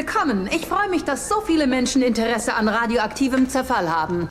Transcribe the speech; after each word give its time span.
willkommen. 0.00 0.48
Ich 0.50 0.64
freue 0.64 0.88
mich, 0.88 1.04
dass 1.04 1.28
so 1.28 1.42
viele 1.42 1.66
Menschen 1.66 2.00
Interesse 2.00 2.54
an 2.54 2.68
radioaktivem 2.68 3.50
Zerfall 3.50 3.94
haben. 3.94 4.30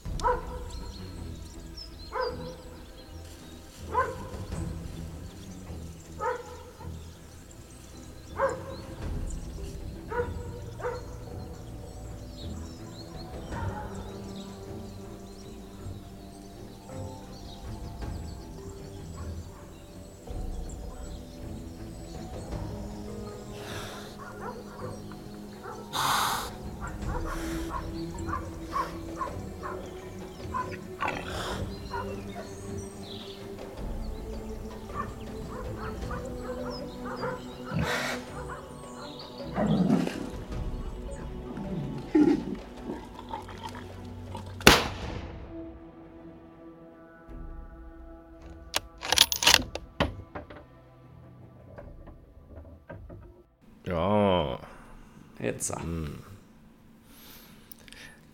Jetzt. 55.60 55.74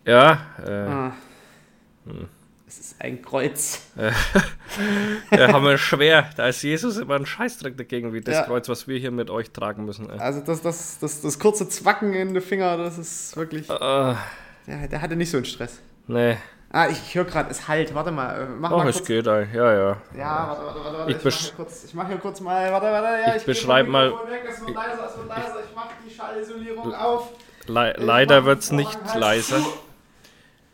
Ja, 0.06 0.40
äh, 0.66 0.72
Ah. 0.72 1.12
Es 2.68 2.80
ist 2.80 2.96
ein 3.02 3.22
Kreuz. 3.22 3.82
ja, 5.32 5.54
haben 5.54 5.66
wir 5.66 5.78
schwer. 5.78 6.30
Da 6.36 6.48
ist 6.48 6.62
Jesus 6.62 6.98
immer 6.98 7.16
ein 7.16 7.26
Scheißdreck 7.26 7.78
dagegen, 7.78 8.14
wie 8.14 8.22
das 8.22 8.36
Ja. 8.36 8.44
Kreuz, 8.44 8.68
was 8.70 8.88
wir 8.88 9.00
hier 9.00 9.12
mit 9.12 9.30
euch 9.30 9.52
tragen 9.52 9.86
müssen. 9.86 10.10
Ey. 10.10 10.20
Also 10.20 10.42
das, 10.42 10.62
das, 10.62 11.00
das, 11.00 11.22
das 11.22 11.40
kurze 11.40 11.68
Zwacken 11.70 12.14
in 12.14 12.34
den 12.34 12.44
Finger, 12.44 12.78
das 12.78 12.98
ist 12.98 13.36
wirklich. 13.38 13.70
Ah, 13.72 14.18
Der, 14.68 14.88
der 14.88 15.02
hatte 15.02 15.16
nicht 15.16 15.32
so 15.32 15.38
einen 15.38 15.46
Stress. 15.46 15.80
nee. 16.08 16.38
Ah, 16.78 16.90
ich 16.90 17.16
höre 17.16 17.24
gerade, 17.24 17.50
es 17.52 17.70
halt. 17.70 17.96
Warte 17.96 18.12
mal, 18.12 18.36
äh, 18.42 18.46
mach 18.48 18.70
Ach, 18.70 18.78
mal 18.80 18.90
es 18.90 18.98
kurz. 18.98 19.08
geht, 19.08 19.28
ey. 19.28 19.48
Ja, 19.54 19.74
ja. 19.74 19.98
Ja, 20.18 20.48
warte, 20.50 20.66
warte, 20.66 20.84
warte, 20.84 20.98
warte. 20.98 21.12
Ich 21.12 21.18
Ich, 21.18 21.24
besch- 21.24 21.34
mach 21.34 21.56
hier 21.56 21.56
kurz, 21.66 21.84
ich 21.86 21.94
mach 21.94 22.08
hier 22.10 22.18
kurz 22.18 22.40
mal. 22.42 22.72
Warte, 22.74 22.86
warte. 22.88 23.08
Ja, 23.22 23.36
Ich 23.38 23.42
geh 23.46 23.52
beschreib 23.52 23.86
vom 23.86 23.94
mal- 23.94 24.12
Weg, 24.12 24.42
es 24.50 24.60
wird 24.60 24.76
leiser, 24.76 25.06
es 25.10 25.18
wird 25.18 25.28
leiser. 25.30 25.60
Ich 25.70 25.76
mach 25.76 25.88
die 26.06 26.14
Schallisolierung 26.14 26.94
auf. 26.94 27.30
Le 27.68 27.94
Ich 27.98 28.04
leider 28.04 28.44
wird's 28.46 28.68
den 28.68 28.76
nicht 28.76 29.00
halt 29.06 29.16
leiser. 29.22 29.60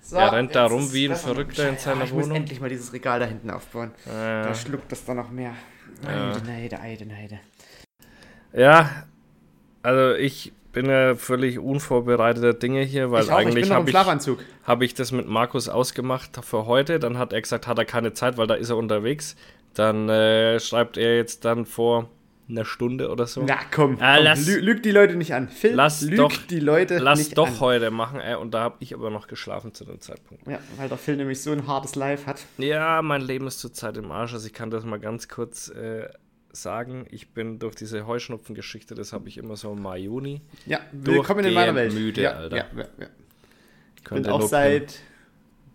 So, 0.02 0.16
Er 0.18 0.32
rennt 0.32 0.56
da 0.56 0.66
rum 0.66 0.92
wie 0.92 1.08
ein. 1.08 1.16
Verrückter 1.16 1.70
in 1.70 1.78
seiner 1.78 2.00
Ja, 2.00 2.04
ich 2.06 2.14
muss 2.14 2.24
Wohnung. 2.26 2.38
endlich 2.38 2.60
mal 2.60 2.70
dieses 2.70 2.92
Regal 2.94 3.20
da 3.20 3.28
hinten 3.28 3.52
aufbauen. 3.52 3.92
Ja. 4.08 4.42
Da 4.44 4.56
schluckt 4.56 4.92
das 4.92 5.06
dann 5.06 5.18
noch 5.18 5.30
mehr. 5.30 5.54
Ja. 6.04 6.32
Eide, 6.32 6.42
neide, 6.48 6.80
eide, 6.82 7.06
neide. 7.06 7.40
Ja, 8.54 8.90
also 9.84 10.16
ich 10.16 10.52
bin 10.72 10.86
ja 10.88 11.16
völlig 11.16 11.60
unvorbereiteter 11.60 12.54
Dinge 12.54 12.82
hier, 12.84 13.12
weil 13.12 13.24
ich 13.24 13.32
auch, 13.32 13.38
eigentlich 13.38 13.72
habe 13.72 13.90
ich, 13.90 13.96
hab 14.66 14.82
ich 14.82 14.94
das 14.94 15.12
mit 15.12 15.28
Markus 15.28 15.70
ausgemacht 15.70 16.32
für 16.44 16.66
heute. 16.66 17.00
Dann 17.00 17.18
hat 17.18 17.34
er 17.34 17.42
gesagt, 17.42 17.68
hat 17.68 17.78
er 17.78 17.86
keine 17.86 18.14
Zeit, 18.14 18.38
weil 18.38 18.48
da 18.48 18.54
ist 18.56 18.70
er 18.70 18.78
unterwegs. 18.78 19.36
Dann 19.74 20.10
äh, 20.10 20.60
schreibt 20.60 20.98
er 20.98 21.16
jetzt 21.18 21.46
dann 21.46 21.66
vor 21.66 22.10
einer 22.50 22.66
Stunde 22.66 23.10
oder 23.10 23.28
so. 23.28 23.44
Na 23.48 23.56
komm, 23.74 23.98
Ah, 24.02 24.16
komm 24.18 24.26
lass- 24.26 24.46
lü 24.46 24.60
lüg 24.60 24.84
die 24.84 24.92
Leute 24.92 25.16
nicht 25.16 25.34
an. 25.34 25.48
Phil, 25.48 25.74
Lass 25.74 26.02
lüg 26.02 26.18
doch- 26.18 26.34
die 26.50 26.60
Leute 26.60 26.98
Lass 26.98 27.20
nicht 27.20 27.38
doch 27.38 27.48
an. 27.48 27.60
heute 27.62 27.92
machen, 27.92 28.20
ey, 28.20 28.36
und 28.36 28.54
da 28.54 28.60
habe 28.62 28.76
ich 28.80 28.94
aber 28.94 29.10
noch 29.10 29.28
geschlafen 29.28 29.74
zu 29.74 29.86
dem 29.86 30.02
Zeitpunkt. 30.02 30.46
Ja, 30.48 30.60
weil 30.78 30.90
der 30.90 30.98
Phil 30.98 31.16
nämlich 31.16 31.42
so 31.42 31.52
ein 31.54 31.66
hartes 31.68 31.96
Live 31.96 32.26
hat. 32.26 32.42
Ja, 32.58 33.02
mein 33.02 33.22
Leben 33.22 33.48
ist 33.48 33.60
zurzeit 33.60 33.96
im 33.96 34.12
Arsch. 34.12 34.34
Also 34.34 34.46
ich 34.48 34.54
kann 34.54 34.70
das 34.70 34.84
mal 34.84 35.00
ganz 35.00 35.30
kurz 35.30 35.70
äh, 35.70 36.10
sagen. 36.54 37.06
Ich 37.12 37.30
bin 37.30 37.60
durch 37.60 37.76
diese 37.76 38.08
Heuschnupfengeschichte, 38.08 38.96
das 38.96 39.14
habe 39.14 39.28
ich 39.30 39.38
immer 39.38 39.56
so 39.56 39.72
im 39.74 39.82
Mai, 39.82 40.00
Juni. 40.00 40.42
Ja, 40.66 40.80
willkommen 40.92 41.46
in 41.46 41.54
meiner 41.54 41.76
Welt. 41.76 41.94
Müde, 41.94 42.22
ja, 42.22 42.32
Alter. 42.32 42.58
Ja, 42.58 42.66
ja, 42.76 42.86
ja. 43.00 43.08
Ich 43.98 44.04
bin 44.10 44.26
auch 44.28 44.42
seit 44.42 45.00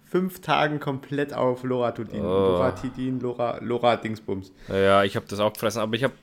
fünf 0.04 0.40
Tagen 0.40 0.80
komplett 0.80 1.32
auf 1.32 1.62
Loratidin. 1.62 2.20
Oh. 2.20 2.24
Loratidin, 2.24 3.20
Lora, 3.20 3.58
Lora 3.62 3.96
Dingsbums. 3.96 4.52
Ja, 4.68 5.04
ich 5.04 5.16
habe 5.16 5.26
das 5.28 5.40
auch 5.40 5.52
gefressen, 5.52 5.80
aber 5.80 5.94
ich 5.96 6.04
habe 6.04 6.14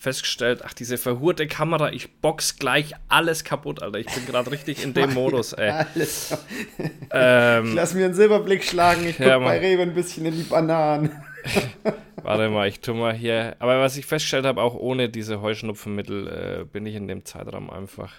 festgestellt, 0.00 0.62
ach, 0.64 0.74
diese 0.74 0.96
verhurte 0.96 1.48
Kamera, 1.48 1.90
ich 1.90 2.20
box 2.20 2.56
gleich 2.58 2.94
alles 3.08 3.42
kaputt, 3.42 3.82
Alter. 3.82 3.98
Ich 3.98 4.06
bin 4.06 4.26
gerade 4.26 4.50
richtig 4.52 4.84
in 4.84 4.94
dem 4.94 5.12
Modus, 5.12 5.52
ey. 5.54 5.70
Alles. 5.70 6.38
Ich 6.78 6.88
Ähm, 7.10 7.74
lass 7.74 7.94
mir 7.94 8.04
einen 8.04 8.14
Silberblick 8.14 8.62
schlagen. 8.64 9.04
Ich 9.08 9.16
guck 9.16 9.26
Ja, 9.26 9.38
bei. 9.40 9.58
Rewe 9.58 9.82
ein 9.82 9.94
bisschen 9.94 10.24
in 10.26 10.36
die 10.36 10.44
Bananen. 10.44 11.10
warte 12.22 12.48
mal, 12.48 12.68
ich 12.68 12.80
tu 12.80 12.94
mal 12.94 13.14
hier. 13.14 13.56
Aber 13.58 13.80
was 13.80 13.96
ich 13.96 14.06
festgestellt 14.06 14.46
habe, 14.46 14.62
auch 14.62 14.74
ohne 14.74 15.08
diese 15.08 15.40
Heuschnupfenmittel 15.40 16.28
äh, 16.28 16.64
bin 16.64 16.86
ich 16.86 16.94
in 16.94 17.08
dem 17.08 17.24
Zeitraum 17.24 17.70
einfach 17.70 18.12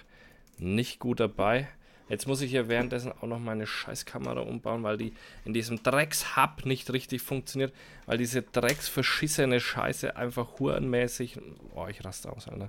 nicht 0.58 0.98
gut 0.98 1.20
dabei. 1.20 1.68
Jetzt 2.10 2.26
muss 2.26 2.42
ich 2.42 2.50
hier 2.50 2.68
währenddessen 2.68 3.12
auch 3.12 3.28
noch 3.28 3.38
meine 3.38 3.68
Scheißkamera 3.68 4.40
umbauen, 4.40 4.82
weil 4.82 4.98
die 4.98 5.12
in 5.44 5.54
diesem 5.54 5.80
Dreckshub 5.80 6.64
nicht 6.66 6.92
richtig 6.92 7.22
funktioniert, 7.22 7.72
weil 8.06 8.18
diese 8.18 8.42
drecksverschissene 8.42 9.60
Scheiße 9.60 10.16
einfach 10.16 10.58
hurenmäßig. 10.58 11.38
Oh, 11.72 11.86
ich 11.88 12.04
raste 12.04 12.32
aus, 12.32 12.48
Alter. 12.48 12.68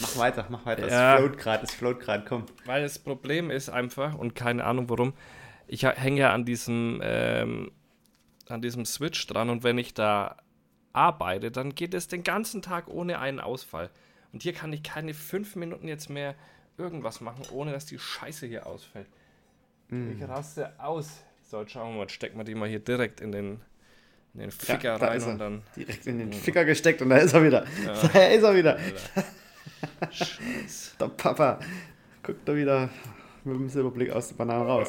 Mach 0.00 0.18
weiter, 0.18 0.46
mach 0.50 0.66
weiter. 0.66 0.88
Ja. 0.88 1.14
Es 1.14 1.20
float 1.20 1.38
gerade, 1.38 1.64
es 1.64 1.70
float 1.70 2.00
gerade, 2.00 2.24
komm. 2.28 2.44
Weil 2.66 2.82
das 2.82 2.98
Problem 2.98 3.50
ist 3.50 3.70
einfach, 3.70 4.14
und 4.14 4.34
keine 4.34 4.62
Ahnung 4.64 4.90
warum, 4.90 5.14
ich 5.66 5.84
hänge 5.84 6.20
ja 6.20 6.34
an 6.34 6.44
diesem, 6.44 7.00
ähm, 7.02 7.72
an 8.52 8.62
diesem 8.62 8.84
Switch 8.84 9.26
dran 9.26 9.50
und 9.50 9.64
wenn 9.64 9.78
ich 9.78 9.94
da 9.94 10.36
arbeite, 10.92 11.50
dann 11.50 11.74
geht 11.74 11.94
es 11.94 12.08
den 12.08 12.22
ganzen 12.22 12.62
Tag 12.62 12.88
ohne 12.88 13.18
einen 13.18 13.40
Ausfall. 13.40 13.90
Und 14.32 14.42
hier 14.42 14.52
kann 14.52 14.72
ich 14.72 14.82
keine 14.82 15.14
fünf 15.14 15.56
Minuten 15.56 15.88
jetzt 15.88 16.10
mehr 16.10 16.34
irgendwas 16.78 17.20
machen, 17.20 17.44
ohne 17.50 17.72
dass 17.72 17.86
die 17.86 17.98
Scheiße 17.98 18.46
hier 18.46 18.66
ausfällt. 18.66 19.08
Ich 19.90 20.26
raste 20.26 20.72
aus. 20.78 21.22
So, 21.42 21.60
jetzt 21.60 21.72
schauen 21.72 21.92
wir 21.92 21.98
mal, 21.98 22.08
stecken 22.08 22.38
wir 22.38 22.44
die 22.44 22.54
mal 22.54 22.68
hier 22.68 22.78
direkt 22.80 23.20
in 23.20 23.30
den, 23.30 23.60
in 24.32 24.40
den 24.40 24.50
Ficker 24.50 24.98
da 24.98 25.08
rein 25.08 25.18
ist 25.18 25.26
er. 25.26 25.32
und 25.32 25.38
dann. 25.38 25.62
Direkt 25.76 26.06
in 26.06 26.18
den 26.18 26.32
Ficker 26.32 26.64
gesteckt 26.64 27.02
und 27.02 27.10
da 27.10 27.18
ist 27.18 27.34
er 27.34 27.44
wieder. 27.44 27.66
Da 27.84 28.24
ist 28.24 28.42
er 28.42 28.54
wieder. 28.54 28.78
Scheiße. 30.10 30.96
Der 31.00 31.08
Papa. 31.08 31.58
Guckt 32.22 32.48
da 32.48 32.56
wieder 32.56 32.88
mit 33.44 33.54
dem 33.54 33.68
Silberblick 33.68 34.10
aus 34.10 34.28
der 34.28 34.36
Banane 34.36 34.64
raus. 34.64 34.88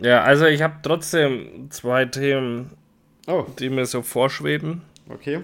Ja, 0.00 0.22
also 0.22 0.46
ich 0.46 0.62
habe 0.62 0.76
trotzdem 0.82 1.70
zwei 1.70 2.04
Themen, 2.06 2.70
Oh, 3.26 3.46
die 3.58 3.68
mir 3.70 3.86
so 3.86 4.02
vorschweben. 4.02 4.82
okay. 5.08 5.40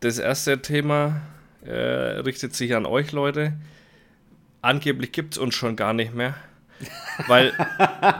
Das 0.00 0.18
erste 0.18 0.60
Thema 0.60 1.22
äh, 1.64 1.70
richtet 1.72 2.54
sich 2.56 2.74
an 2.74 2.86
euch, 2.86 3.12
Leute. 3.12 3.52
Angeblich 4.60 5.12
gibt 5.12 5.34
es 5.34 5.38
uns 5.38 5.54
schon 5.54 5.76
gar 5.76 5.92
nicht 5.92 6.12
mehr, 6.12 6.34
weil, 7.28 7.52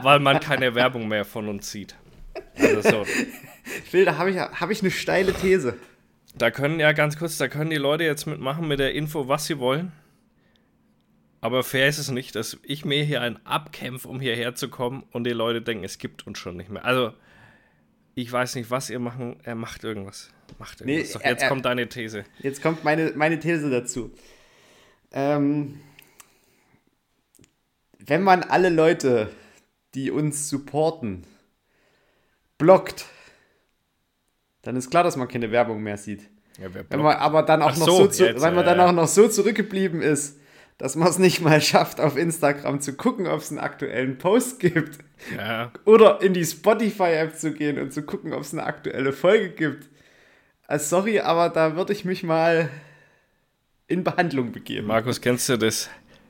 weil 0.01 0.19
man 0.19 0.39
keine 0.39 0.75
Werbung 0.75 1.09
mehr 1.09 1.25
von 1.25 1.49
uns 1.49 1.69
sieht. 1.71 1.95
Also 2.57 2.81
so, 2.89 3.05
Phil, 3.89 4.05
da 4.05 4.17
habe 4.17 4.31
ich, 4.31 4.37
hab 4.37 4.69
ich 4.69 4.81
eine 4.81 4.91
steile 4.91 5.33
These. 5.33 5.75
da 6.35 6.51
können 6.51 6.79
ja 6.79 6.93
ganz 6.93 7.17
kurz, 7.17 7.37
da 7.37 7.49
können 7.49 7.69
die 7.69 7.75
Leute 7.75 8.05
jetzt 8.05 8.25
mitmachen 8.27 8.65
mit 8.67 8.79
der 8.79 8.93
Info, 8.93 9.27
was 9.27 9.45
sie 9.45 9.59
wollen. 9.59 9.91
Aber 11.43 11.63
fair 11.63 11.89
ist 11.89 11.97
es 11.97 12.09
nicht, 12.09 12.35
dass 12.35 12.57
ich 12.63 12.85
mir 12.85 13.03
hier 13.03 13.21
einen 13.21 13.37
abkämpfe, 13.45 14.07
um 14.07 14.21
hierher 14.21 14.55
zu 14.55 14.69
kommen 14.69 15.03
und 15.11 15.25
die 15.25 15.31
Leute 15.31 15.61
denken, 15.61 15.83
es 15.83 15.97
gibt 15.97 16.25
uns 16.25 16.39
schon 16.39 16.55
nicht 16.55 16.69
mehr. 16.69 16.85
Also, 16.85 17.11
ich 18.15 18.31
weiß 18.31 18.55
nicht, 18.55 18.71
was 18.71 18.89
ihr 18.89 18.99
machen. 18.99 19.35
Er 19.43 19.55
macht 19.55 19.83
irgendwas. 19.83 20.29
Macht 20.57 20.79
irgendwas. 20.79 21.15
Nee, 21.15 21.21
er- 21.21 21.31
jetzt 21.31 21.43
er- 21.43 21.49
kommt 21.49 21.65
deine 21.65 21.89
These. 21.89 22.23
Jetzt 22.39 22.61
kommt 22.61 22.85
meine, 22.85 23.11
meine 23.15 23.39
These 23.39 23.69
dazu. 23.69 24.11
Ähm, 25.11 25.81
wenn 27.99 28.23
man 28.23 28.43
alle 28.43 28.69
Leute, 28.69 29.29
die 29.95 30.11
uns 30.11 30.47
supporten, 30.47 31.25
blockt, 32.57 33.05
dann 34.61 34.77
ist 34.77 34.89
klar, 34.91 35.03
dass 35.03 35.17
man 35.17 35.27
keine 35.27 35.51
Werbung 35.51 35.83
mehr 35.83 35.97
sieht. 35.97 36.29
Ja, 36.57 36.73
wer 36.73 36.89
Wenn 36.89 37.01
man 37.01 37.17
aber 37.17 37.43
dann 37.43 37.61
auch 37.61 37.71
Ach 37.71 37.77
noch 37.77 37.85
so, 37.85 37.97
so, 37.97 38.07
zu, 38.07 38.25
jetzt, 38.27 38.41
wenn 38.41 38.55
man 38.55 38.65
dann 38.65 38.79
auch 38.79 38.93
noch 38.93 39.07
so 39.07 39.27
zurückgeblieben 39.27 40.01
ist, 40.01 40.39
dass 40.77 40.95
man 40.95 41.07
es 41.07 41.19
nicht 41.19 41.41
mal 41.41 41.61
schafft, 41.61 41.99
auf 41.99 42.17
Instagram 42.17 42.81
zu 42.81 42.93
gucken, 42.93 43.27
ob 43.27 43.41
es 43.41 43.51
einen 43.51 43.59
aktuellen 43.59 44.17
Post 44.17 44.59
gibt. 44.59 44.99
Ja, 45.37 45.71
Oder 45.85 46.21
in 46.21 46.33
die 46.33 46.45
Spotify-App 46.45 47.37
zu 47.37 47.53
gehen 47.53 47.79
und 47.79 47.93
zu 47.93 48.03
gucken, 48.03 48.33
ob 48.33 48.41
es 48.41 48.53
eine 48.53 48.63
aktuelle 48.63 49.13
Folge 49.13 49.49
gibt. 49.49 49.89
Also 50.67 50.97
sorry, 50.97 51.19
aber 51.19 51.49
da 51.49 51.75
würde 51.75 51.93
ich 51.93 52.05
mich 52.05 52.23
mal 52.23 52.69
in 53.87 54.03
Behandlung 54.03 54.51
begeben. 54.51 54.87
Markus, 54.87 55.21
kennst 55.21 55.47
du 55.49 55.57
das? 55.57 55.89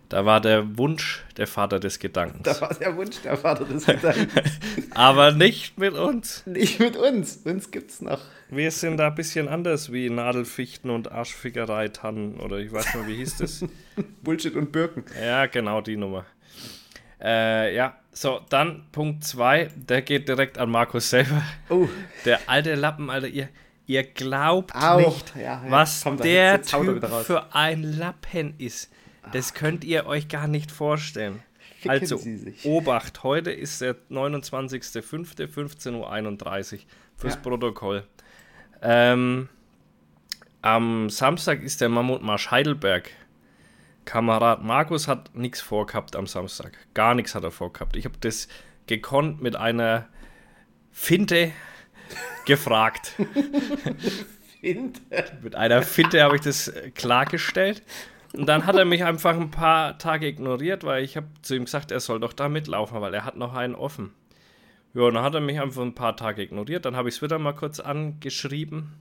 Da 0.09 0.25
war 0.25 0.41
der 0.41 0.77
Wunsch 0.77 1.23
der 1.37 1.47
Vater 1.47 1.79
des 1.79 1.97
Gedankens. 1.97 2.43
Da 2.43 2.61
war 2.61 2.73
der 2.73 2.95
Wunsch 2.95 3.21
der 3.21 3.35
Vater 3.35 3.65
des 3.65 3.85
Gedankens. 3.85 4.51
Aber 4.91 5.31
nicht 5.31 5.79
mit 5.79 5.93
uns. 5.93 6.45
Nicht 6.45 6.79
mit 6.79 6.95
uns. 6.95 7.37
Uns 7.37 7.71
gibt's 7.71 8.01
noch. 8.01 8.21
Wir 8.55 8.71
sind 8.71 8.97
da 8.97 9.07
ein 9.07 9.15
bisschen 9.15 9.47
anders 9.47 9.91
wie 9.91 10.09
Nadelfichten 10.09 10.89
und 10.89 11.11
Arschfickerei 11.11 11.89
Tannen 11.89 12.39
oder 12.39 12.57
ich 12.57 12.71
weiß 12.71 12.95
nicht, 12.95 13.07
wie 13.07 13.15
hieß 13.15 13.37
das? 13.37 13.65
Bullshit 14.23 14.55
und 14.55 14.71
Birken. 14.71 15.03
ja, 15.21 15.45
genau 15.47 15.81
die 15.81 15.97
Nummer. 15.97 16.25
Äh, 17.21 17.75
ja, 17.75 17.95
so, 18.11 18.41
dann 18.49 18.85
Punkt 18.91 19.23
2, 19.23 19.69
der 19.75 20.01
geht 20.01 20.27
direkt 20.27 20.57
an 20.57 20.69
Markus 20.69 21.09
selber. 21.09 21.41
Oh, 21.69 21.87
Der 22.25 22.39
alte 22.47 22.75
Lappen, 22.75 23.09
Alter, 23.09 23.27
ihr, 23.27 23.49
ihr 23.87 24.03
glaubt 24.03 24.75
Au, 24.75 24.99
nicht, 24.99 25.33
ja, 25.35 25.41
ja, 25.41 25.63
was 25.69 26.03
komm, 26.03 26.17
da- 26.17 26.23
der 26.23 26.53
jetzt 26.55 26.71
Typ 26.71 27.05
für 27.25 27.55
ein 27.55 27.81
Lappen 27.83 28.55
ist. 28.57 28.91
Das 29.31 29.53
könnt 29.53 29.85
ihr 29.85 30.05
euch 30.05 30.27
gar 30.27 30.47
nicht 30.47 30.69
vorstellen. 30.69 31.41
Ficken 31.79 31.91
Also. 32.01 32.19
Obacht, 32.65 33.23
heute 33.23 33.51
ist 33.51 33.79
der 33.81 33.95
29.05.15.31 34.11 36.73
Uhr 36.73 36.79
fürs 37.15 37.35
Ja. 37.35 37.39
Protokoll. 37.41 38.03
Ähm, 38.83 39.47
am 40.61 41.09
Samstag 41.09 41.63
ist 41.63 41.81
der 41.81 41.89
Mammutmarsch 41.89 42.51
Heidelberg. 42.51 43.09
Kamerad 44.05 44.61
Markus 44.63 45.07
hat 45.07 45.33
nichts 45.33 45.61
vorgehabt 45.61 46.15
am 46.15 46.27
Samstag. 46.27 46.77
Gar 46.93 47.15
nichts 47.15 47.33
hat 47.33 47.43
er 47.43 47.51
vorgehabt. 47.51 47.95
Ich 47.95 48.03
habe 48.05 48.17
das 48.19 48.49
gekonnt 48.85 49.41
mit 49.41 49.55
einer 49.55 50.09
Finte 50.91 51.51
gefragt. 52.45 53.13
Mit 54.61 55.55
einer 55.55 55.81
Finte 55.81 56.21
habe 56.21 56.35
ich 56.35 56.41
das 56.41 56.71
klargestellt. 56.95 57.83
Und 58.33 58.47
dann 58.47 58.65
hat 58.65 58.75
er 58.75 58.85
mich 58.85 59.03
einfach 59.03 59.35
ein 59.35 59.51
paar 59.51 59.97
Tage 59.97 60.27
ignoriert, 60.27 60.83
weil 60.83 61.03
ich 61.03 61.17
habe 61.17 61.27
zu 61.41 61.55
ihm 61.55 61.65
gesagt, 61.65 61.91
er 61.91 61.99
soll 61.99 62.19
doch 62.19 62.33
da 62.33 62.49
mitlaufen, 62.49 62.99
weil 62.99 63.13
er 63.13 63.25
hat 63.25 63.35
noch 63.35 63.53
einen 63.53 63.75
offen. 63.75 64.13
Ja, 64.93 65.01
und 65.03 65.15
dann 65.15 65.23
hat 65.23 65.33
er 65.33 65.41
mich 65.41 65.59
einfach 65.59 65.81
ein 65.81 65.95
paar 65.95 66.15
Tage 66.15 66.41
ignoriert. 66.43 66.85
Dann 66.85 66.95
habe 66.95 67.09
ich 67.09 67.15
es 67.15 67.21
wieder 67.21 67.39
mal 67.39 67.53
kurz 67.53 67.79
angeschrieben. 67.79 68.93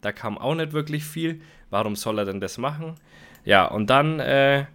Da 0.00 0.12
kam 0.12 0.38
auch 0.38 0.54
nicht 0.54 0.72
wirklich 0.72 1.04
viel. 1.04 1.40
Warum 1.70 1.96
soll 1.96 2.18
er 2.18 2.24
denn 2.24 2.40
das 2.40 2.56
machen? 2.58 2.94
Ja, 3.44 3.66
und 3.66 3.90
dann 3.90 4.20
äh, 4.20 4.66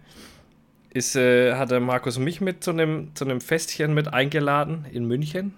ist, 0.90 1.16
äh, 1.16 1.54
hat 1.54 1.70
der 1.70 1.80
Markus 1.80 2.18
mich 2.18 2.40
mit 2.40 2.62
zu 2.62 2.70
einem 2.70 3.14
zu 3.14 3.26
Festchen 3.40 3.94
mit 3.94 4.12
eingeladen 4.12 4.86
in 4.92 5.06
München. 5.06 5.54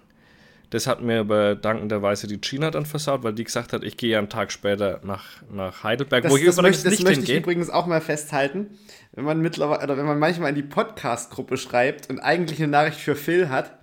Das 0.71 0.87
hat 0.87 1.01
mir 1.01 1.21
aber 1.21 1.55
dankenderweise 1.55 2.27
die 2.27 2.39
Gina 2.41 2.71
dann 2.71 2.85
versaut, 2.85 3.23
weil 3.23 3.33
die 3.33 3.45
gesagt 3.45 3.73
hat, 3.73 3.83
ich 3.83 3.97
gehe 3.97 4.19
einen 4.19 4.29
Tag 4.29 4.53
später 4.53 5.01
nach, 5.03 5.25
nach 5.51 5.83
Heidelberg, 5.83 6.25
Das, 6.25 6.33
wo 6.33 6.37
ich 6.37 6.45
das, 6.45 6.59
übrigens 6.59 6.77
möchte, 6.77 6.91
das 6.91 6.99
nicht 6.99 7.05
möchte 7.05 7.21
ich 7.21 7.27
hingehe. 7.27 7.43
übrigens 7.43 7.71
auch 7.71 7.87
mal 7.87 8.03
festhalten. 8.03 8.79
Wenn 9.13 9.25
man 9.25 9.41
mittlerweile, 9.41 9.83
oder 9.83 9.97
wenn 9.97 10.05
man 10.05 10.19
manchmal 10.19 10.51
in 10.51 10.57
die 10.57 10.63
Podcast-Gruppe 10.63 11.57
schreibt 11.57 12.11
und 12.11 12.21
eigentlich 12.21 12.59
eine 12.59 12.69
Nachricht 12.71 13.01
für 13.01 13.17
Phil 13.17 13.49
hat, 13.49 13.78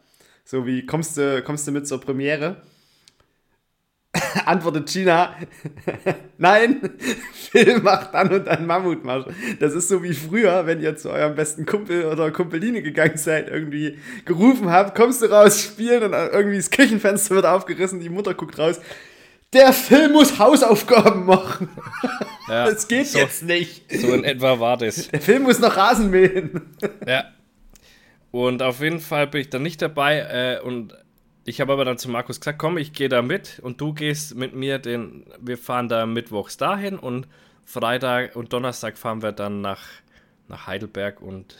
so 0.45 0.65
wie 0.65 0.86
kommst 0.86 1.18
du, 1.18 1.42
kommst 1.42 1.68
du 1.68 1.71
mit 1.71 1.88
zur 1.88 2.00
Premiere? 2.00 2.62
Antwortet 4.45 4.88
Gina, 4.88 5.36
nein, 6.38 6.89
Phil 7.33 7.80
macht 7.81 8.13
dann 8.13 8.31
und 8.31 8.45
dann 8.47 8.65
Mammutmarsch. 8.65 9.25
Das 9.59 9.74
ist 9.74 9.89
so 9.89 10.03
wie 10.03 10.13
früher, 10.13 10.65
wenn 10.65 10.81
ihr 10.81 10.95
zu 10.95 11.09
eurem 11.09 11.36
besten 11.36 11.65
Kumpel 11.65 12.06
oder 12.06 12.31
Kumpeline 12.31 12.81
gegangen 12.81 13.18
seid, 13.18 13.50
irgendwie 13.50 13.97
gerufen 14.24 14.69
habt, 14.69 14.95
kommst 14.95 15.21
du 15.21 15.25
raus, 15.25 15.62
spielen 15.62 16.03
und 16.03 16.13
irgendwie 16.13 16.57
das 16.57 16.69
Küchenfenster 16.71 17.36
wird 17.36 17.45
aufgerissen, 17.45 18.00
die 18.00 18.09
Mutter 18.09 18.33
guckt 18.33 18.57
raus. 18.57 18.80
Der 19.51 19.74
Phil 19.74 20.09
muss 20.09 20.38
Hausaufgaben 20.39 21.25
machen. 21.25 21.69
Ja, 22.47 22.65
Das 22.65 22.88
geht 22.88 23.07
so, 23.07 23.19
jetzt 23.19 23.44
nicht. 23.44 23.92
So 23.92 24.13
in 24.13 24.24
etwa 24.24 24.59
war 24.59 24.77
das. 24.77 25.07
Der 25.07 25.21
Film 25.21 25.44
muss 25.44 25.59
noch 25.59 25.75
Rasen 25.75 26.09
mähen. 26.09 26.62
Ja. 27.07 27.25
Und 28.36 28.62
auf 28.62 28.82
jeden 28.82 29.00
Fall 29.00 29.28
bin 29.28 29.40
ich 29.40 29.50
dann 29.50 29.64
nicht 29.64 29.82
dabei. 29.82 30.18
Äh, 30.20 30.60
und 30.60 30.94
ich 31.46 31.62
habe 31.62 31.72
aber 31.72 31.86
dann 31.86 31.98
zu 31.98 32.10
Markus 32.10 32.42
gesagt, 32.42 32.60
komm, 32.60 32.78
ich 32.78 32.92
gehe 32.92 33.08
da 33.08 33.22
mit 33.22 33.60
und 33.60 33.80
du 33.80 33.94
gehst 33.94 34.36
mit 34.36 34.54
mir 34.54 34.78
den, 34.78 35.26
wir 35.40 35.58
fahren 35.58 35.88
da 35.88 36.06
mittwochs 36.06 36.58
dahin 36.58 37.00
und 37.00 37.30
Freitag 37.64 38.36
und 38.36 38.52
Donnerstag 38.52 38.98
fahren 38.98 39.24
wir 39.24 39.32
dann 39.32 39.62
nach, 39.62 39.86
nach 40.50 40.68
Heidelberg 40.68 41.22
und 41.22 41.56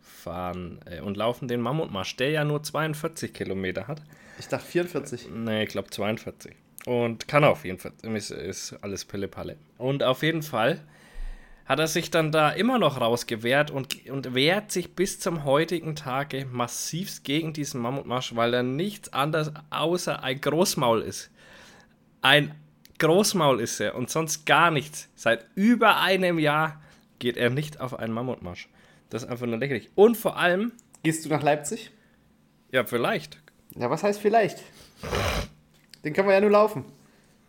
fahren 0.00 0.80
äh, 0.86 1.02
und 1.02 1.18
laufen 1.18 1.46
den 1.46 1.60
Mammutmarsch, 1.60 2.16
der 2.16 2.30
ja 2.30 2.42
nur 2.42 2.62
42 2.62 3.34
Kilometer 3.34 3.86
hat. 3.86 4.00
Ich 4.38 4.48
dachte 4.48 4.64
44. 4.64 5.28
Nee, 5.30 5.64
ich 5.64 5.68
glaube 5.68 5.90
42. 5.90 6.54
Und 6.86 7.28
kann 7.28 7.44
auf 7.44 7.66
jeden 7.66 7.78
Fall. 7.78 7.92
Ist, 8.14 8.30
ist 8.30 8.72
alles 8.80 9.04
Pille-Palle. 9.04 9.58
Und 9.76 10.02
auf 10.02 10.22
jeden 10.22 10.42
Fall 10.42 10.80
hat 11.64 11.78
er 11.78 11.86
sich 11.86 12.10
dann 12.10 12.30
da 12.30 12.50
immer 12.50 12.78
noch 12.78 13.00
rausgewehrt 13.00 13.70
und, 13.70 14.06
und 14.10 14.34
wehrt 14.34 14.70
sich 14.70 14.94
bis 14.94 15.18
zum 15.20 15.44
heutigen 15.44 15.96
Tage 15.96 16.44
massivst 16.46 17.24
gegen 17.24 17.52
diesen 17.52 17.80
Mammutmarsch, 17.80 18.34
weil 18.36 18.52
er 18.54 18.62
nichts 18.62 19.12
anderes 19.12 19.52
außer 19.70 20.22
ein 20.22 20.40
Großmaul 20.40 21.00
ist. 21.02 21.30
Ein 22.20 22.54
Großmaul 22.98 23.60
ist 23.60 23.80
er 23.80 23.94
und 23.94 24.10
sonst 24.10 24.44
gar 24.46 24.70
nichts. 24.70 25.08
Seit 25.14 25.46
über 25.54 26.00
einem 26.00 26.38
Jahr 26.38 26.82
geht 27.18 27.36
er 27.36 27.50
nicht 27.50 27.80
auf 27.80 27.98
einen 27.98 28.12
Mammutmarsch. 28.12 28.68
Das 29.10 29.22
ist 29.22 29.28
einfach 29.30 29.46
nur 29.46 29.58
lächerlich. 29.58 29.90
Und 29.94 30.16
vor 30.16 30.36
allem, 30.36 30.72
Gehst 31.02 31.24
du 31.24 31.28
nach 31.28 31.42
Leipzig? 31.42 31.90
ja, 32.72 32.84
vielleicht. 32.84 33.38
Ja, 33.76 33.88
was 33.90 34.02
heißt 34.02 34.20
vielleicht? 34.20 34.58
Den 36.04 36.12
können 36.12 36.28
wir 36.28 36.34
ja 36.34 36.40
nur 36.40 36.50
laufen. 36.50 36.84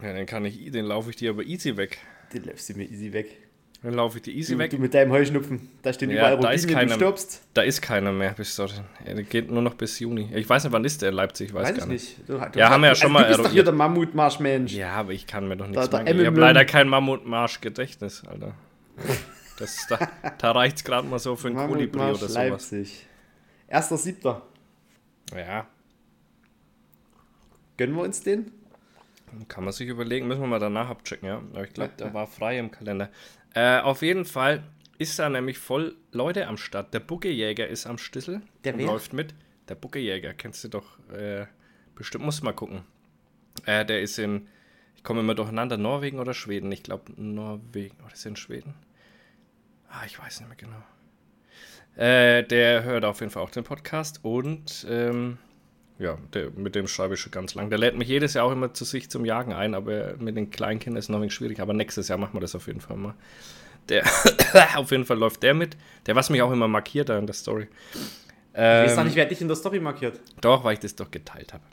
Ja, 0.01 0.13
den 0.13 0.25
kann 0.25 0.45
ich, 0.45 0.71
den 0.71 0.85
laufe 0.85 1.09
ich 1.09 1.15
dir 1.15 1.31
aber 1.31 1.43
easy 1.43 1.77
weg. 1.77 1.99
Den 2.33 2.43
läufst 2.43 2.69
du 2.69 2.73
mir 2.73 2.85
easy 2.85 3.11
weg. 3.13 3.37
Dann 3.83 3.93
laufe 3.93 4.17
ich 4.17 4.23
dir 4.23 4.31
easy 4.33 4.53
Du, 4.53 4.59
weg. 4.59 4.71
du 4.71 4.77
mit 4.79 4.93
deinem 4.93 5.11
Heuschnupfen. 5.11 5.69
Da 5.83 5.93
stehen 5.93 6.09
Ja, 6.09 6.15
überall 6.17 6.39
da 6.39 6.49
ist 6.51 6.63
Rubinien, 6.63 6.87
du 6.87 6.93
keiner- 6.93 6.95
stirbst. 6.95 7.41
Da 7.53 7.61
ist 7.61 7.81
keiner 7.81 8.11
mehr 8.11 8.31
bis 8.33 8.55
dorthin. 8.55 8.83
Ja, 9.05 9.13
der 9.13 9.23
geht 9.23 9.51
nur 9.51 9.61
noch 9.61 9.75
bis 9.75 9.99
Juni. 9.99 10.29
Ich 10.33 10.49
weiß 10.49 10.63
nicht, 10.63 10.73
wann 10.73 10.83
ist 10.85 11.01
der 11.03 11.09
in 11.09 11.15
Leipzig? 11.15 11.49
Ich 11.49 11.53
weiß, 11.53 11.69
Weiß 11.69 11.77
gar 11.77 11.85
ich 11.85 11.91
nicht. 11.91 12.17
nicht. 12.19 12.29
Du, 12.29 12.39
du, 12.39 12.59
Ja, 12.59 12.69
haben 12.69 12.81
wir 12.81 12.87
ja 12.89 12.95
schon 12.95 13.11
mal 13.11 13.21
Du 13.21 13.27
bist 13.27 13.39
doch 13.39 13.43
eruiert. 13.45 13.53
hier 13.53 13.63
der 13.63 13.73
Mammutmarschmensch. 13.73 14.73
Ja, 14.73 14.93
aber 14.93 15.11
ich 15.11 15.27
kann 15.27 15.47
mir 15.47 15.55
doch 15.57 15.67
nichts 15.67 15.89
Da- 15.89 16.01
merken. 16.01 16.19
Ich 16.19 16.25
habe 16.25 16.39
leider 16.39 16.65
kein 16.65 16.87
Mammutmarsch-Gedächtnis, 16.87 18.23
Alter. 18.27 18.53
Das, 19.57 19.85
da 19.87 19.97
da 20.37 20.51
reicht 20.51 20.75
es 20.77 20.83
gerade 20.83 21.07
mal 21.07 21.17
so 21.17 21.37
für 21.37 21.47
ein 21.47 21.55
Kolibri 21.55 21.97
Mammutmarsch 21.97 22.17
oder 22.23 22.27
sowas. 22.27 22.35
Leipzig. 22.71 23.07
Erster 23.69 23.95
Siebter. 23.97 24.41
Ja, 25.33 25.65
Gönnen 27.77 27.95
wir 27.95 28.03
uns 28.03 28.21
den? 28.21 28.51
kann 29.47 29.63
man 29.63 29.73
sich 29.73 29.87
überlegen. 29.87 30.27
Müssen 30.27 30.41
wir 30.41 30.47
mal 30.47 30.59
danach 30.59 30.89
abchecken, 30.89 31.27
ja. 31.27 31.41
Aber 31.53 31.63
ich 31.63 31.73
glaube, 31.73 31.91
der 31.99 32.13
war 32.13 32.25
frei 32.27 32.57
im 32.59 32.71
Kalender. 32.71 33.09
Äh, 33.55 33.79
auf 33.79 34.01
jeden 34.01 34.25
Fall 34.25 34.63
ist 34.97 35.17
da 35.17 35.29
nämlich 35.29 35.57
voll 35.57 35.95
Leute 36.11 36.47
am 36.47 36.57
Start. 36.57 36.93
Der 36.93 36.99
Buckejäger 36.99 37.67
ist 37.67 37.87
am 37.87 37.97
Stissel 37.97 38.41
Der 38.63 38.73
und 38.73 38.79
wer? 38.79 38.85
läuft 38.87 39.13
mit. 39.13 39.33
Der 39.67 39.75
Buckejäger, 39.75 40.33
kennst 40.33 40.63
du 40.63 40.67
doch 40.67 40.99
äh, 41.09 41.47
bestimmt. 41.95 42.23
Muss 42.25 42.43
mal 42.43 42.53
gucken. 42.53 42.83
Äh, 43.65 43.85
der 43.85 44.01
ist 44.01 44.19
in, 44.19 44.47
ich 44.95 45.03
komme 45.03 45.21
immer 45.21 45.35
durcheinander, 45.35 45.77
Norwegen 45.77 46.19
oder 46.19 46.33
Schweden. 46.33 46.71
Ich 46.71 46.83
glaube 46.83 47.11
Norwegen. 47.15 47.95
Oder 48.03 48.13
ist 48.13 48.25
er 48.25 48.29
in 48.29 48.35
Schweden? 48.35 48.75
Ah, 49.89 50.03
ich 50.05 50.19
weiß 50.19 50.41
nicht 50.41 50.49
mehr 50.49 50.57
genau. 50.57 50.83
Äh, 51.95 52.43
der 52.43 52.83
hört 52.83 53.05
auf 53.05 53.21
jeden 53.21 53.31
Fall 53.31 53.41
auch 53.41 53.49
den 53.49 53.63
Podcast 53.63 54.19
und 54.23 54.85
ähm, 54.89 55.37
ja, 55.99 56.17
der, 56.33 56.49
mit 56.51 56.75
dem 56.75 56.87
schreibe 56.87 57.13
ich 57.13 57.19
schon 57.21 57.31
ganz 57.31 57.53
lang. 57.55 57.69
Der 57.69 57.79
lädt 57.79 57.97
mich 57.97 58.07
jedes 58.07 58.33
Jahr 58.33 58.45
auch 58.45 58.51
immer 58.51 58.73
zu 58.73 58.83
sich 58.85 59.09
zum 59.09 59.23
Jagen 59.25 59.53
ein, 59.53 59.73
aber 59.73 60.15
mit 60.17 60.35
den 60.35 60.49
Kleinkindern 60.51 60.97
ist 60.99 61.05
es 61.05 61.09
noch 61.09 61.17
ein 61.17 61.21
wenig 61.21 61.33
schwierig. 61.33 61.59
Aber 61.59 61.73
nächstes 61.73 62.07
Jahr 62.07 62.17
machen 62.17 62.33
wir 62.33 62.41
das 62.41 62.55
auf 62.55 62.67
jeden 62.67 62.81
Fall 62.81 62.97
mal. 62.97 63.13
Der, 63.89 64.03
auf 64.75 64.91
jeden 64.91 65.05
Fall 65.05 65.17
läuft 65.17 65.43
der 65.43 65.53
mit. 65.53 65.77
Der, 66.05 66.15
was 66.15 66.29
mich 66.29 66.41
auch 66.41 66.51
immer 66.51 66.67
markiert 66.67 67.09
da 67.09 67.17
in 67.17 67.27
der 67.27 67.35
Story. 67.35 67.67
Ich 68.53 68.59
weiß 68.59 68.91
Ähm, 68.91 68.97
noch 68.97 69.03
nicht, 69.05 69.15
wer 69.15 69.25
dich 69.25 69.41
in 69.41 69.47
der 69.47 69.57
Story 69.57 69.79
markiert. 69.79 70.19
doch, 70.41 70.63
weil 70.63 70.73
ich 70.73 70.79
das 70.79 70.95
doch 70.95 71.11
geteilt 71.11 71.53
habe. 71.53 71.63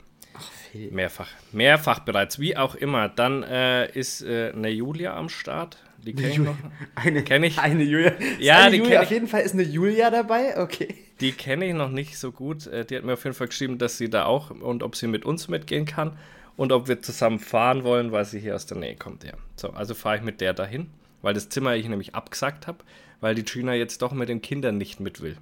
Mehrfach. 0.91 1.29
Mehrfach 1.51 1.99
bereits. 1.99 2.39
Wie 2.39 2.57
auch 2.57 2.73
immer. 2.75 3.07
Dann 3.09 3.43
äh, 3.43 3.91
ist 3.91 4.21
äh, 4.21 4.51
eine 4.55 4.69
Julia 4.69 5.15
am 5.15 5.29
Start. 5.29 5.77
Die 6.03 6.13
kenne 6.13 6.29
ich 6.29 6.37
noch. 6.39 6.55
Eine, 6.95 7.23
Kenn 7.23 7.43
ich. 7.43 7.59
Eine 7.59 7.83
Julia. 7.83 8.13
Ja, 8.39 8.59
eine 8.63 8.71
die 8.71 8.77
Julia. 8.79 9.01
Auf 9.01 9.11
jeden 9.11 9.27
Fall 9.27 9.41
ist 9.41 9.53
eine 9.53 9.63
Julia 9.63 10.09
dabei. 10.09 10.59
Okay. 10.59 10.95
Die 11.23 11.31
kenne 11.31 11.65
ich 11.65 11.73
noch 11.73 11.89
nicht 11.89 12.17
so 12.17 12.33
gut. 12.33 12.67
Äh, 12.67 12.85
Die 12.85 12.97
hat 12.97 13.05
mir 13.05 13.13
auf 13.13 13.23
jeden 13.23 13.35
Fall 13.35 13.47
geschrieben, 13.47 13.77
dass 13.77 13.97
sie 13.97 14.09
da 14.09 14.25
auch 14.25 14.51
und 14.51 14.83
ob 14.83 14.95
sie 14.97 15.07
mit 15.07 15.23
uns 15.23 15.47
mitgehen 15.47 15.85
kann 15.85 16.17
und 16.57 16.73
ob 16.73 16.89
wir 16.89 17.01
zusammen 17.01 17.39
fahren 17.39 17.85
wollen, 17.85 18.11
weil 18.11 18.25
sie 18.25 18.39
hier 18.39 18.55
aus 18.55 18.65
der 18.65 18.77
Nähe 18.77 18.97
kommt. 18.97 19.23
Ja. 19.23 19.31
So, 19.55 19.69
also 19.69 19.93
fahre 19.93 20.17
ich 20.17 20.21
mit 20.21 20.41
der 20.41 20.53
dahin, 20.53 20.87
weil 21.21 21.33
das 21.33 21.47
Zimmer 21.47 21.75
ich 21.75 21.87
nämlich 21.87 22.13
abgesagt 22.13 22.67
habe, 22.67 22.79
weil 23.21 23.35
die 23.35 23.43
Gina 23.43 23.73
jetzt 23.73 24.01
doch 24.01 24.11
mit 24.11 24.27
den 24.27 24.41
Kindern 24.41 24.77
nicht 24.77 24.99
mit 24.99 25.21
will. 25.21 25.37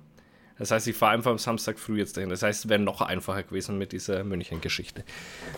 Das 0.59 0.69
heißt, 0.69 0.87
ich 0.87 0.95
fahre 0.95 1.13
einfach 1.13 1.31
am 1.31 1.39
Samstag 1.39 1.79
früh 1.79 1.97
jetzt 1.97 2.15
dahin. 2.15 2.29
Das 2.29 2.43
heißt, 2.43 2.65
es 2.65 2.69
wäre 2.69 2.79
noch 2.79 3.01
einfacher 3.01 3.41
gewesen 3.41 3.79
mit 3.79 3.91
dieser 3.91 4.23
München-Geschichte. 4.23 5.03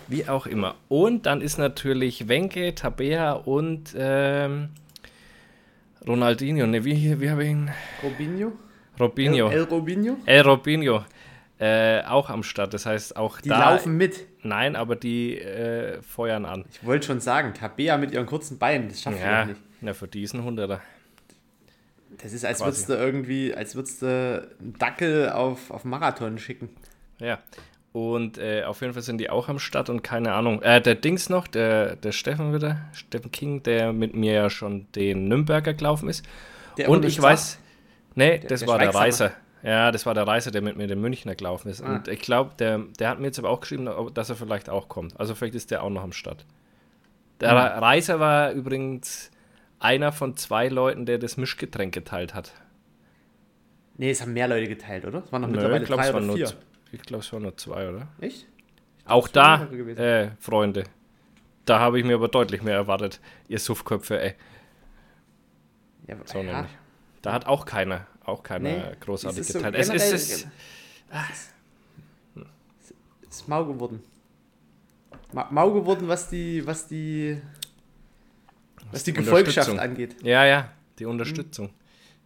Wie 0.08 0.26
auch 0.26 0.46
immer. 0.46 0.76
Und 0.88 1.26
dann 1.26 1.42
ist 1.42 1.58
natürlich 1.58 2.28
Wenke, 2.28 2.74
Tabea 2.74 3.32
und 3.32 3.94
ähm, 3.98 4.70
Ronaldinho. 6.08 6.66
Ne, 6.66 6.86
wie, 6.86 7.20
wie 7.20 7.30
habe 7.30 7.44
ich 7.44 7.50
ihn? 7.50 7.70
Robinho? 8.02 8.52
Robinho. 8.98 9.48
El, 9.48 9.58
El 9.58 9.62
Robinho? 9.64 10.16
El 10.26 10.42
Robinho 10.42 11.04
äh, 11.58 12.02
auch 12.02 12.30
am 12.30 12.42
Start. 12.42 12.74
Das 12.74 12.84
heißt, 12.86 13.16
auch 13.16 13.40
Die 13.40 13.48
da. 13.48 13.70
laufen 13.72 13.96
mit. 13.96 14.26
Nein, 14.42 14.76
aber 14.76 14.96
die 14.96 15.38
äh, 15.38 16.02
feuern 16.02 16.44
an. 16.44 16.64
Ich 16.70 16.84
wollte 16.84 17.06
schon 17.06 17.20
sagen, 17.20 17.54
Tabea 17.54 17.96
mit 17.96 18.10
ihren 18.12 18.26
kurzen 18.26 18.58
Beinen, 18.58 18.88
das 18.88 19.00
schafft 19.02 19.20
Ja, 19.20 19.46
nicht. 19.46 19.60
na, 19.80 19.94
für 19.94 20.08
diesen 20.08 20.44
Hunderter. 20.44 20.80
Das 22.22 22.32
ist, 22.32 22.44
als 22.44 22.60
würdest 22.60 22.88
du 22.88 22.94
irgendwie, 22.94 23.54
als 23.54 23.74
würdest 23.74 24.02
du 24.02 24.06
einen 24.60 24.74
Dackel 24.78 25.30
auf, 25.30 25.70
auf 25.70 25.84
Marathon 25.84 26.38
schicken. 26.38 26.68
Ja. 27.18 27.38
Und 27.92 28.38
äh, 28.38 28.64
auf 28.64 28.80
jeden 28.80 28.92
Fall 28.92 29.02
sind 29.02 29.18
die 29.18 29.30
auch 29.30 29.48
am 29.48 29.60
Start 29.60 29.88
und 29.88 30.02
keine 30.02 30.32
Ahnung. 30.32 30.60
Äh, 30.62 30.80
der 30.80 30.96
Dings 30.96 31.28
noch, 31.28 31.46
der, 31.46 31.94
der 31.96 32.10
Steffen 32.12 32.52
wieder, 32.52 32.80
Steffen 32.92 33.30
King, 33.30 33.62
der 33.62 33.92
mit 33.92 34.14
mir 34.16 34.32
ja 34.32 34.50
schon 34.50 34.86
den 34.92 35.28
Nürnberger 35.28 35.74
gelaufen 35.74 36.08
ist. 36.08 36.24
Der 36.76 36.88
und 36.88 37.04
ich 37.04 37.22
weiß, 37.22 37.58
nee, 38.14 38.38
Der- 38.38 38.48
das 38.48 38.60
der 38.60 38.68
war 38.68 38.78
der. 38.78 38.94
Reiser. 38.94 39.32
Ja, 39.62 39.90
das 39.92 40.04
war 40.04 40.12
der 40.12 40.26
Reiser, 40.26 40.50
der 40.50 40.60
mit 40.60 40.76
mir 40.76 40.86
den 40.86 41.00
Münchner 41.00 41.34
gelaufen 41.34 41.68
ist. 41.70 41.80
Ah. 41.82 41.94
Und 41.94 42.08
ich 42.08 42.20
glaube, 42.20 42.52
der, 42.58 42.80
der 42.98 43.08
hat 43.08 43.18
mir 43.18 43.26
jetzt 43.28 43.38
aber 43.38 43.48
auch 43.48 43.60
geschrieben, 43.60 43.88
dass 44.12 44.28
er 44.28 44.36
vielleicht 44.36 44.68
auch 44.68 44.88
kommt. 44.90 45.18
Also 45.18 45.34
vielleicht 45.34 45.54
ist 45.54 45.70
der 45.70 45.82
auch 45.82 45.88
noch 45.90 46.02
am 46.02 46.12
Start. 46.12 46.44
Der 47.40 47.50
Hm. 47.50 47.56
Re- 47.56 47.80
Reiser 47.82 48.20
war 48.20 48.52
übrigens 48.52 49.30
einer 49.78 50.12
von 50.12 50.36
zwei 50.36 50.68
Leuten, 50.68 51.06
der 51.06 51.16
das 51.18 51.36
Mischgetränk 51.38 51.94
geteilt 51.94 52.34
hat. 52.34 52.52
Nee, 53.96 54.10
es 54.10 54.20
haben 54.20 54.32
mehr 54.34 54.48
Leute 54.48 54.68
geteilt, 54.68 55.04
oder? 55.06 55.22
Es 55.24 55.32
waren 55.32 55.42
noch 55.42 55.48
Nö, 55.48 55.54
mittlerweile 55.54 55.82
ich 55.82 55.86
glaube, 55.86 56.02
drei 56.02 56.08
es, 56.08 56.14
waren 56.14 56.24
oder 56.30 56.38
nur 56.38 56.48
vier. 56.48 56.56
ich 56.92 57.02
glaub, 57.02 57.20
es 57.22 57.32
waren 57.32 57.42
nur 57.42 57.56
zwei, 57.56 57.88
oder? 57.88 58.08
Echt? 58.20 58.46
Auch 59.06 59.28
es 59.28 59.34
waren 59.34 59.96
da, 59.96 60.02
äh, 60.22 60.30
Freunde, 60.40 60.84
da 61.64 61.78
habe 61.78 61.98
ich 61.98 62.04
mir 62.04 62.16
aber 62.16 62.28
deutlich 62.28 62.62
mehr 62.62 62.74
erwartet. 62.74 63.20
Ihr 63.48 63.58
Suffköpfe, 63.58 64.20
ey. 64.20 64.34
Ja, 66.06 66.16
So 66.24 66.38
ja. 66.38 66.44
nämlich. 66.44 66.70
Da 67.24 67.32
hat 67.32 67.46
auch 67.46 67.64
keiner, 67.64 68.06
auch 68.24 68.42
keiner 68.42 68.68
Nee, 68.70 68.82
großartig 69.00 69.40
es 69.40 69.46
ist 69.48 69.52
so 69.54 69.58
geteilt. 69.60 69.74
es 69.76 69.88
ist, 69.88 69.92
generell- 71.10 71.24
es, 71.32 71.48
ist 73.30 73.48
mau 73.48 73.64
geworden. 73.64 74.00
Ma 75.32 75.48
mau 75.50 75.72
geworden, 75.72 76.06
was 76.06 76.28
die, 76.28 76.64
was 76.66 76.86
die, 76.86 77.40
was 78.92 79.04
die 79.04 79.12
Gefolgschaft 79.12 79.78
angeht. 79.78 80.16
ja, 80.22 80.44
ja, 80.44 80.70
die 80.98 81.06
Unterstützung. 81.06 81.70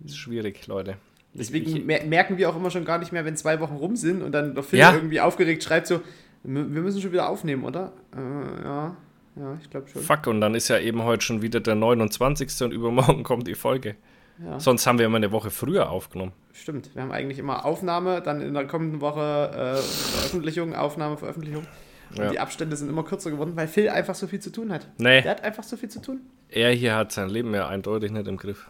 Ist 0.05 0.17
schwierig, 0.19 0.67
Leute. 0.67 0.97
Deswegen 1.33 1.89
Ich- 1.89 2.05
merken 2.07 2.37
wir 2.37 2.49
auch 2.51 2.57
immer 2.57 2.71
schon 2.71 2.85
gar 2.85 2.99
nicht 2.99 3.13
mehr, 3.13 3.25
wenn 3.25 3.37
zwei 3.37 3.61
Wochen 3.61 3.75
rum 3.77 3.97
sind 3.97 4.23
und 4.23 4.33
dann 4.33 4.55
der 4.55 4.63
Phil 4.65 4.79
Ja. 4.79 4.95
irgendwie 4.95 5.21
aufgeregt 5.21 5.63
schreibt 5.63 5.87
so, 5.87 5.97
"M- 6.45 6.75
wir 6.75 6.83
müssen 6.83 7.01
schon 7.01 7.13
wieder 7.13 7.29
aufnehmen, 7.29 7.65
oder? 7.65 7.93
Äh, 8.17 8.63
ja, 8.65 8.97
ja, 9.37 9.59
ich 9.63 9.71
glaube 9.71 9.89
schon. 9.89 10.03
Fuck, 10.03 10.27
und 10.27 10.41
dann 10.41 10.55
ist 10.55 10.69
ja 10.69 10.79
eben 10.79 11.03
heute 11.05 11.25
schon 11.25 11.43
wieder 11.43 11.61
der 11.61 11.75
29. 11.75 12.63
und 12.65 12.73
übermorgen 12.73 13.23
kommt 13.25 13.47
die 13.47 13.55
Folge. 13.55 13.97
Ja. 14.45 14.61
Sonst 14.61 14.87
haben 14.87 14.99
wir 14.99 15.07
immer 15.07 15.17
eine 15.17 15.33
Woche 15.33 15.51
früher 15.51 15.91
aufgenommen. 15.91 16.33
Stimmt, 16.53 16.95
wir 16.95 17.03
haben 17.03 17.11
eigentlich 17.13 17.39
immer 17.39 17.65
Aufnahme, 17.65 18.21
dann 18.23 18.41
in 18.41 18.55
der 18.55 18.67
kommenden 18.67 19.01
Woche 19.01 19.51
äh, 19.53 19.77
Veröffentlichung, 19.77 20.75
Aufnahme, 20.75 21.17
Veröffentlichung. 21.17 21.67
Und 22.11 22.19
Ja. 22.19 22.31
die 22.31 22.39
Abstände 22.41 22.77
sind 22.77 22.89
immer 22.89 23.03
kürzer 23.05 23.31
geworden, 23.31 23.53
weil 23.57 23.69
Phil 23.69 23.89
einfach 23.89 24.15
so 24.15 24.27
viel 24.27 24.41
zu 24.41 24.51
tun 24.51 24.73
hat. 24.73 24.89
Nee, 24.99 25.23
Der 25.23 25.33
hat 25.33 25.45
einfach 25.45 25.63
so 25.65 25.77
viel 25.77 25.89
zu 25.91 26.01
tun. 26.01 26.21
er 26.49 26.71
hier 26.73 26.95
hat 26.97 27.13
sein 27.13 27.29
Leben 27.29 27.53
ja 27.55 27.67
eindeutig 27.69 28.11
nicht 28.13 28.27
im 28.29 28.37
Griff. 28.37 28.69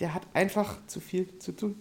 Der 0.00 0.14
hat 0.14 0.22
einfach 0.34 0.76
zu 0.86 0.98
viel 1.00 1.38
zu 1.38 1.52
tun. 1.52 1.76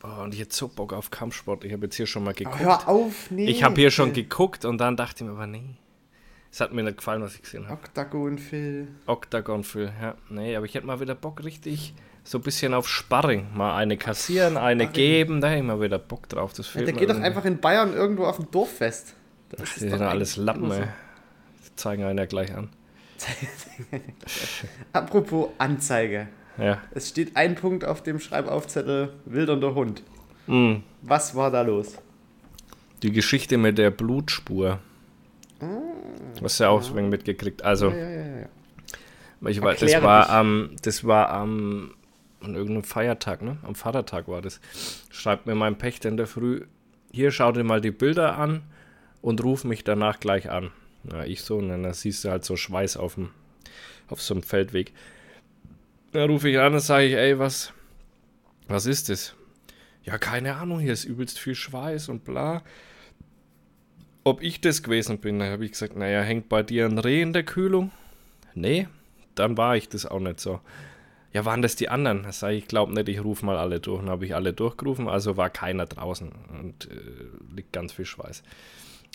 Boah, 0.00 0.22
und 0.24 0.34
ich 0.34 0.40
hätte 0.40 0.54
so 0.54 0.68
Bock 0.68 0.92
auf 0.92 1.10
Kampfsport. 1.10 1.64
Ich 1.64 1.72
habe 1.72 1.86
jetzt 1.86 1.94
hier 1.96 2.06
schon 2.06 2.24
mal 2.24 2.32
Oh, 2.32 2.38
geguckt. 2.38 2.58
hör 2.58 2.86
auf, 2.88 3.30
nee. 3.30 3.46
ich 3.46 3.62
habe 3.62 3.76
hier 3.80 3.90
schon 3.90 4.12
geguckt 4.12 4.64
und 4.66 4.78
dann 4.78 4.96
dachte 4.96 5.24
ich 5.24 5.30
mir, 5.30 5.34
aber 5.36 5.46
nee. 5.46 5.76
Es 6.52 6.60
hat 6.60 6.72
mir 6.72 6.82
nicht 6.82 6.98
gefallen, 6.98 7.22
was 7.22 7.34
ich 7.34 7.42
gesehen 7.42 7.66
habe. 7.68 7.80
Octagon, 7.82 8.38
Phil. 8.38 8.88
Octagon 9.06 9.64
Phil, 9.64 9.90
ja. 10.00 10.16
Nee, 10.28 10.54
aber 10.56 10.66
ich 10.66 10.74
hätte 10.74 10.86
mal 10.86 11.00
wieder 11.00 11.14
Bock 11.14 11.44
richtig 11.44 11.94
so 12.26 12.38
ein 12.38 12.42
bisschen 12.42 12.74
auf 12.74 12.88
Sparring. 12.88 13.46
Mal 13.54 13.76
eine 13.76 13.96
kassieren, 13.96 14.56
eine 14.56 14.84
Sparring. 14.84 14.92
geben, 14.92 15.40
da 15.40 15.48
hätte 15.48 15.58
ich 15.58 15.64
mal 15.64 15.80
wieder 15.80 15.98
Bock 15.98 16.28
drauf. 16.28 16.52
Das 16.52 16.66
Ja, 16.66 16.72
fehlt 16.72 16.88
der 16.88 16.94
mir 16.94 17.00
geht 17.00 17.10
doch 17.10 17.20
einfach 17.20 17.44
in 17.44 17.58
Bayern 17.58 17.94
irgendwo 17.94 18.24
auf 18.24 18.36
dem 18.36 18.50
Dorffest. 18.50 19.14
Das 19.50 19.60
Die 19.60 19.64
ist 19.64 19.74
sind 19.80 19.92
doch 19.92 20.00
ja 20.00 20.08
alles 20.08 20.36
Lappen, 20.36 20.68
so. 20.70 20.76
ey. 20.76 20.86
Die 21.66 21.76
zeigen 21.76 22.02
einen 22.04 22.18
ja 22.18 22.26
gleich 22.26 22.52
an. 22.54 22.68
Apropos 24.92 25.48
Anzeige. 25.58 26.28
Ja. 26.58 26.80
Es 26.92 27.08
steht 27.08 27.36
ein 27.36 27.54
Punkt 27.54 27.84
auf 27.84 28.02
dem 28.02 28.18
Schreibaufzettel, 28.18 29.12
wildernder 29.24 29.74
Hund. 29.74 30.02
Mm. 30.46 30.76
Was 31.02 31.34
war 31.34 31.50
da 31.50 31.62
los? 31.62 31.94
Die 33.02 33.12
Geschichte 33.12 33.58
mit 33.58 33.78
der 33.78 33.90
Blutspur. 33.90 34.78
Hast 36.42 36.60
du 36.60 36.64
ja 36.64 36.70
auch 36.70 36.82
wenig 36.94 37.10
mitgekriegt. 37.10 37.62
Also, 37.62 37.88
Ah. 37.88 37.94
Ja, 37.94 38.08
ja, 38.10 38.20
ja, 38.26 38.40
ja. 38.40 39.48
ich 39.48 39.60
weiß, 39.62 39.80
das 39.80 40.02
war 40.02 40.28
am, 40.30 40.70
das 40.82 41.04
war 41.04 41.30
am, 41.30 41.94
an 42.40 42.54
irgendeinem 42.54 42.84
Feiertag, 42.84 43.42
ne? 43.42 43.58
Am 43.62 43.74
Vatertag 43.74 44.28
war 44.28 44.42
das. 44.42 44.60
Schreibt 45.10 45.46
mir 45.46 45.54
mein 45.54 45.78
Pächter 45.78 46.08
in 46.08 46.16
der 46.16 46.26
Früh, 46.26 46.62
hier 47.12 47.30
schau 47.30 47.52
dir 47.52 47.64
mal 47.64 47.80
die 47.80 47.90
Bilder 47.90 48.38
an 48.38 48.62
und 49.22 49.42
ruf 49.42 49.64
mich 49.64 49.84
danach 49.84 50.20
gleich 50.20 50.50
an. 50.50 50.70
Ja, 51.10 51.24
ich 51.24 51.42
so, 51.42 51.58
und 51.58 51.68
dann 51.68 51.92
siehst 51.92 52.24
du 52.24 52.30
halt 52.30 52.44
so 52.44 52.56
Schweiß 52.56 52.96
auf 52.96 53.14
dem, 53.14 53.30
auf 54.08 54.20
so 54.20 54.34
einem 54.34 54.42
Feldweg. 54.42 54.92
Dann 56.12 56.30
rufe 56.30 56.48
ich 56.48 56.58
an 56.58 56.74
und 56.74 56.80
sage 56.80 57.06
ich, 57.06 57.14
ey, 57.14 57.38
was, 57.38 57.72
was 58.68 58.86
ist 58.86 59.08
das? 59.08 59.34
Ja, 60.02 60.18
keine 60.18 60.56
Ahnung, 60.56 60.78
hier 60.78 60.92
ist 60.92 61.04
übelst 61.04 61.38
viel 61.38 61.54
Schweiß 61.54 62.08
und 62.08 62.24
bla. 62.24 62.62
Ob 64.24 64.42
ich 64.42 64.60
das 64.60 64.82
gewesen 64.82 65.18
bin, 65.18 65.38
da 65.38 65.46
habe 65.46 65.64
ich 65.64 65.72
gesagt, 65.72 65.96
naja, 65.96 66.20
hängt 66.20 66.48
bei 66.48 66.62
dir 66.62 66.86
ein 66.86 66.98
Reh 66.98 67.22
in 67.22 67.32
der 67.32 67.44
Kühlung? 67.44 67.92
Nee, 68.54 68.88
dann 69.34 69.56
war 69.56 69.76
ich 69.76 69.88
das 69.88 70.06
auch 70.06 70.20
nicht 70.20 70.40
so. 70.40 70.60
Ja, 71.36 71.44
waren 71.44 71.60
das 71.60 71.76
die 71.76 71.90
anderen? 71.90 72.22
Da 72.22 72.32
sage 72.32 72.54
ich, 72.54 72.62
ich 72.62 72.66
glaube 72.66 72.94
nicht, 72.94 73.10
ich 73.10 73.22
rufe 73.22 73.44
mal 73.44 73.58
alle 73.58 73.78
durch. 73.78 74.00
Dann 74.00 74.08
habe 74.08 74.24
ich 74.24 74.34
alle 74.34 74.54
durchgerufen, 74.54 75.06
also 75.06 75.36
war 75.36 75.50
keiner 75.50 75.84
draußen 75.84 76.32
und 76.58 76.90
äh, 76.90 77.54
liegt 77.54 77.74
ganz 77.74 77.92
viel 77.92 78.06
Schweiß. 78.06 78.42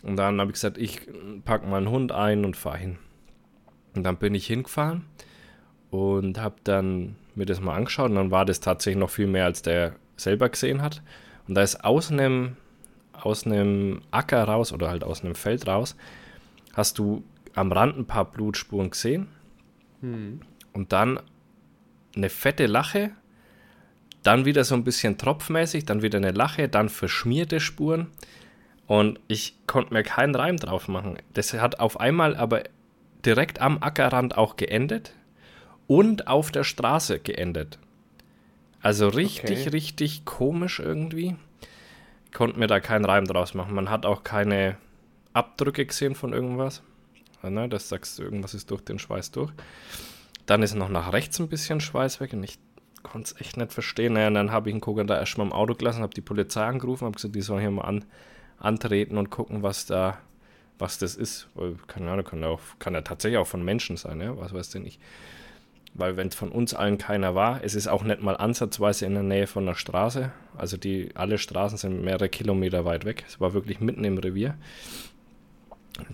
Und 0.04 0.18
dann 0.18 0.40
habe 0.40 0.51
ich 0.51 0.54
gesagt, 0.54 0.78
ich 0.78 1.01
packe 1.46 1.66
mal 1.66 1.78
einen 1.78 1.90
Hund 1.90 2.12
ein 2.12 2.46
und 2.46 2.56
fahre 2.56 2.78
hin. 2.78 3.00
Und 3.96 4.04
dann 4.04 4.18
bin 4.18 4.36
ich 4.36 4.46
hingefahren 4.46 5.06
und 5.90 6.38
habe 6.38 6.58
dann 6.63 7.16
mir 7.34 7.48
das 7.48 7.60
mal 7.60 7.75
angeschaut 7.75 8.12
und 8.12 8.18
dann 8.18 8.30
war 8.30 8.46
das 8.46 8.60
tatsächlich 8.60 9.00
noch 9.00 9.10
viel 9.10 9.25
mehr, 9.25 9.46
als 9.46 9.63
der 9.63 9.96
selber 10.16 10.48
gesehen 10.50 10.84
hat. 10.84 11.01
Und 11.48 11.56
da 11.56 11.63
ist 11.63 11.84
aus 11.84 12.12
einem, 12.12 12.56
aus 13.13 13.48
einem 13.48 14.04
Acker 14.12 14.44
raus 14.44 14.72
oder 14.72 14.90
halt 14.90 15.04
aus 15.04 15.24
einem 15.24 15.34
Feld 15.34 15.66
raus, 15.66 15.96
hast 16.74 17.00
du 17.00 17.24
am 17.56 17.72
Rand 17.72 17.98
ein 17.98 18.06
paar 18.06 18.25
Blutspuren 18.25 18.92
gesehen 18.92 19.28
und 20.74 20.94
dann 20.94 21.20
eine 22.15 22.30
fette 22.30 22.65
Lache, 22.65 23.12
dann 24.24 24.46
wieder 24.46 24.63
so 24.63 24.75
ein 24.75 24.84
bisschen 24.84 25.18
tropfmäßig, 25.18 25.86
dann 25.86 26.01
wieder 26.01 26.18
eine 26.18 26.32
Lache, 26.32 26.70
dann 26.70 26.89
verschmierte 26.89 27.60
Spuren 27.60 28.08
und 28.88 29.20
ich 29.27 29.56
konnte 29.68 29.94
mir 29.94 30.03
keinen 30.03 30.36
Reim 30.36 30.58
drauf 30.58 30.88
machen. 30.88 31.18
Das 31.34 31.53
hat 31.53 31.80
auf 31.80 32.00
einmal 32.00 32.36
aber 32.36 32.63
direkt 33.25 33.62
am 33.62 33.82
Ackerrand 33.82 34.38
auch 34.38 34.58
geendet 34.58 35.13
und 35.88 36.27
auf 36.27 36.51
der 36.51 36.63
Straße 36.63 37.20
geendet. 37.20 37.80
Also 38.82 39.08
richtig, 39.10 39.60
Okay. 39.62 39.70
richtig 39.70 40.25
komisch 40.25 40.80
irgendwie. 40.80 41.36
Konnte 42.34 42.60
mir 42.60 42.68
da 42.68 42.80
keinen 42.80 43.06
Reim 43.06 43.25
draus 43.25 43.53
machen. 43.53 43.75
Man 43.75 43.89
hat 43.89 44.06
auch 44.06 44.24
keine 44.24 44.77
Abdrücke 45.34 45.86
gesehen 45.86 46.15
von 46.15 46.34
irgendwas. 46.34 46.82
Ne, 47.44 47.68
das 47.70 47.89
sagst 47.89 48.20
du, 48.20 48.24
irgendwas 48.24 48.53
ist 48.53 48.70
durch 48.72 48.82
den 48.82 49.00
Schweiß 49.00 49.32
durch. 49.32 49.51
Dann 50.45 50.63
ist 50.63 50.75
noch 50.75 50.89
nach 50.89 51.13
rechts 51.13 51.39
ein 51.39 51.48
bisschen 51.48 51.81
Schweiß 51.81 52.19
weg 52.19 52.33
und 52.33 52.43
ich 52.43 52.57
konnte 53.03 53.33
es 53.33 53.41
echt 53.41 53.57
nicht 53.57 53.74
verstehen. 53.74 54.13
Naja, 54.13 54.27
und 54.27 54.36
dann 54.36 54.51
habe 54.51 54.69
ich 54.69 54.74
einen 54.74 54.81
Kogan 54.81 55.07
da 55.07 55.19
erstmal 55.19 55.48
im 55.48 55.53
Auto 55.53 55.75
gelassen, 55.75 56.01
habe 56.01 56.13
die 56.13 56.21
Polizei 56.21 56.63
angerufen, 56.63 57.05
habe 57.05 57.15
gesagt, 57.15 57.36
die 57.36 57.41
sollen 57.41 57.62
hier 57.62 57.71
mal 57.71 57.83
an, 57.83 58.05
antreten 58.57 59.17
und 59.17 59.29
gucken, 59.29 59.63
was 59.63 59.86
da, 59.86 60.17
was 60.79 60.98
das 60.98 61.15
ist. 61.15 61.50
Weil, 61.55 61.75
keine 61.88 62.12
Ahnung, 62.12 62.25
kann 62.25 62.43
auch, 62.43 62.60
kann 62.79 62.93
ja 62.93 63.01
tatsächlich 63.01 63.39
auch 63.39 63.48
von 63.48 63.63
Menschen 63.63 63.98
sein, 63.98 64.21
ja, 64.21 64.38
was 64.38 64.53
weiß 64.53 64.69
denn 64.69 64.86
ich. 64.86 65.00
Weil 65.93 66.15
wenn 66.15 66.27
es 66.29 66.36
von 66.36 66.50
uns 66.50 66.74
allen 66.74 66.98
keiner 66.98 67.36
war, 67.36 67.63
es 67.63 67.75
ist 67.75 67.88
auch 67.88 68.03
nicht 68.03 68.21
mal 68.21 68.38
ansatzweise 68.38 69.05
in 69.05 69.13
der 69.13 69.24
Nähe 69.24 69.48
von 69.48 69.65
der 69.65 69.75
Straße. 69.75 70.31
Also 70.55 70.77
die, 70.77 71.10
alle 71.15 71.38
Straßen 71.38 71.77
sind 71.77 72.01
mehrere 72.01 72.29
Kilometer 72.29 72.86
weit 72.86 73.03
weg. 73.03 73.25
Es 73.27 73.41
war 73.41 73.53
wirklich 73.53 73.81
mitten 73.81 74.05
im 74.05 74.17
Revier. 74.17 74.55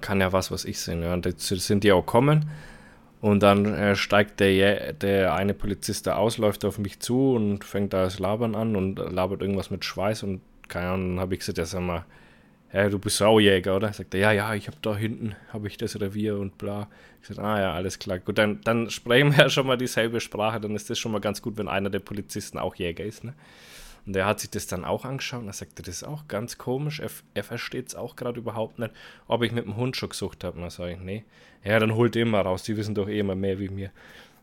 Kann 0.02 0.20
ja 0.20 0.34
was, 0.34 0.50
was 0.50 0.66
ich 0.66 0.80
sehe. 0.80 1.00
Ja. 1.00 1.14
Und 1.14 1.28
sind 1.40 1.84
die 1.84 1.92
auch 1.92 2.06
kommen. 2.06 2.50
Und 3.20 3.42
dann 3.42 3.66
äh, 3.74 3.96
steigt 3.96 4.40
der, 4.40 4.94
der 4.94 5.34
eine 5.34 5.54
Polizist 5.54 6.06
da 6.06 6.18
aus, 6.18 6.38
läuft 6.38 6.66
auf 6.66 6.78
mich 6.78 7.00
zu 7.00 7.34
und 7.34 7.64
fängt 7.64 7.94
da 7.94 8.04
das 8.04 8.20
Labern 8.20 8.56
an 8.56 8.76
und 8.76 8.98
labert 8.98 9.42
irgendwas 9.42 9.72
mit 9.72 9.84
Schweiß 9.86 10.24
und 10.24 10.42
keine 10.68 10.90
Ahnung, 10.90 11.20
habe 11.20 11.34
ich 11.34 11.40
gesagt, 11.40 11.58
ja 11.58 11.66
sag 11.66 11.82
mal, 11.82 12.06
ja, 12.74 12.90
du 12.90 13.00
bist 13.00 13.18
Saujäger, 13.18 13.76
oder? 13.76 13.92
Sagt 13.94 14.14
er, 14.14 14.20
ja, 14.20 14.32
ja, 14.34 14.54
ich 14.54 14.68
habe 14.68 14.78
da 14.82 14.96
hinten, 14.96 15.36
habe 15.54 15.68
ich 15.68 15.78
das 15.78 16.00
Revier 16.00 16.38
und 16.38 16.58
bla. 16.58 16.90
Ich 17.22 17.30
sage, 17.30 17.42
ah 17.42 17.60
ja, 17.60 17.74
alles 17.74 17.98
klar. 17.98 18.20
Gut, 18.20 18.38
dann, 18.38 18.60
dann 18.64 18.90
sprechen 18.90 19.32
wir 19.32 19.46
ja 19.46 19.50
schon 19.50 19.68
mal 19.68 19.78
dieselbe 19.78 20.20
Sprache, 20.20 20.60
dann 20.60 20.76
ist 20.76 20.90
das 20.90 21.00
schon 21.00 21.12
mal 21.12 21.22
ganz 21.22 21.42
gut, 21.42 21.58
wenn 21.58 21.68
einer 21.70 21.90
der 21.90 22.00
Polizisten 22.00 22.58
auch 22.60 22.76
Jäger 22.76 23.06
ist, 23.06 23.24
ne? 23.24 23.34
Und 24.08 24.16
er 24.16 24.26
hat 24.26 24.40
sich 24.40 24.50
das 24.50 24.68
dann 24.68 24.86
auch 24.86 25.04
angeschaut 25.04 25.42
und 25.42 25.48
er 25.48 25.54
sagte, 25.54 25.84
das 25.84 25.96
ist 25.96 26.04
auch 26.06 26.30
ganz 26.30 26.58
komisch. 26.58 27.02
Er, 27.02 27.10
er 27.34 27.44
versteht 27.44 27.90
es 27.90 27.96
auch 27.96 28.16
gerade 28.16 28.40
überhaupt 28.40 28.80
nicht, 28.80 28.92
ob 29.28 29.44
ich 29.44 29.52
mit 29.52 29.66
dem 29.66 29.76
Hund 29.76 29.98
schon 29.98 30.10
gesucht 30.10 30.46
habe. 30.46 30.56
Und 30.56 30.62
dann 30.62 30.70
sage 30.70 30.94
ich, 30.94 31.00
nee. 31.00 31.26
Ja, 31.66 31.78
dann 31.78 31.94
holt 31.94 32.16
den 32.16 32.30
mal 32.30 32.42
raus, 32.42 32.64
die 32.64 32.78
wissen 32.78 32.96
doch 32.96 33.10
eh 33.10 33.20
immer 33.20 33.36
mehr 33.36 33.60
wie 33.60 33.68
mir. 33.68 33.92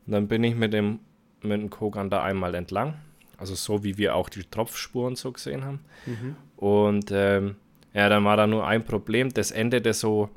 Und 0.06 0.12
dann 0.12 0.28
bin 0.28 0.44
ich 0.44 0.54
mit 0.54 0.74
dem, 0.74 1.00
mit 1.40 1.62
dem 1.62 1.70
Kogan 1.70 2.10
da 2.10 2.22
einmal 2.22 2.54
entlang. 2.54 2.94
Also 3.38 3.54
so 3.54 3.82
wie 3.82 3.96
wir 3.96 4.14
auch 4.14 4.28
die 4.28 4.44
Tropfspuren 4.44 5.16
so 5.16 5.32
gesehen 5.32 5.64
haben. 5.64 5.80
Und 6.56 7.10
ähm, 7.10 7.56
ja, 7.94 8.10
dann 8.10 8.24
war 8.24 8.36
da 8.36 8.46
nur 8.46 8.66
ein 8.66 8.84
Problem. 8.84 9.32
Das 9.32 9.50
endete 9.50 9.94
so 9.94 10.28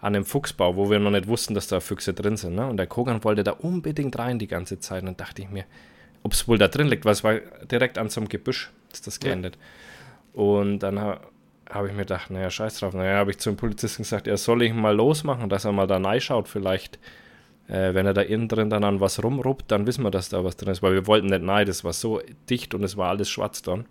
an 0.00 0.14
dem 0.14 0.24
Fuchsbau, 0.24 0.74
wo 0.74 0.90
wir 0.90 0.98
noch 0.98 1.12
nicht 1.12 1.28
wussten, 1.28 1.54
dass 1.54 1.68
da 1.68 1.78
Füchse 1.78 2.14
drin 2.14 2.36
sind. 2.36 2.56
Ne? 2.56 2.66
Und 2.66 2.78
der 2.78 2.88
Kogan 2.88 3.22
wollte 3.22 3.44
da 3.44 3.52
unbedingt 3.52 4.18
rein 4.18 4.40
die 4.40 4.48
ganze 4.48 4.80
Zeit. 4.80 5.02
Und 5.02 5.06
dann 5.06 5.16
dachte 5.16 5.42
ich 5.42 5.50
mir, 5.50 5.66
ob 6.22 6.32
es 6.32 6.46
wohl 6.48 6.58
da 6.58 6.68
drin 6.68 6.88
liegt, 6.88 7.04
weil 7.04 7.12
es 7.12 7.24
war 7.24 7.34
direkt 7.70 7.98
an 7.98 8.08
so 8.08 8.20
einem 8.20 8.28
Gebüsch, 8.28 8.70
ist 8.92 9.06
das 9.06 9.20
geendet. 9.20 9.56
Ja. 9.56 10.42
Und 10.42 10.80
dann 10.80 11.00
ha, 11.00 11.20
habe 11.68 11.88
ich 11.88 11.92
mir 11.92 12.00
gedacht, 12.00 12.30
naja, 12.30 12.50
scheiß 12.50 12.78
drauf. 12.78 12.94
Naja, 12.94 13.16
habe 13.16 13.30
ich 13.30 13.38
zum 13.38 13.56
Polizisten 13.56 14.02
gesagt, 14.02 14.26
er 14.26 14.36
soll 14.36 14.62
ich 14.62 14.72
mal 14.72 14.94
losmachen, 14.94 15.48
dass 15.48 15.64
er 15.64 15.72
mal 15.72 15.86
da 15.86 15.98
reinschaut, 15.98 16.48
vielleicht. 16.48 16.98
Äh, 17.68 17.94
wenn 17.94 18.06
er 18.06 18.14
da 18.14 18.22
innen 18.22 18.48
drin 18.48 18.70
dann 18.70 18.84
an 18.84 19.00
was 19.00 19.22
rumruppt, 19.22 19.70
dann 19.70 19.86
wissen 19.86 20.02
wir, 20.02 20.10
dass 20.10 20.28
da 20.28 20.44
was 20.44 20.56
drin 20.56 20.72
ist, 20.72 20.82
weil 20.82 20.94
wir 20.94 21.06
wollten 21.06 21.28
nicht 21.28 21.42
nein, 21.42 21.64
das 21.64 21.84
war 21.84 21.92
so 21.92 22.20
dicht 22.50 22.74
und 22.74 22.82
es 22.82 22.96
war 22.96 23.10
alles 23.10 23.30
schwarz 23.30 23.62
dann. 23.62 23.86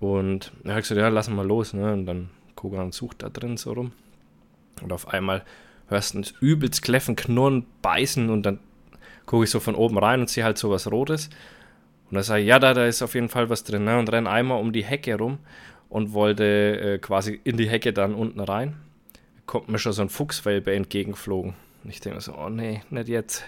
Und 0.00 0.52
er 0.64 0.74
hat 0.74 0.82
gesagt, 0.82 1.00
ja, 1.00 1.08
lassen 1.08 1.34
wir 1.34 1.44
los. 1.44 1.72
Ne? 1.72 1.92
Und 1.92 2.06
dann 2.06 2.30
Kogan 2.54 2.92
sucht 2.92 3.22
da 3.22 3.30
drin 3.30 3.56
so 3.56 3.72
rum. 3.72 3.92
Und 4.82 4.92
auf 4.92 5.08
einmal 5.08 5.44
hörst 5.88 6.14
du 6.14 6.18
ein 6.18 6.26
übelst 6.40 6.82
Kläffen, 6.82 7.16
Knurren, 7.16 7.66
Beißen 7.82 8.28
und 8.30 8.42
dann 8.44 8.58
gucke 9.26 9.44
ich 9.44 9.50
so 9.50 9.60
von 9.60 9.74
oben 9.74 9.98
rein 9.98 10.20
und 10.20 10.30
sehe 10.30 10.44
halt 10.44 10.58
so 10.58 10.70
was 10.70 10.90
Rotes. 10.90 11.30
Und 12.10 12.16
dann 12.16 12.22
sage 12.22 12.42
ich, 12.42 12.48
ja, 12.48 12.58
da, 12.58 12.74
da 12.74 12.86
ist 12.86 13.02
auf 13.02 13.14
jeden 13.14 13.28
Fall 13.28 13.50
was 13.50 13.64
drin. 13.64 13.84
Ne? 13.84 13.98
Und 13.98 14.10
renne 14.12 14.30
einmal 14.30 14.60
um 14.60 14.72
die 14.72 14.84
Hecke 14.84 15.16
rum 15.16 15.38
und 15.88 16.12
wollte 16.12 16.44
äh, 16.44 16.98
quasi 16.98 17.40
in 17.44 17.56
die 17.56 17.68
Hecke 17.68 17.92
dann 17.92 18.14
unten 18.14 18.40
rein. 18.40 18.76
Kommt 19.46 19.68
mir 19.68 19.78
schon 19.78 19.92
so 19.92 20.02
ein 20.02 20.08
Fuchswelpe 20.08 20.72
entgegengeflogen. 20.74 21.54
Und 21.82 21.90
ich 21.90 22.00
denke 22.00 22.20
so, 22.20 22.34
oh 22.34 22.48
nee, 22.48 22.82
nicht 22.90 23.08
jetzt. 23.08 23.44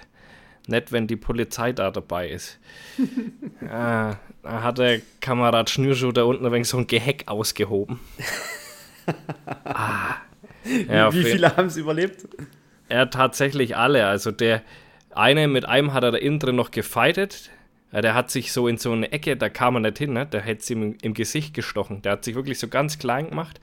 Nicht, 0.69 0.91
wenn 0.91 1.07
die 1.07 1.17
Polizei 1.17 1.73
da 1.73 1.91
dabei 1.91 2.29
ist. 2.29 2.59
ah, 3.71 4.17
da 4.43 4.63
hat 4.63 4.79
der 4.79 5.01
Kamerad 5.21 5.71
Schnürschuh 5.71 6.13
da 6.13 6.25
unten 6.25 6.45
ein 6.45 6.53
wenig 6.53 6.69
so 6.69 6.79
ein 6.79 6.87
Geheck 6.87 7.25
ausgehoben. 7.29 8.01
ah. 9.65 10.17
Ja, 10.89 11.13
Wie 11.13 11.23
viele 11.23 11.57
haben 11.57 11.69
es 11.69 11.77
überlebt? 11.77 12.27
Ja, 12.91 13.07
tatsächlich 13.07 13.77
alle. 13.77 14.07
Also 14.07 14.33
der 14.33 14.63
eine, 15.17 15.49
mit 15.49 15.65
einem 15.65 15.93
hat 15.93 16.05
er 16.05 16.13
da 16.13 16.19
innen 16.19 16.39
drin 16.39 16.57
noch 16.57 16.71
gefeitet. 16.71 17.51
Ja, 17.93 18.01
der 18.01 18.15
hat 18.15 18.31
sich 18.31 18.53
so 18.53 18.69
in 18.69 18.79
so 18.79 18.93
eine 18.93 19.13
Ecke, 19.13 19.37
da 19.37 19.49
kam 19.49 19.77
er 19.77 19.81
nicht 19.81 19.99
hin, 19.99 20.13
ne? 20.13 20.27
der 20.27 20.41
hätte 20.43 20.61
es 20.61 20.71
ihm 20.71 20.97
im, 21.01 21.15
Gesicht 21.15 21.55
gestochen. 21.55 22.03
Der 22.03 22.13
hat 22.13 22.25
sich 22.25 22.35
wirklich 22.35 22.59
so 22.59 22.69
ganz 22.69 22.99
klein 22.99 23.31
gemacht 23.31 23.61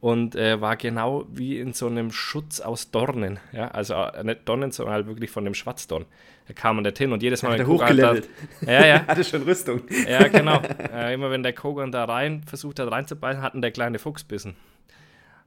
und 0.00 0.34
äh, 0.34 0.60
war 0.60 0.76
genau 0.76 1.26
wie 1.30 1.58
in 1.58 1.72
so 1.74 1.86
einem 1.86 2.10
Schutz 2.10 2.60
aus 2.60 2.90
Dornen. 2.90 3.38
Ja? 3.52 3.68
Also 3.68 3.94
äh, 3.94 4.24
nicht 4.24 4.48
Dornen, 4.48 4.72
sondern 4.72 4.94
halt 4.94 5.06
wirklich 5.06 5.30
von 5.30 5.44
dem 5.44 5.54
Schwarzdorn. 5.54 6.06
Da 6.48 6.54
kam 6.54 6.78
er 6.78 6.82
nicht 6.82 6.98
hin 6.98 7.12
und 7.12 7.22
jedes 7.22 7.42
Mal, 7.42 7.58
wenn 7.58 7.66
hochgelevelt. 7.66 8.28
Da, 8.62 8.72
ja, 8.72 8.86
ja. 8.86 9.06
hatte 9.06 9.22
schon 9.22 9.42
Rüstung. 9.42 9.82
Ja, 10.08 10.26
genau. 10.26 10.60
Äh, 10.92 11.14
immer 11.14 11.30
wenn 11.30 11.42
der 11.42 11.52
Kogan 11.52 11.92
da 11.92 12.06
rein 12.06 12.42
versucht 12.44 12.80
hat 12.80 12.90
reinzubeißen, 12.90 13.42
hatten 13.42 13.62
der 13.62 13.70
kleine 13.70 13.98
Fuchs 13.98 14.24
bissen. 14.24 14.56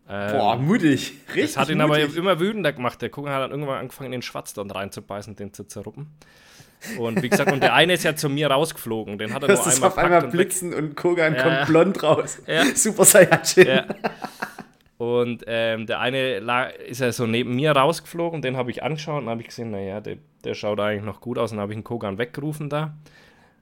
Ähm, 0.10 0.38
Boah, 0.38 0.58
mutig. 0.58 1.14
Richtig. 1.30 1.54
Das 1.54 1.58
hat 1.58 1.70
ihn 1.70 1.78
mutig. 1.78 2.04
aber 2.04 2.18
immer 2.18 2.40
wütender 2.40 2.74
gemacht. 2.74 3.02
Der 3.02 3.10
Kogan 3.10 3.34
hat 3.34 3.42
dann 3.42 3.52
irgendwann 3.52 3.80
angefangen, 3.80 4.08
in 4.08 4.12
den 4.14 4.22
Schwarzdorn 4.22 4.70
reinzubeißen, 4.70 5.36
den 5.36 5.54
zu 5.54 5.64
zerruppen. 5.66 6.12
Und 6.98 7.22
wie 7.24 7.30
gesagt, 7.30 7.52
und 7.52 7.64
der 7.64 7.74
eine 7.74 7.94
ist 7.94 8.04
ja 8.04 8.16
zu 8.16 8.30
mir 8.30 8.48
rausgeflogen. 8.52 9.18
Den 9.18 9.34
hat 9.34 9.44
er 9.44 9.48
das 9.48 9.66
nur 9.66 9.74
einmal 9.74 9.90
auf 9.90 9.98
einmal 9.98 10.28
blitzen 10.28 10.74
und 10.74 10.96
Kogan 10.96 11.36
ja, 11.36 11.44
kommt 11.44 11.68
blond 11.68 12.04
raus. 12.04 12.42
Ja. 12.46 12.66
Super 12.76 13.06
Saiyajin. 13.06 13.68
Ja. 13.68 13.86
Und 14.98 15.44
ähm, 15.48 15.86
der 15.86 16.00
eine 16.00 16.72
ist 16.88 17.02
ja 17.02 17.12
so 17.12 17.26
neben 17.26 17.56
mir 17.56 17.72
rausgeflogen, 17.72 18.42
den 18.42 18.58
habe 18.58 18.72
ich 18.72 18.84
angeschaut 18.84 19.24
und 19.24 19.30
habe 19.30 19.42
ich 19.42 19.48
gesehen, 19.48 19.72
naja, 19.72 20.02
der, 20.02 20.18
der 20.44 20.54
schaut 20.54 20.80
eigentlich 20.80 21.04
noch 21.04 21.22
gut 21.22 21.38
aus. 21.38 21.52
Und 21.52 21.58
dann 21.58 21.64
habe 21.64 21.74
ich 21.74 21.78
einen 21.78 21.84
Kogan 21.84 22.18
weggerufen 22.18 22.70
da. 22.70 22.94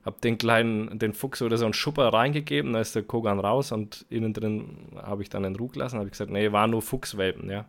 Habe 0.06 0.18
den 0.24 0.38
kleinen, 0.38 0.98
den 0.98 1.14
Fuchs 1.14 1.42
oder 1.42 1.58
so 1.58 1.66
einen 1.66 1.74
Schupper 1.74 2.12
reingegeben, 2.12 2.74
da 2.74 2.80
ist 2.80 2.96
der 2.96 3.04
Kogan 3.04 3.40
raus 3.40 3.72
und 3.72 4.06
innen 4.10 4.34
drin 4.34 4.88
habe 4.96 5.22
ich 5.22 5.30
dann 5.30 5.44
den 5.44 5.56
Ruh 5.56 5.68
gelassen. 5.68 5.98
habe 5.98 6.08
ich 6.08 6.14
gesagt, 6.14 6.32
nee, 6.32 6.52
war 6.52 6.68
nur 6.68 6.82
Fuchswelpen, 6.82 7.50
ja. 7.50 7.66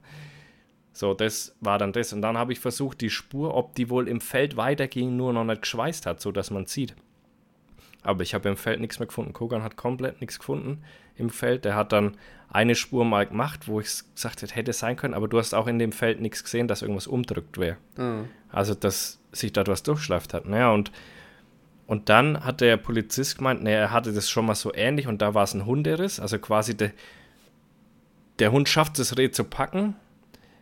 So, 0.94 1.14
das 1.14 1.54
war 1.60 1.78
dann 1.78 1.92
das. 1.92 2.12
Und 2.12 2.22
dann 2.22 2.36
habe 2.36 2.52
ich 2.52 2.60
versucht, 2.60 3.00
die 3.00 3.10
Spur, 3.10 3.54
ob 3.54 3.74
die 3.74 3.88
wohl 3.88 4.08
im 4.08 4.20
Feld 4.20 4.56
weiterging, 4.56 5.16
nur 5.16 5.32
noch 5.32 5.44
nicht 5.44 5.62
geschweißt 5.62 6.06
hat, 6.06 6.20
sodass 6.20 6.50
man 6.50 6.66
sieht. 6.66 6.94
Aber 8.02 8.22
ich 8.22 8.34
habe 8.34 8.48
im 8.48 8.56
Feld 8.56 8.80
nichts 8.80 8.98
mehr 8.98 9.06
gefunden. 9.06 9.32
Kogan 9.32 9.62
hat 9.62 9.76
komplett 9.76 10.20
nichts 10.20 10.38
gefunden 10.38 10.82
im 11.16 11.30
Feld. 11.30 11.64
Der 11.64 11.76
hat 11.76 11.92
dann 11.92 12.16
eine 12.50 12.74
Spur 12.74 13.04
mal 13.04 13.26
gemacht, 13.26 13.68
wo 13.68 13.80
ich 13.80 13.86
gesagt 14.14 14.42
hätte, 14.42 14.54
hätte 14.54 14.72
sein 14.72 14.96
können, 14.96 15.14
aber 15.14 15.28
du 15.28 15.38
hast 15.38 15.54
auch 15.54 15.66
in 15.66 15.78
dem 15.78 15.92
Feld 15.92 16.20
nichts 16.20 16.44
gesehen, 16.44 16.68
dass 16.68 16.82
irgendwas 16.82 17.06
umdrückt 17.06 17.58
wäre. 17.58 17.78
Mhm. 17.96 18.28
Also, 18.50 18.74
dass 18.74 19.20
sich 19.32 19.52
da 19.52 19.66
was 19.66 19.82
durchschleift 19.82 20.34
hat. 20.34 20.46
Naja, 20.46 20.72
und, 20.72 20.92
und 21.86 22.08
dann 22.08 22.44
hat 22.44 22.60
der 22.60 22.76
Polizist 22.76 23.38
gemeint, 23.38 23.62
naja, 23.62 23.78
er 23.78 23.90
hatte 23.90 24.12
das 24.12 24.30
schon 24.30 24.46
mal 24.46 24.54
so 24.54 24.72
ähnlich 24.74 25.06
und 25.06 25.20
da 25.20 25.34
war 25.34 25.44
es 25.44 25.54
ein 25.54 25.66
Hunderiss. 25.66 26.20
Also 26.20 26.38
quasi 26.38 26.76
de, 26.76 26.90
der 28.38 28.52
Hund 28.52 28.68
schafft 28.68 28.98
es, 28.98 29.08
das 29.08 29.18
Reh 29.18 29.30
zu 29.30 29.44
packen, 29.44 29.96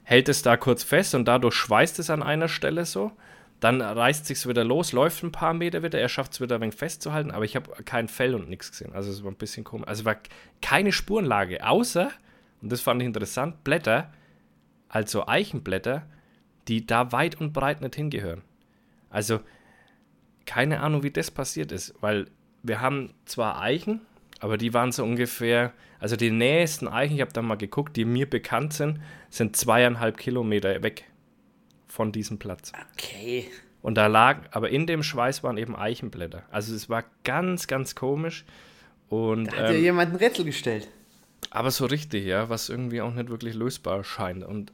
hält 0.03 0.29
es 0.29 0.43
da 0.43 0.57
kurz 0.57 0.83
fest 0.83 1.15
und 1.15 1.27
dadurch 1.27 1.55
schweißt 1.55 1.99
es 1.99 2.11
an 2.11 2.23
einer 2.23 2.49
Stelle 2.49 2.85
so. 2.85 3.13
Dann 3.61 3.83
reißt 3.83 4.25
sich's 4.25 4.49
wieder 4.49 4.65
los, 4.65 4.93
läuft 4.93 5.23
ein 5.23 5.33
paar 5.33 5.53
Meter 5.53 5.83
wieder, 5.83 6.01
er 6.01 6.09
schafft 6.09 6.33
es 6.33 6.41
wieder 6.41 6.55
ein 6.57 6.63
wenig 6.63 6.75
festzuhalten, 6.75 7.31
aber 7.31 7.45
ich 7.45 7.57
habe 7.57 7.71
kein 7.85 8.09
Fell 8.09 8.35
und 8.35 8.49
nichts 8.49 8.71
gesehen. 8.71 8.95
Also 8.95 9.11
es 9.11 9.23
war 9.23 9.31
ein 9.31 9.37
bisschen 9.37 9.65
komisch. 9.65 9.87
Also 9.87 10.01
es 10.01 10.07
war 10.07 10.17
keine 10.63 10.93
Spurenlage, 10.93 11.67
außer, 11.67 12.11
und 12.63 12.73
das 12.73 12.81
fand 12.81 13.03
ich 13.03 13.07
interessant, 13.07 13.63
Blätter, 13.63 14.11
also 14.89 15.27
Eichenblätter, 15.27 16.07
die 16.69 16.87
da 16.87 17.13
weit 17.13 17.39
und 17.39 17.53
breit 17.53 17.83
nicht 17.83 17.97
hingehören. 17.97 18.41
Also 19.11 19.41
keine 20.51 20.81
Ahnung, 20.81 21.05
wie 21.05 21.13
das 21.13 21.31
passiert 21.31 21.71
ist, 21.71 21.95
weil 22.01 22.27
wir 22.65 22.81
haben 22.81 23.15
zwar 23.25 23.63
Eichen, 23.63 24.01
aber 24.41 24.59
die 24.59 24.75
waren 24.75 24.91
so 24.91 25.05
ungefähr, 25.05 25.73
also 26.01 26.17
die 26.17 26.33
nächsten 26.33 26.89
Eichen, 26.89 27.15
ich 27.15 27.21
habe 27.21 27.33
da 27.33 27.41
mal 27.41 27.55
geguckt, 27.55 27.97
die 27.97 28.05
mir 28.05 28.29
bekannt 28.29 28.73
sind, 28.73 28.99
sind 29.29 29.55
zweieinhalb 29.55 30.17
Kilometer 30.17 30.83
weg 30.83 31.05
von 31.87 32.11
diesem 32.11 32.41
Platz. 32.41 32.73
Okay. 32.95 33.49
Und 33.81 33.95
da 33.95 34.09
lag, 34.09 34.41
aber 34.51 34.71
in 34.71 34.89
dem 34.89 35.05
Schweiß 35.05 35.45
waren 35.45 35.57
eben 35.57 35.77
Eichenblätter. 35.77 36.43
Also 36.51 36.75
es 36.75 36.89
war 36.89 37.05
ganz, 37.23 37.69
ganz 37.69 37.95
komisch. 37.95 38.45
Und, 39.09 39.53
da 39.53 39.53
hat 39.53 39.71
ähm, 39.71 39.77
ja 39.77 39.81
jemand 39.83 40.15
ein 40.15 40.17
Rätsel 40.17 40.45
gestellt. 40.45 40.89
Aber 41.51 41.71
so 41.71 41.87
richtig, 41.87 42.27
ja, 42.27 42.49
was 42.49 42.69
irgendwie 42.69 43.03
auch 43.03 43.15
nicht 43.15 43.29
wirklich 43.29 43.55
lösbar 43.55 44.03
scheint. 44.03 44.43
Und 44.43 44.73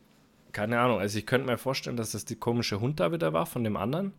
keine 0.53 0.81
Ahnung, 0.81 1.01
also 1.01 1.19
ich 1.19 1.27
könnte 1.27 1.47
mir 1.47 1.59
vorstellen, 1.59 1.99
dass 1.99 2.13
das 2.13 2.25
die 2.25 2.37
komische 2.37 2.81
Hund 2.81 2.99
da 2.99 3.13
wieder 3.13 3.35
war 3.35 3.45
von 3.45 3.63
dem 3.63 3.77
anderen. 3.77 4.15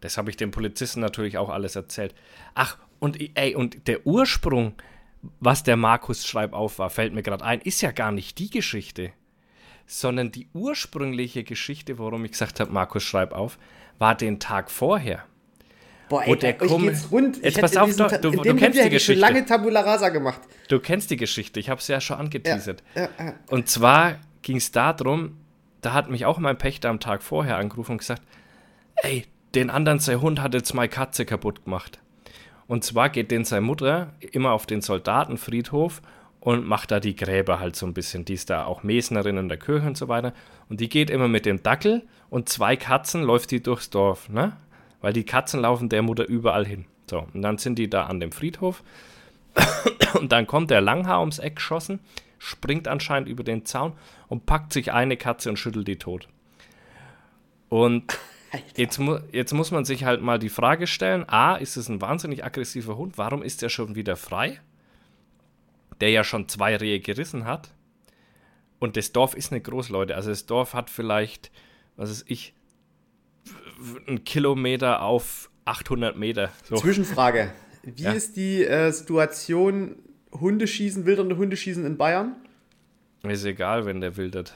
Das 0.00 0.18
habe 0.18 0.30
ich 0.30 0.36
dem 0.36 0.50
Polizisten 0.50 1.00
natürlich 1.00 1.38
auch 1.38 1.48
alles 1.48 1.76
erzählt. 1.76 2.14
Ach, 2.54 2.78
und 2.98 3.18
ey, 3.36 3.54
und 3.54 3.88
der 3.88 4.06
Ursprung, 4.06 4.74
was 5.40 5.62
der 5.62 5.76
Markus 5.76 6.26
Schreibauf 6.26 6.78
war, 6.78 6.90
fällt 6.90 7.14
mir 7.14 7.22
gerade 7.22 7.44
ein, 7.44 7.60
ist 7.60 7.80
ja 7.80 7.92
gar 7.92 8.12
nicht 8.12 8.38
die 8.38 8.50
Geschichte 8.50 9.12
sondern 9.86 10.32
die 10.32 10.48
ursprüngliche 10.52 11.44
Geschichte, 11.44 11.98
warum 11.98 12.24
ich 12.24 12.32
gesagt 12.32 12.60
habe, 12.60 12.72
Markus, 12.72 13.02
schreib 13.02 13.32
auf, 13.32 13.58
war 13.98 14.14
den 14.14 14.40
Tag 14.40 14.70
vorher. 14.70 15.24
Boah, 16.08 16.24
ey, 16.24 16.36
der 16.36 16.60
euch 16.60 16.78
geht's 16.78 17.10
rund. 17.10 17.42
Jetzt 17.42 17.60
pass 17.60 17.76
auf, 17.76 17.94
du, 17.96 18.06
du, 18.06 18.30
du 18.30 18.54
kennst 18.54 18.78
die 18.78 18.90
Geschichte. 18.90 19.14
Ich 19.14 19.18
lange 19.20 19.44
Tabula 19.44 19.80
Rasa 19.80 20.10
gemacht. 20.10 20.40
Du 20.68 20.78
kennst 20.78 21.10
die 21.10 21.16
Geschichte, 21.16 21.58
ich 21.58 21.68
habe 21.68 21.80
es 21.80 21.88
ja 21.88 22.00
schon 22.00 22.18
angeteasert. 22.18 22.82
Ja, 22.94 23.02
ja, 23.02 23.08
ja. 23.18 23.34
Und 23.48 23.68
zwar 23.68 24.18
ging 24.42 24.56
es 24.56 24.70
darum, 24.70 25.36
da 25.80 25.94
hat 25.94 26.10
mich 26.10 26.24
auch 26.24 26.38
mein 26.38 26.58
Pächter 26.58 26.90
am 26.90 27.00
Tag 27.00 27.22
vorher 27.22 27.56
angerufen 27.56 27.92
und 27.92 27.98
gesagt, 27.98 28.22
ey, 28.96 29.24
den 29.56 29.70
anderen 29.70 29.98
sein 29.98 30.20
Hund 30.20 30.40
hat 30.40 30.54
jetzt 30.54 30.74
meine 30.74 30.88
Katze 30.88 31.24
kaputt 31.24 31.64
gemacht. 31.64 31.98
Und 32.68 32.84
zwar 32.84 33.08
geht 33.08 33.30
den 33.30 33.44
seine 33.44 33.62
Mutter 33.62 34.12
immer 34.32 34.52
auf 34.52 34.66
den 34.66 34.82
Soldatenfriedhof 34.82 36.02
und 36.40 36.66
macht 36.66 36.90
da 36.90 37.00
die 37.00 37.16
Gräber 37.16 37.58
halt 37.58 37.74
so 37.74 37.86
ein 37.86 37.94
bisschen. 37.94 38.24
Die 38.24 38.34
ist 38.34 38.50
da 38.50 38.66
auch 38.66 38.82
Mesnerin 38.82 39.38
in 39.38 39.48
der 39.48 39.58
Kirche 39.58 39.86
und 39.86 39.96
so 39.96 40.08
weiter. 40.08 40.32
Und 40.68 40.80
die 40.80 40.88
geht 40.88 41.10
immer 41.10 41.28
mit 41.28 41.46
dem 41.46 41.62
Dackel 41.62 42.02
und 42.28 42.48
zwei 42.48 42.76
Katzen 42.76 43.22
läuft 43.22 43.50
die 43.50 43.62
durchs 43.62 43.90
Dorf, 43.90 44.28
ne? 44.28 44.56
Weil 45.00 45.12
die 45.12 45.24
Katzen 45.24 45.60
laufen 45.60 45.88
der 45.88 46.02
Mutter 46.02 46.26
überall 46.26 46.66
hin. 46.66 46.84
So, 47.08 47.26
und 47.32 47.42
dann 47.42 47.58
sind 47.58 47.78
die 47.78 47.88
da 47.88 48.04
an 48.04 48.20
dem 48.20 48.32
Friedhof. 48.32 48.82
und 50.14 50.32
dann 50.32 50.46
kommt 50.46 50.70
der 50.70 50.80
Langhaar 50.80 51.20
ums 51.20 51.38
Eck 51.38 51.56
geschossen, 51.56 52.00
springt 52.38 52.88
anscheinend 52.88 53.28
über 53.28 53.44
den 53.44 53.64
Zaun 53.64 53.92
und 54.28 54.44
packt 54.44 54.72
sich 54.72 54.92
eine 54.92 55.16
Katze 55.16 55.48
und 55.48 55.56
schüttelt 55.56 55.88
die 55.88 55.96
tot. 55.96 56.28
Und 57.68 58.18
jetzt, 58.76 58.98
mu 58.98 59.18
jetzt 59.32 59.52
muss 59.52 59.70
man 59.70 59.84
sich 59.84 60.04
halt 60.04 60.22
mal 60.22 60.38
die 60.38 60.48
Frage 60.48 60.86
stellen: 60.86 61.28
A, 61.28 61.56
ist 61.56 61.76
es 61.76 61.88
ein 61.88 62.00
wahnsinnig 62.00 62.44
aggressiver 62.44 62.96
Hund? 62.96 63.18
Warum 63.18 63.42
ist 63.42 63.62
er 63.62 63.68
schon 63.68 63.94
wieder 63.94 64.16
frei? 64.16 64.60
der 66.00 66.10
ja 66.10 66.24
schon 66.24 66.48
zwei 66.48 66.76
Rehe 66.76 67.00
gerissen 67.00 67.44
hat. 67.44 67.70
Und 68.78 68.96
das 68.96 69.12
Dorf 69.12 69.34
ist 69.34 69.52
nicht 69.52 69.64
groß, 69.64 69.88
Leute. 69.88 70.14
Also 70.14 70.30
das 70.30 70.46
Dorf 70.46 70.74
hat 70.74 70.90
vielleicht, 70.90 71.50
was 71.96 72.10
ist 72.10 72.24
ich, 72.28 72.54
einen 74.06 74.24
Kilometer 74.24 75.02
auf 75.02 75.50
800 75.64 76.16
Meter. 76.16 76.50
So. 76.64 76.76
Zwischenfrage. 76.76 77.52
Wie 77.82 78.02
ja. 78.02 78.12
ist 78.12 78.36
die 78.36 78.64
äh, 78.64 78.90
Situation 78.90 79.96
Hundeschießen, 80.32 81.06
wildernde 81.06 81.36
Hundeschießen 81.36 81.86
in 81.86 81.96
Bayern? 81.96 82.36
Ist 83.22 83.44
egal, 83.44 83.86
wenn 83.86 84.00
der 84.00 84.16
wildert. 84.16 84.54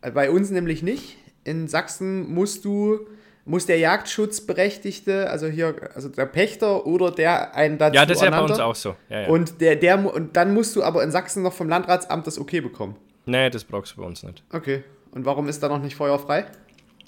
Bei 0.00 0.30
uns 0.30 0.50
nämlich 0.50 0.82
nicht. 0.82 1.16
In 1.46 1.68
Sachsen 1.68 2.32
musst 2.32 2.64
du 2.64 3.06
muss 3.46 3.64
der 3.64 3.78
Jagdschutzberechtigte, 3.78 5.30
also 5.30 5.46
hier, 5.46 5.90
also 5.94 6.08
der 6.08 6.26
Pächter 6.26 6.84
oder 6.84 7.12
der 7.12 7.54
einen 7.54 7.78
dazu 7.78 7.94
Ja, 7.94 8.04
das 8.04 8.18
ist 8.18 8.24
ja 8.24 8.30
bei 8.30 8.40
uns 8.40 8.58
auch 8.58 8.74
so. 8.74 8.96
Ja, 9.08 9.22
ja. 9.22 9.28
Und, 9.28 9.60
der, 9.60 9.76
der, 9.76 10.12
und 10.12 10.36
dann 10.36 10.52
musst 10.52 10.74
du 10.74 10.82
aber 10.82 11.02
in 11.04 11.12
Sachsen 11.12 11.44
noch 11.44 11.52
vom 11.52 11.68
Landratsamt 11.68 12.26
das 12.26 12.40
Okay 12.40 12.60
bekommen. 12.60 12.96
Nee, 13.24 13.48
das 13.48 13.62
brauchst 13.64 13.96
du 13.96 14.00
bei 14.00 14.06
uns 14.06 14.24
nicht. 14.24 14.42
Okay. 14.52 14.82
Und 15.12 15.24
warum 15.24 15.48
ist 15.48 15.62
da 15.62 15.68
noch 15.68 15.80
nicht 15.80 15.94
feuerfrei? 15.94 16.46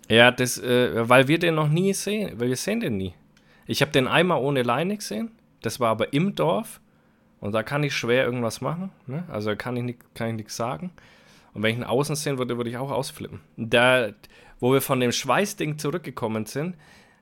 Ja, 0.08 0.30
das, 0.30 0.58
äh, 0.58 1.08
weil 1.08 1.28
wir 1.28 1.38
den 1.38 1.56
noch 1.56 1.68
nie 1.68 1.92
sehen, 1.92 2.38
weil 2.38 2.48
wir 2.48 2.56
sehen 2.56 2.80
den 2.80 2.96
nie. 2.96 3.14
Ich 3.66 3.82
habe 3.82 3.90
den 3.90 4.06
einmal 4.06 4.40
ohne 4.40 4.62
Leine 4.62 4.96
gesehen. 4.96 5.32
Das 5.62 5.80
war 5.80 5.90
aber 5.90 6.12
im 6.12 6.34
Dorf. 6.34 6.80
Und 7.40 7.52
da 7.52 7.62
kann 7.62 7.82
ich 7.82 7.94
schwer 7.94 8.24
irgendwas 8.24 8.60
machen. 8.60 8.90
Ne? 9.06 9.24
Also 9.28 9.54
kann 9.56 9.76
ich, 9.76 9.82
nicht, 9.82 9.98
kann 10.14 10.28
ich 10.28 10.34
nichts 10.34 10.56
sagen. 10.56 10.90
Und 11.58 11.64
wenn 11.64 11.72
ich 11.72 11.78
ihn 11.78 11.84
außen 11.84 12.14
sehen 12.14 12.38
würde, 12.38 12.56
würde 12.56 12.70
ich 12.70 12.76
auch 12.76 12.92
ausflippen. 12.92 13.40
Da, 13.56 14.12
wo 14.60 14.72
wir 14.72 14.80
von 14.80 15.00
dem 15.00 15.10
Schweißding 15.10 15.76
zurückgekommen 15.76 16.46
sind, 16.46 16.76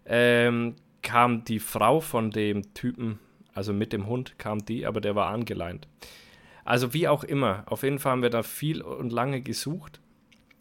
ähm, 0.05 0.77
kam 1.01 1.45
die 1.45 1.59
Frau 1.59 2.01
von 2.01 2.31
dem 2.33 2.75
Typen, 2.75 3.19
also 3.55 3.73
mit 3.73 3.95
dem 3.95 4.07
Hund 4.07 4.39
kam 4.39 4.63
die, 4.63 4.85
aber 4.85 5.01
der 5.01 5.15
war 5.15 5.29
angeleint. 5.29 5.89
Also 6.67 6.93
wie 6.93 7.09
auch 7.09 7.25
immer, 7.25 7.65
auf 7.65 7.83
jeden 7.83 7.99
Fall 7.99 8.13
haben 8.13 8.21
wir 8.21 8.29
da 8.29 8.43
viel 8.43 8.83
und 8.83 9.11
lange 9.11 9.41
gesucht. 9.41 10.03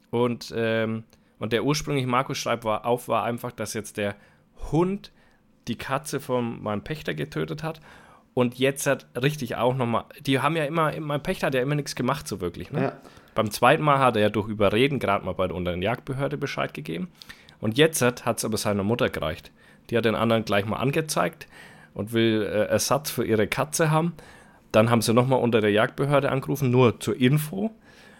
Und, 0.09 0.53
ähm, 0.55 1.03
und 1.39 1.51
der 1.51 1.65
ursprüngliche 1.65 2.07
Markus 2.07 2.37
Schreib 2.37 2.63
war 2.63 2.85
auf 2.85 3.09
war 3.09 3.25
einfach, 3.25 3.51
dass 3.51 3.73
jetzt 3.73 3.97
der 3.97 4.15
Hund 4.71 5.11
die 5.67 5.77
Katze 5.77 6.21
von 6.21 6.63
meinem 6.63 6.81
Pächter 6.81 7.13
getötet 7.13 7.61
hat. 7.61 7.81
Und 8.33 8.57
jetzt 8.57 8.87
hat 8.87 9.05
richtig 9.21 9.57
auch 9.57 9.75
nochmal, 9.75 10.05
die 10.21 10.39
haben 10.39 10.55
ja 10.55 10.63
immer, 10.63 10.97
mein 11.01 11.21
Pächter 11.21 11.47
hat 11.47 11.55
ja 11.55 11.61
immer 11.61 11.75
nichts 11.75 11.93
gemacht, 11.93 12.25
so 12.25 12.39
wirklich. 12.39 12.71
Ne? 12.71 12.81
Ja. 12.81 13.01
Beim 13.35 13.51
zweiten 13.51 13.83
Mal 13.83 13.99
hat 13.99 14.15
er 14.15 14.23
ja 14.23 14.29
durch 14.29 14.47
Überreden 14.47 14.97
gerade 14.97 15.25
mal 15.25 15.33
bei 15.33 15.47
der 15.47 15.55
unteren 15.55 15.81
Jagdbehörde 15.81 16.37
Bescheid 16.37 16.73
gegeben. 16.73 17.09
Und 17.59 17.77
jetzt 17.77 18.01
hat 18.01 18.37
es 18.37 18.45
aber 18.45 18.57
seiner 18.57 18.83
Mutter 18.83 19.09
gereicht. 19.09 19.51
Die 19.89 19.97
hat 19.97 20.05
den 20.05 20.15
anderen 20.15 20.45
gleich 20.45 20.65
mal 20.65 20.77
angezeigt 20.77 21.47
und 21.93 22.13
will 22.13 22.41
äh, 22.41 22.65
Ersatz 22.65 23.11
für 23.11 23.25
ihre 23.25 23.47
Katze 23.47 23.91
haben. 23.91 24.13
Dann 24.71 24.89
haben 24.89 25.01
sie 25.01 25.13
nochmal 25.13 25.39
unter 25.39 25.61
der 25.61 25.71
Jagdbehörde 25.71 26.31
angerufen, 26.31 26.71
nur 26.71 26.99
zur 26.99 27.19
Info. 27.19 27.71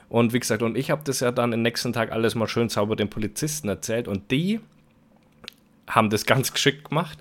Und 0.10 0.34
wie 0.34 0.39
gesagt, 0.39 0.62
und 0.62 0.78
ich 0.78 0.91
habe 0.91 1.01
das 1.06 1.21
ja 1.21 1.32
dann 1.32 1.51
den 1.51 1.62
nächsten 1.62 1.93
Tag 1.93 2.12
alles 2.12 2.36
mal 2.36 2.47
schön 2.47 2.69
sauber 2.69 2.95
den 2.95 3.10
Polizisten 3.10 3.69
erzählt. 3.69 4.08
Und 4.08 4.32
die 4.32 4.60
haben 5.88 6.10
das 6.10 6.25
ganz 6.25 6.51
geschickt 6.54 6.89
gemacht, 6.89 7.19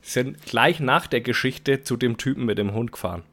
sind 0.00 0.42
gleich 0.42 0.78
nach 0.78 1.08
der 1.08 1.20
Geschichte 1.20 1.82
zu 1.82 1.96
dem 1.96 2.16
Typen 2.18 2.44
mit 2.44 2.58
dem 2.58 2.72
Hund 2.72 2.92
gefahren. 2.92 3.24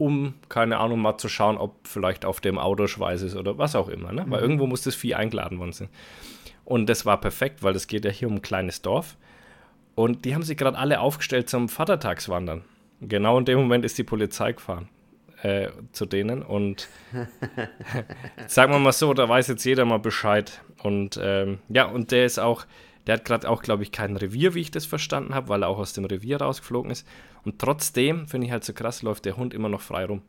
Um, 0.00 0.32
keine 0.48 0.78
Ahnung, 0.78 1.00
mal 1.00 1.18
zu 1.18 1.28
schauen, 1.28 1.58
ob 1.58 1.86
vielleicht 1.86 2.24
auf 2.24 2.40
dem 2.40 2.58
Auto 2.58 2.86
Schweiß 2.86 3.20
ist 3.20 3.36
oder 3.36 3.58
was 3.58 3.76
auch 3.76 3.88
immer. 3.88 4.12
Ne? 4.12 4.24
Weil 4.28 4.38
mhm. 4.38 4.44
irgendwo 4.44 4.66
muss 4.66 4.80
das 4.80 4.94
Vieh 4.94 5.14
eingeladen 5.14 5.58
worden 5.58 5.72
sein. 5.72 5.90
Und 6.64 6.88
das 6.88 7.04
war 7.04 7.20
perfekt, 7.20 7.62
weil 7.62 7.76
es 7.76 7.86
geht 7.86 8.06
ja 8.06 8.10
hier 8.10 8.28
um 8.28 8.36
ein 8.36 8.42
kleines 8.42 8.80
Dorf. 8.80 9.18
Und 9.94 10.24
die 10.24 10.34
haben 10.34 10.42
sich 10.42 10.56
gerade 10.56 10.78
alle 10.78 11.00
aufgestellt 11.00 11.50
zum 11.50 11.68
Vatertagswandern. 11.68 12.64
Genau 13.02 13.38
in 13.38 13.44
dem 13.44 13.58
Moment 13.58 13.84
ist 13.84 13.98
die 13.98 14.04
Polizei 14.04 14.52
gefahren 14.52 14.88
äh, 15.42 15.68
zu 15.92 16.06
denen. 16.06 16.42
Und 16.42 16.88
sagen 18.46 18.72
wir 18.72 18.78
mal 18.78 18.92
so, 18.92 19.12
da 19.14 19.28
weiß 19.28 19.48
jetzt 19.48 19.64
jeder 19.64 19.84
mal 19.84 19.98
Bescheid. 19.98 20.62
Und 20.82 21.20
ähm, 21.22 21.58
ja, 21.68 21.84
und 21.84 22.10
der 22.10 22.24
ist 22.24 22.38
auch, 22.38 22.64
der 23.06 23.14
hat 23.14 23.24
gerade 23.24 23.48
auch, 23.48 23.62
glaube 23.62 23.82
ich, 23.82 23.92
kein 23.92 24.16
Revier, 24.16 24.54
wie 24.54 24.60
ich 24.60 24.70
das 24.70 24.86
verstanden 24.86 25.34
habe, 25.34 25.48
weil 25.48 25.62
er 25.62 25.68
auch 25.68 25.78
aus 25.78 25.92
dem 25.92 26.04
Revier 26.04 26.40
rausgeflogen 26.40 26.90
ist. 26.90 27.06
Und 27.44 27.58
trotzdem, 27.58 28.28
finde 28.28 28.46
ich 28.46 28.52
halt 28.52 28.64
so 28.64 28.72
krass, 28.72 29.02
läuft 29.02 29.24
der 29.24 29.36
Hund 29.36 29.54
immer 29.54 29.68
noch 29.68 29.80
frei 29.80 30.04
rum. 30.04 30.22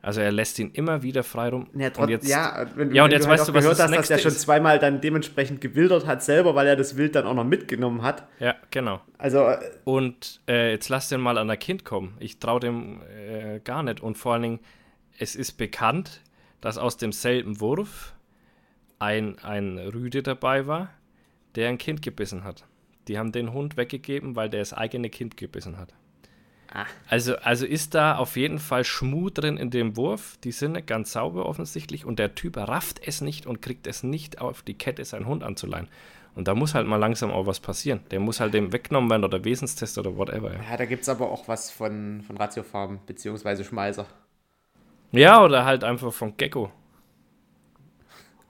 Also 0.00 0.20
er 0.20 0.30
lässt 0.30 0.58
ihn 0.60 0.70
immer 0.70 1.02
wieder 1.02 1.24
frei 1.24 1.48
rum. 1.48 1.66
Ja, 1.74 1.90
und 1.96 2.08
jetzt, 2.08 2.28
ja, 2.28 2.66
wenn, 2.76 2.94
ja, 2.94 3.04
und 3.04 3.10
jetzt 3.10 3.24
du 3.24 3.30
halt 3.30 3.40
weißt 3.40 3.48
du, 3.48 3.54
was 3.54 3.62
gehört 3.62 3.80
hast, 3.80 3.92
dass 3.92 4.10
er 4.10 4.18
schon 4.18 4.30
zweimal 4.30 4.78
dann 4.78 5.00
dementsprechend 5.00 5.60
gewildert 5.60 6.06
hat 6.06 6.22
selber, 6.22 6.54
weil 6.54 6.68
er 6.68 6.76
das 6.76 6.96
Wild 6.96 7.16
dann 7.16 7.26
auch 7.26 7.34
noch 7.34 7.44
mitgenommen 7.44 8.02
hat. 8.02 8.28
Ja, 8.38 8.54
genau. 8.70 9.00
Also 9.18 9.40
äh, 9.40 9.58
und 9.84 10.40
äh, 10.48 10.70
jetzt 10.70 10.88
lass 10.88 11.08
den 11.08 11.20
mal 11.20 11.36
an 11.36 11.50
ein 11.50 11.58
Kind 11.58 11.84
kommen. 11.84 12.16
Ich 12.20 12.38
traue 12.38 12.60
dem 12.60 13.00
äh, 13.02 13.58
gar 13.58 13.82
nicht. 13.82 14.00
Und 14.00 14.16
vor 14.16 14.34
allen 14.34 14.42
Dingen, 14.42 14.60
es 15.18 15.34
ist 15.34 15.52
bekannt, 15.52 16.20
dass 16.60 16.78
aus 16.78 16.96
demselben 16.96 17.60
Wurf 17.60 18.14
ein, 19.00 19.38
ein 19.40 19.78
Rüde 19.78 20.22
dabei 20.22 20.68
war, 20.68 20.90
der 21.58 21.68
ein 21.70 21.78
Kind 21.78 22.02
gebissen 22.02 22.44
hat. 22.44 22.64
Die 23.08 23.18
haben 23.18 23.32
den 23.32 23.52
Hund 23.52 23.76
weggegeben, 23.76 24.36
weil 24.36 24.48
der 24.48 24.60
das 24.60 24.72
eigene 24.72 25.10
Kind 25.10 25.36
gebissen 25.36 25.76
hat. 25.76 25.92
Ah. 26.72 26.86
Also, 27.08 27.34
also 27.38 27.66
ist 27.66 27.94
da 27.94 28.16
auf 28.16 28.36
jeden 28.36 28.60
Fall 28.60 28.84
Schmuh 28.84 29.28
drin 29.28 29.56
in 29.56 29.70
dem 29.70 29.96
Wurf. 29.96 30.38
Die 30.44 30.52
sind 30.52 30.72
nicht 30.72 30.86
ganz 30.86 31.12
sauber 31.12 31.46
offensichtlich 31.46 32.04
und 32.04 32.20
der 32.20 32.36
Typ 32.36 32.56
rafft 32.58 33.00
es 33.04 33.22
nicht 33.22 33.44
und 33.44 33.60
kriegt 33.60 33.88
es 33.88 34.04
nicht 34.04 34.40
auf 34.40 34.62
die 34.62 34.74
Kette, 34.74 35.04
seinen 35.04 35.26
Hund 35.26 35.42
anzuleihen. 35.42 35.88
Und 36.36 36.46
da 36.46 36.54
muss 36.54 36.76
halt 36.76 36.86
mal 36.86 36.98
langsam 36.98 37.32
auch 37.32 37.46
was 37.46 37.58
passieren. 37.58 38.02
Der 38.12 38.20
muss 38.20 38.38
halt 38.38 38.54
dem 38.54 38.72
weggenommen 38.72 39.10
werden 39.10 39.24
oder 39.24 39.44
Wesenstest 39.44 39.98
oder 39.98 40.16
whatever. 40.16 40.52
Ja, 40.52 40.60
ja 40.70 40.76
da 40.76 40.84
gibt 40.84 41.02
es 41.02 41.08
aber 41.08 41.28
auch 41.28 41.48
was 41.48 41.72
von, 41.72 42.22
von 42.24 42.36
Ratiofarm 42.36 43.00
beziehungsweise 43.04 43.64
Schmeißer. 43.64 44.06
Ja, 45.10 45.42
oder 45.42 45.64
halt 45.64 45.82
einfach 45.82 46.12
von 46.12 46.36
Gecko. 46.36 46.70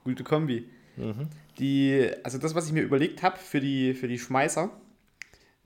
Gute 0.05 0.25
Kombi. 0.25 0.69
Mhm. 0.97 1.29
Die, 1.59 2.09
also 2.23 2.39
das, 2.39 2.55
was 2.55 2.67
ich 2.67 2.73
mir 2.73 2.83
überlegt 2.83 3.23
habe 3.23 3.37
für 3.39 3.61
die, 3.61 3.95
für 3.95 4.09
die 4.09 4.19
Schmeißer, 4.19 4.71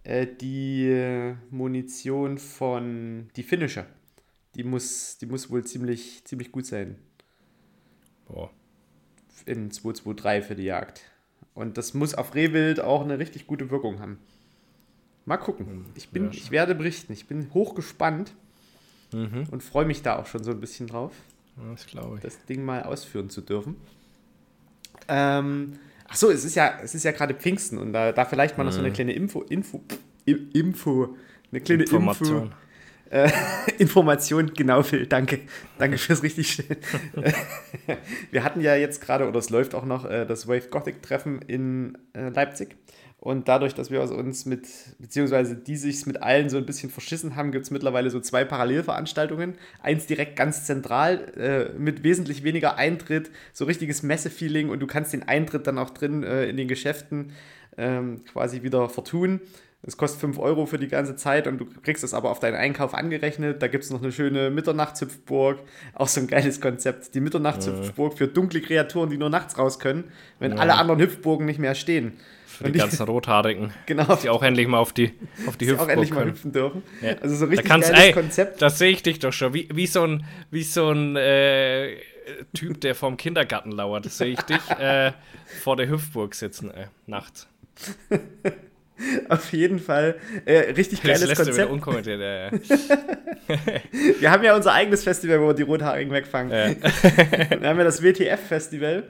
äh, 0.05 0.27
die 0.27 1.35
Munition 1.51 2.39
von 2.39 3.29
die 3.37 3.43
finnische. 3.43 3.87
Die 4.55 4.65
muss, 4.65 5.19
die 5.19 5.27
muss 5.27 5.51
wohl 5.51 5.65
ziemlich, 5.65 6.25
ziemlich 6.25 6.53
gut 6.53 6.67
sein. 6.67 6.97
Boah. 8.27 8.51
In 9.47 9.71
223 9.71 10.47
für 10.47 10.55
die 10.55 10.65
Jagd. 10.65 11.03
Und 11.55 11.77
das 11.77 11.95
muss 11.95 12.15
auf 12.15 12.35
Rehwild 12.35 12.81
auch 12.81 13.03
eine 13.03 13.19
richtig 13.19 13.47
gute 13.47 13.71
Wirkung 13.71 14.01
haben. 14.01 14.19
Mal 15.25 15.37
gucken. 15.37 15.67
Hm, 15.67 15.85
ich, 15.95 16.11
bin, 16.11 16.31
ich 16.33 16.51
werde 16.51 16.75
berichten. 16.75 17.13
Ich 17.13 17.27
bin 17.27 17.53
hochgespannt 17.55 18.35
mhm. 19.13 19.47
und 19.51 19.63
freue 19.63 19.85
mich 19.85 20.03
da 20.03 20.19
auch 20.19 20.27
schon 20.27 20.43
so 20.43 20.51
ein 20.51 20.61
bisschen 20.61 20.87
drauf. 20.87 21.13
Das. 21.57 21.87
Das 22.23 22.45
Ding 22.47 22.65
mal 22.65 22.83
ausführen 22.83 23.29
zu 23.29 23.43
dürfen. 23.43 23.77
Ähm, 25.09 25.75
Ach 26.13 26.17
so, 26.17 26.31
es 26.31 26.45
ist 26.45 26.57
ja, 26.57 26.79
es 26.83 26.95
ist 26.95 27.05
ja 27.05 27.13
gerade 27.13 27.33
Pfingsten 27.33 27.79
und 27.79 27.95
da, 27.95 28.13
da 28.13 28.27
vielleicht 28.27 28.59
mal 28.59 28.65
noch 28.65 28.73
so 28.73 28.81
eine 28.81 28.91
mhm. 28.91 28.93
kleine 28.93 29.13
Info, 29.15 29.41
Info, 29.41 29.83
Info, 30.27 31.17
eine 31.51 31.61
kleine 31.63 31.85
Information. 31.85 32.43
Info. 32.43 32.55
Äh, 33.09 33.31
Information, 33.79 34.53
genau, 34.53 34.83
Phil, 34.83 35.07
danke. 35.07 35.41
Danke 35.79 35.97
fürs 35.97 36.23
richtig 36.23 36.53
stellen. 36.53 36.77
Wir 38.31 38.45
hatten 38.45 38.61
ja 38.61 38.77
jetzt 38.77 39.01
gerade, 39.01 39.27
oder 39.27 39.39
es 39.39 39.49
läuft 39.49 39.75
auch 39.75 39.87
noch, 39.87 40.05
äh, 40.05 40.27
das 40.27 40.47
Wave 40.47 40.69
Gothic 40.69 41.03
Treffen 41.03 41.41
in 41.41 41.97
äh, 42.13 42.29
Leipzig. 42.29 42.77
Und 43.23 43.47
dadurch, 43.47 43.73
dass 43.73 43.93
wir 43.93 44.03
uns 44.03 44.47
mit, 44.47 44.67
beziehungsweise 44.99 45.55
die 45.55 45.77
sich 45.77 46.07
mit 46.07 46.25
allen 46.25 46.51
so 46.51 46.57
ein 46.57 46.67
bisschen 46.67 46.91
verschissen 46.91 47.37
haben, 47.37 47.53
gibt 47.53 47.67
es 47.67 47.71
mittlerweile 47.71 48.11
so 48.11 48.19
zwei 48.19 48.45
Parallelveranstaltungen. 48.45 49.55
Eins 49.81 50.07
direkt 50.07 50.35
ganz 50.35 50.65
zentral, 50.65 51.33
äh, 51.37 51.79
mit 51.79 52.03
wesentlich 52.03 52.43
weniger 52.43 52.79
Eintritt, 52.79 53.31
so 53.53 53.65
richtiges 53.65 54.03
Messefeeling 54.03 54.71
und 54.71 54.81
du 54.81 54.89
kannst 54.89 55.13
den 55.13 55.23
Eintritt 55.23 55.69
dann 55.69 55.79
auch 55.79 55.91
drin 55.91 56.25
äh, 56.25 56.47
in 56.47 56.57
den 56.57 56.67
Geschäften 56.67 57.31
ähm, 57.79 58.25
quasi 58.25 58.65
wieder 58.65 58.89
vertun. 58.89 59.41
Es 59.85 59.97
kostet 59.97 60.21
5 60.21 60.41
Euro 60.41 60.67
für 60.67 60.79
die 60.79 60.89
ganze 60.89 61.15
Zeit 61.15 61.47
und 61.47 61.59
du 61.59 61.67
kriegst 61.85 62.03
es 62.03 62.15
aber 62.15 62.29
auf 62.29 62.41
deinen 62.41 62.57
Einkauf 62.57 62.93
angerechnet. 62.93 63.63
Da 63.63 63.69
gibt 63.69 63.85
es 63.85 63.91
noch 63.91 64.03
eine 64.03 64.11
schöne 64.11 64.51
Mitternachtshüpfburg. 64.51 65.61
Auch 65.95 66.09
so 66.09 66.21
ein 66.21 66.27
geiles 66.27 66.61
Konzept. 66.61 67.15
Die 67.15 67.21
Mitternachtshüpfburg 67.21 68.19
für 68.19 68.27
dunkle 68.27 68.61
Kreaturen, 68.63 69.11
die 69.11 69.17
nur 69.17 69.31
nachts 69.31 69.57
raus 69.59 69.79
können, 69.79 70.11
wenn 70.41 70.53
ja. 70.55 70.59
alle 70.59 70.75
anderen 70.75 71.01
Hüpfburgen 71.01 71.47
nicht 71.47 71.61
mehr 71.61 71.77
stehen. 71.77 72.15
Für 72.59 72.71
die 72.71 72.79
ganzen 72.79 73.05
Rothaarigen. 73.05 73.73
Genau. 73.87 74.17
Die 74.17 74.29
auch 74.29 74.43
endlich 74.43 74.69
mal 74.69 74.79
auf 74.79 74.93
die, 74.93 75.13
auf 75.47 75.57
die 75.57 75.67
Hüpfburg 75.67 75.89
auch 75.89 75.93
endlich 75.93 76.11
können. 76.11 76.27
mal 76.27 76.31
hüpfen 76.31 76.53
dürfen. 76.53 76.83
Ja. 77.01 77.15
Also 77.21 77.35
so 77.37 77.47
richtig 77.47 77.69
da 77.69 77.77
geiles 77.77 77.91
ey, 77.91 78.13
Konzept. 78.13 78.63
Das 78.63 78.79
sehe 78.79 78.91
ich 78.91 79.03
dich 79.03 79.19
doch 79.19 79.33
schon. 79.33 79.55
Wie, 79.55 79.69
wie 79.73 79.87
so 79.87 80.05
ein, 80.05 80.25
wie 80.51 80.63
so 80.63 80.91
ein 80.91 81.17
äh, 81.17 81.97
Typ, 82.55 82.81
der 82.81 82.95
vorm 82.95 83.17
Kindergarten 83.17 83.73
lauert. 83.73 84.07
Das 84.07 84.19
sehe 84.19 84.29
ich 84.29 84.41
dich 84.43 84.71
äh, 84.79 85.13
vor 85.63 85.77
der 85.77 85.89
Hüpfburg 85.89 86.35
sitzen, 86.35 86.71
äh, 86.71 86.87
nachts. 87.07 87.49
Auf 89.29 89.53
jeden 89.53 89.79
Fall 89.79 90.17
äh, 90.45 90.73
richtig 90.73 91.03
geiles 91.03 91.29
das 91.29 91.37
Konzept. 91.37 91.71
unkommentiert, 91.71 92.21
ja, 92.21 92.47
ja. 92.47 92.51
wir 94.21 94.31
haben 94.31 94.45
ja 94.45 94.55
unser 94.55 94.73
eigenes 94.73 95.03
Festival, 95.03 95.41
wo 95.41 95.49
wir 95.49 95.55
die 95.55 95.63
Rothaarigen 95.63 96.13
wegfangen. 96.13 96.53
Ja. 96.53 97.61
wir 97.61 97.69
haben 97.69 97.79
ja 97.79 97.85
das 97.85 98.03
WTF-Festival. 98.03 99.09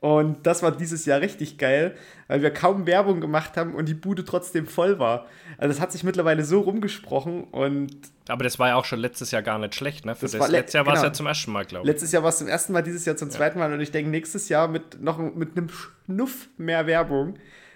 Und 0.00 0.46
das 0.46 0.62
war 0.62 0.72
dieses 0.72 1.04
Jahr 1.04 1.20
richtig 1.20 1.58
geil, 1.58 1.94
weil 2.26 2.40
wir 2.40 2.50
kaum 2.50 2.86
Werbung 2.86 3.20
gemacht 3.20 3.58
haben 3.58 3.74
und 3.74 3.86
die 3.86 3.94
Bude 3.94 4.24
trotzdem 4.24 4.66
voll 4.66 4.98
war. 4.98 5.26
Also 5.58 5.74
das 5.74 5.80
hat 5.80 5.92
sich 5.92 6.04
mittlerweile 6.04 6.42
so 6.42 6.60
rumgesprochen 6.60 7.44
und. 7.44 7.90
Aber 8.26 8.42
das 8.42 8.58
war 8.58 8.68
ja 8.68 8.76
auch 8.76 8.86
schon 8.86 8.98
letztes 8.98 9.30
Jahr 9.30 9.42
gar 9.42 9.58
nicht 9.58 9.74
schlecht, 9.74 10.06
ne? 10.06 10.14
Für 10.14 10.22
das, 10.22 10.32
das 10.32 10.48
letztes 10.48 10.72
Jahr 10.72 10.84
genau. 10.84 10.96
war 10.96 11.02
es 11.02 11.06
ja 11.06 11.12
zum 11.12 11.26
ersten 11.26 11.52
Mal, 11.52 11.66
glaube 11.66 11.84
ich. 11.84 11.92
Letztes 11.92 12.12
Jahr 12.12 12.22
war 12.22 12.30
es 12.30 12.38
zum 12.38 12.48
ersten 12.48 12.72
Mal, 12.72 12.82
dieses 12.82 13.04
Jahr 13.04 13.16
zum 13.16 13.28
zweiten 13.30 13.58
Mal 13.58 13.70
und 13.74 13.80
ich 13.80 13.90
denke, 13.90 14.10
nächstes 14.10 14.48
Jahr 14.48 14.68
mit 14.68 15.02
noch 15.02 15.18
mit 15.18 15.56
einem 15.56 15.68
Schnuff 15.68 16.48
mehr 16.56 16.86
Werbung 16.86 17.34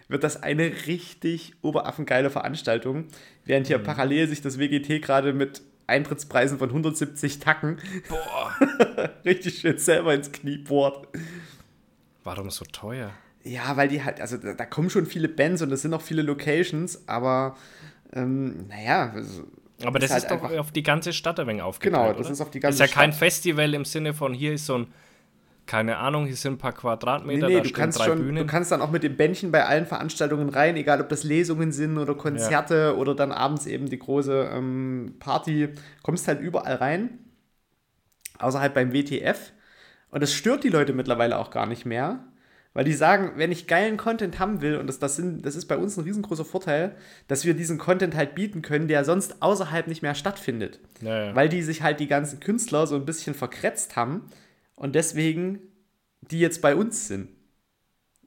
wird 0.09 0.25
das 0.25 0.43
eine 0.43 0.73
richtig 0.87 1.55
oberaffengeile 1.61 2.31
Veranstaltung, 2.31 3.07
während 3.45 3.67
hier 3.67 3.79
mhm. 3.79 3.85
parallel 3.85 4.29
sich 4.29 4.41
das 4.41 4.59
WGT 4.59 5.03
gerade 5.03 5.35
mit 5.35 5.63
Eintrittspreisen 5.87 6.59
von 6.59 6.71
170 6.71 7.41
Tacken 7.41 7.79
Boah. 8.09 8.55
richtig 9.27 9.59
schön 9.59 9.77
selber 9.77 10.15
ins 10.15 10.33
Knie 10.33 10.59
bohrt. 10.59 11.09
Warum 12.25 12.51
so 12.51 12.65
teuer? 12.65 13.11
Ja, 13.43 13.77
weil 13.77 13.89
die 13.89 14.03
halt, 14.03 14.21
also 14.21 14.39
da, 14.39 14.55
da 14.55 14.65
kommen 14.65 14.91
schon 14.91 15.07
viele 15.07 15.29
Bands 15.29 15.61
und 15.63 15.71
es 15.71 15.83
sind 15.83 15.93
auch 15.93 16.03
viele 16.03 16.23
Locations, 16.23 17.07
aber 17.07 17.57
ähm, 18.15 18.67
naja. 18.69 19.13
Also, 19.15 19.45
aber 19.85 19.99
das 19.99 20.11
ist, 20.11 20.31
halt 20.31 20.41
ist 20.43 20.51
doch 20.51 20.59
auf 20.59 20.73
die 20.73 20.83
ganze 20.83 21.13
Stadt 21.13 21.39
ein 21.39 21.47
wenig 21.47 21.63
aufgeteilt. 21.63 22.03
Genau, 22.03 22.13
das 22.13 22.27
oder? 22.27 22.33
ist 22.33 22.41
auf 22.41 22.51
die 22.51 22.61
ganze 22.61 22.77
Stadt. 22.77 22.89
Ist 22.89 22.95
ja 22.95 23.01
kein 23.01 23.13
Festival 23.13 23.75
im 23.75 23.85
Sinne 23.85 24.15
von 24.15 24.33
hier 24.33 24.55
ist 24.55 24.67
so 24.67 24.79
ein 24.79 24.87
keine 25.67 25.97
Ahnung, 25.97 26.27
hier 26.27 26.37
sind 26.37 26.55
ein 26.55 26.59
paar 26.59 26.73
Quadratmeter, 26.73 27.49
Nee, 27.49 27.55
nee, 27.55 27.57
da 27.57 27.63
du 27.63 27.69
stehen 27.69 27.81
kannst 27.81 27.99
drei 27.99 28.05
schon, 28.07 28.19
Bühnen. 28.19 28.37
du 28.37 28.47
kannst 28.47 28.71
dann 28.71 28.83
auch 28.83 28.91
mit 28.91 29.03
dem 29.03 29.17
Bändchen 29.17 29.51
bei 29.51 29.65
allen 29.65 29.87
Veranstaltungen 29.87 30.51
rein, 30.51 30.77
egal 30.77 31.01
ob 31.01 31.09
das 31.09 31.25
Lesungen 31.25 31.73
sind 31.73 31.97
oder 31.97 32.15
Konzerte 32.15 32.97
oder 32.97 33.15
dann 33.15 33.33
abends 33.33 33.67
eben 33.67 33.89
die 33.89 33.99
große 33.99 34.51
ähm, 34.53 35.17
Party, 35.21 35.71
kommst 36.03 36.29
halt 36.29 36.41
überall 36.41 36.75
rein. 36.75 37.19
Außer 38.39 38.61
halt 38.61 38.75
beim 38.75 38.93
WTF. 38.93 39.53
Und 40.15 40.23
das 40.23 40.33
stört 40.33 40.63
die 40.63 40.69
Leute 40.69 40.93
mittlerweile 40.93 41.41
auch 41.41 41.51
gar 41.51 41.67
nicht 41.67 41.85
mehr. 41.85 42.23
Weil 42.73 42.85
die 42.85 42.93
sagen, 42.93 43.33
wenn 43.35 43.51
ich 43.51 43.67
geilen 43.67 43.97
Content 43.97 44.39
haben 44.39 44.61
will, 44.61 44.77
und 44.77 44.87
das, 44.87 45.01
das, 45.01 45.17
sind, 45.17 45.45
das 45.45 45.57
ist 45.57 45.67
bei 45.67 45.77
uns 45.77 45.97
ein 45.97 46.05
riesengroßer 46.05 46.45
Vorteil, 46.45 46.95
dass 47.27 47.45
wir 47.45 47.55
diesen 47.55 47.79
Content 47.79 48.15
halt 48.15 48.37
bieten 48.37 48.63
können, 48.63 48.87
der 48.87 49.05
sonst 49.05 49.43
außerhalb 49.43 49.89
nicht 49.89 50.03
mehr 50.03 50.15
stattfindet. 50.15 50.79
Ja, 51.01 51.25
ja. 51.27 51.35
Weil 51.35 51.49
die 51.49 51.63
sich 51.63 51.83
halt 51.83 51.99
die 51.99 52.07
ganzen 52.07 52.39
Künstler 52.39 52.87
so 52.87 52.95
ein 52.95 53.05
bisschen 53.05 53.35
verkretzt 53.35 53.97
haben 53.97 54.31
und 54.77 54.95
deswegen 54.95 55.59
die 56.21 56.39
jetzt 56.39 56.63
bei 56.63 56.77
uns 56.77 57.09
sind. 57.09 57.31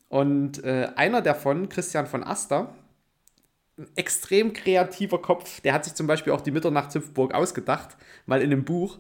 Und 0.10 0.62
äh, 0.66 0.90
einer 0.98 1.22
davon, 1.22 1.70
Christian 1.70 2.06
von 2.06 2.22
Aster, 2.22 2.76
ein 3.78 3.88
extrem 3.96 4.52
kreativer 4.52 5.22
Kopf, 5.22 5.62
der 5.62 5.72
hat 5.72 5.86
sich 5.86 5.94
zum 5.94 6.06
Beispiel 6.06 6.34
auch 6.34 6.42
die 6.42 6.52
Mitternachtshüpfburg 6.52 7.34
ausgedacht, 7.34 7.96
mal 8.26 8.42
in 8.42 8.52
einem 8.52 8.66
Buch. 8.66 9.00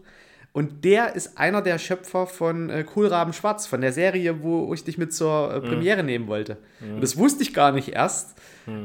Und 0.54 0.86
der 0.86 1.16
ist 1.16 1.38
einer 1.38 1.62
der 1.62 1.78
Schöpfer 1.78 2.26
von 2.26 2.70
äh, 2.70 2.84
Kohlraben 2.84 3.34
Schwarz, 3.34 3.68
von 3.68 3.82
der 3.82 3.94
Serie, 3.94 4.42
wo 4.42 4.74
ich 4.74 4.84
dich 4.84 4.98
mit 4.98 5.14
zur 5.14 5.54
äh, 5.54 5.62
Premiere 5.62 6.04
nehmen 6.04 6.28
wollte. 6.28 6.58
Und 6.82 7.02
das 7.02 7.18
wusste 7.18 7.44
ich 7.44 7.54
gar 7.54 7.72
nicht 7.72 7.90
erst. 7.90 8.36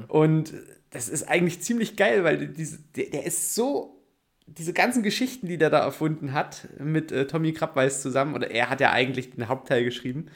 Und 0.08 0.52
das 0.90 1.08
ist 1.08 1.28
eigentlich 1.28 1.62
ziemlich 1.62 1.96
geil, 1.96 2.24
weil 2.24 2.48
diese, 2.48 2.78
der, 2.94 3.06
der 3.06 3.26
ist 3.26 3.54
so 3.54 3.98
diese 4.46 4.72
ganzen 4.72 5.02
Geschichten, 5.02 5.46
die 5.46 5.56
der 5.56 5.70
da 5.70 5.78
erfunden 5.78 6.32
hat, 6.32 6.68
mit 6.78 7.10
äh, 7.10 7.26
Tommy 7.26 7.52
Krabweis 7.52 8.02
zusammen, 8.02 8.34
oder 8.34 8.50
er 8.50 8.68
hat 8.68 8.80
ja 8.80 8.90
eigentlich 8.90 9.30
den 9.30 9.48
Hauptteil 9.48 9.84
geschrieben, 9.84 10.26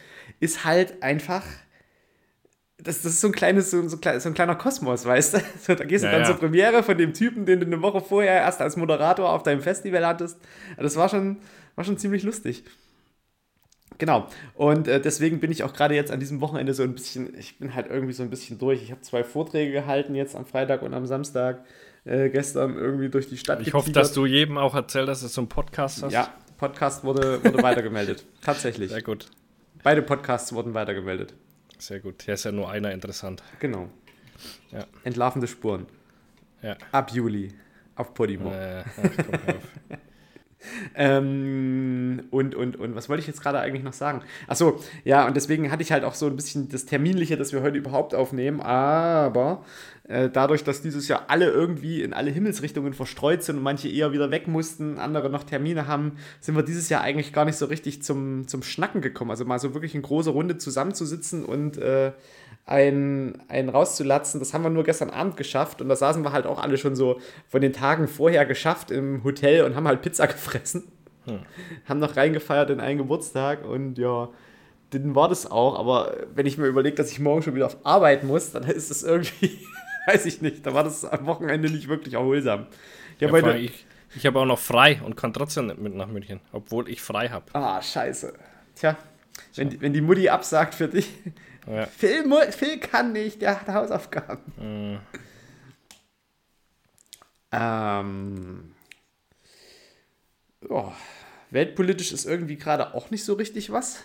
ist 0.40 0.64
halt 0.64 1.02
einfach. 1.02 1.44
Das, 2.78 3.02
das 3.02 3.14
ist 3.14 3.20
so 3.22 3.28
ein 3.28 3.32
kleines, 3.32 3.70
so, 3.70 3.88
so, 3.88 3.96
so 3.96 4.28
ein 4.28 4.34
kleiner 4.34 4.54
Kosmos, 4.54 5.04
weißt 5.04 5.34
du? 5.34 5.38
So, 5.60 5.74
da 5.74 5.84
gehst 5.84 6.04
du 6.04 6.08
Ja, 6.08 6.12
dann 6.12 6.22
ja. 6.22 6.26
zur 6.26 6.36
Premiere 6.36 6.82
von 6.82 6.98
dem 6.98 7.14
Typen, 7.14 7.46
den 7.46 7.60
du 7.60 7.66
eine 7.66 7.80
Woche 7.80 8.00
vorher 8.00 8.34
erst 8.34 8.60
als 8.60 8.76
Moderator 8.76 9.30
auf 9.30 9.42
deinem 9.42 9.62
Festival 9.62 10.06
hattest. 10.06 10.38
Das 10.76 10.96
war 10.96 11.08
schon, 11.08 11.38
war 11.74 11.84
schon 11.84 11.96
ziemlich 11.96 12.22
lustig. 12.22 12.64
Genau. 13.98 14.28
Und 14.54 14.88
äh, 14.88 15.00
deswegen 15.00 15.40
bin 15.40 15.50
ich 15.50 15.62
auch 15.62 15.72
gerade 15.72 15.94
jetzt 15.94 16.10
an 16.10 16.20
diesem 16.20 16.40
Wochenende 16.40 16.74
so 16.74 16.82
ein 16.82 16.94
bisschen, 16.94 17.36
ich 17.38 17.58
bin 17.58 17.74
halt 17.74 17.86
irgendwie 17.88 18.12
so 18.12 18.22
ein 18.22 18.30
bisschen 18.30 18.58
durch. 18.58 18.82
Ich 18.82 18.90
habe 18.90 19.00
zwei 19.00 19.24
Vorträge 19.24 19.72
gehalten 19.72 20.14
jetzt 20.14 20.36
am 20.36 20.44
Freitag 20.44 20.82
und 20.82 20.92
am 20.92 21.06
Samstag. 21.06 21.64
Äh, 22.04 22.28
gestern 22.30 22.76
irgendwie 22.76 23.08
durch 23.08 23.28
die 23.28 23.36
Stadt 23.36 23.60
Ich 23.62 23.74
hoffe, 23.74 23.90
dass 23.90 24.12
du 24.12 24.26
jedem 24.26 24.58
auch 24.58 24.74
erzählt 24.74 25.08
hast, 25.08 25.24
dass 25.24 25.32
du 25.32 25.40
einen 25.40 25.48
Podcast 25.48 26.02
hast. 26.02 26.12
Ja, 26.12 26.32
Podcast 26.56 27.04
wurde, 27.04 27.42
wurde 27.42 27.62
weitergemeldet. 27.62 28.24
Tatsächlich. 28.42 28.90
Sehr 28.90 29.02
gut. 29.02 29.26
Beide 29.82 30.02
Podcasts 30.02 30.52
wurden 30.52 30.74
weitergemeldet. 30.74 31.34
Sehr 31.78 32.00
gut. 32.00 32.22
Hier 32.22 32.34
ist 32.34 32.44
ja 32.44 32.52
nur 32.52 32.70
einer 32.70 32.92
interessant. 32.92 33.42
Genau. 33.60 33.88
Ja. 34.70 34.86
Entlarvende 35.04 35.46
Spuren. 35.46 35.86
Ja. 36.62 36.76
Ab 36.92 37.10
Juli. 37.12 37.52
Auf 37.94 38.14
Podimo. 38.14 38.52
Äh, 38.52 38.84
ach, 38.84 39.10
komm, 39.16 39.54
auf. 39.56 39.98
Ähm, 40.94 42.24
und, 42.30 42.54
und, 42.54 42.76
und, 42.76 42.94
was 42.94 43.08
wollte 43.08 43.20
ich 43.20 43.26
jetzt 43.26 43.40
gerade 43.42 43.60
eigentlich 43.60 43.84
noch 43.84 43.92
sagen? 43.92 44.22
Achso, 44.46 44.80
ja, 45.04 45.26
und 45.26 45.36
deswegen 45.36 45.70
hatte 45.70 45.82
ich 45.82 45.92
halt 45.92 46.04
auch 46.04 46.14
so 46.14 46.26
ein 46.26 46.36
bisschen 46.36 46.68
das 46.68 46.86
Terminliche, 46.86 47.36
dass 47.36 47.52
wir 47.52 47.62
heute 47.62 47.78
überhaupt 47.78 48.14
aufnehmen, 48.14 48.60
aber 48.60 49.64
äh, 50.08 50.30
dadurch, 50.30 50.64
dass 50.64 50.82
dieses 50.82 51.08
Jahr 51.08 51.24
alle 51.28 51.50
irgendwie 51.50 52.02
in 52.02 52.12
alle 52.12 52.30
Himmelsrichtungen 52.30 52.94
verstreut 52.94 53.42
sind 53.42 53.56
und 53.56 53.62
manche 53.62 53.88
eher 53.88 54.12
wieder 54.12 54.30
weg 54.30 54.48
mussten, 54.48 54.98
andere 54.98 55.30
noch 55.30 55.44
Termine 55.44 55.86
haben, 55.86 56.12
sind 56.40 56.54
wir 56.54 56.62
dieses 56.62 56.88
Jahr 56.88 57.02
eigentlich 57.02 57.32
gar 57.32 57.44
nicht 57.44 57.56
so 57.56 57.66
richtig 57.66 58.02
zum, 58.02 58.46
zum 58.46 58.62
Schnacken 58.62 59.00
gekommen. 59.00 59.30
Also 59.30 59.44
mal 59.44 59.58
so 59.58 59.74
wirklich 59.74 59.94
in 59.94 60.02
großer 60.02 60.30
Runde 60.30 60.58
zusammenzusitzen 60.58 61.44
und 61.44 61.78
äh, 61.78 62.12
einen, 62.66 63.40
einen 63.48 63.68
rauszulatzen. 63.68 64.40
Das 64.40 64.52
haben 64.52 64.62
wir 64.64 64.70
nur 64.70 64.84
gestern 64.84 65.10
Abend 65.10 65.36
geschafft 65.36 65.80
und 65.80 65.88
da 65.88 65.96
saßen 65.96 66.22
wir 66.24 66.32
halt 66.32 66.46
auch 66.46 66.60
alle 66.62 66.76
schon 66.78 66.96
so 66.96 67.20
von 67.48 67.60
den 67.60 67.72
Tagen 67.72 68.08
vorher 68.08 68.44
geschafft 68.44 68.90
im 68.90 69.22
Hotel 69.24 69.64
und 69.64 69.76
haben 69.76 69.86
halt 69.86 70.02
Pizza 70.02 70.26
gefressen. 70.26 70.84
Haben 71.88 71.98
noch 72.00 72.16
reingefeiert 72.16 72.70
in 72.70 72.78
einen 72.80 72.98
Geburtstag 72.98 73.64
und 73.64 73.98
ja, 73.98 74.28
dann 74.90 75.14
war 75.16 75.28
das 75.28 75.50
auch. 75.50 75.78
Aber 75.78 76.14
wenn 76.34 76.46
ich 76.46 76.58
mir 76.58 76.66
überlege, 76.66 76.94
dass 76.96 77.10
ich 77.10 77.18
morgen 77.18 77.42
schon 77.42 77.54
wieder 77.54 77.66
auf 77.66 77.78
Arbeit 77.84 78.22
muss, 78.24 78.52
dann 78.52 78.62
ist 78.64 78.90
es 78.90 79.02
irgendwie, 79.02 79.58
weiß 80.06 80.26
ich 80.26 80.40
nicht, 80.42 80.64
da 80.66 80.74
war 80.74 80.84
das 80.84 81.04
am 81.04 81.26
Wochenende 81.26 81.68
nicht 81.70 81.88
wirklich 81.88 82.14
erholsam. 82.14 82.66
Ich 83.16 83.22
Ja, 83.22 83.28
habe 83.28 83.38
heute. 83.38 83.52
allem 83.52 83.64
ich 83.64 83.86
ich 84.14 84.24
habe 84.24 84.38
auch 84.38 84.46
noch 84.46 84.58
frei 84.60 85.00
und 85.04 85.16
kann 85.16 85.32
trotzdem 85.32 85.66
nicht 85.66 85.78
mit 85.80 85.94
nach 85.94 86.06
München, 86.06 86.40
obwohl 86.52 86.88
ich 86.88 87.02
frei 87.02 87.28
habe. 87.28 87.44
Ah, 87.52 87.82
scheiße. 87.82 88.32
Tja, 88.76 88.96
wenn, 89.56 89.68
die- 89.68 89.80
wenn 89.80 89.92
die 89.92 90.00
Mutti 90.00 90.28
absagt 90.28 90.74
für 90.74 90.88
dich. 90.88 91.12
Ja. 91.66 91.86
Phil, 91.86 92.24
Phil 92.52 92.78
kann 92.78 93.12
nicht, 93.12 93.42
der 93.42 93.60
hat 93.60 93.68
Hausaufgaben. 93.68 94.52
Mhm. 94.56 95.00
Ähm, 97.52 98.74
ja, 100.68 100.92
weltpolitisch 101.50 102.12
ist 102.12 102.24
irgendwie 102.26 102.56
gerade 102.56 102.94
auch 102.94 103.10
nicht 103.10 103.24
so 103.24 103.34
richtig 103.34 103.70
was. 103.72 104.04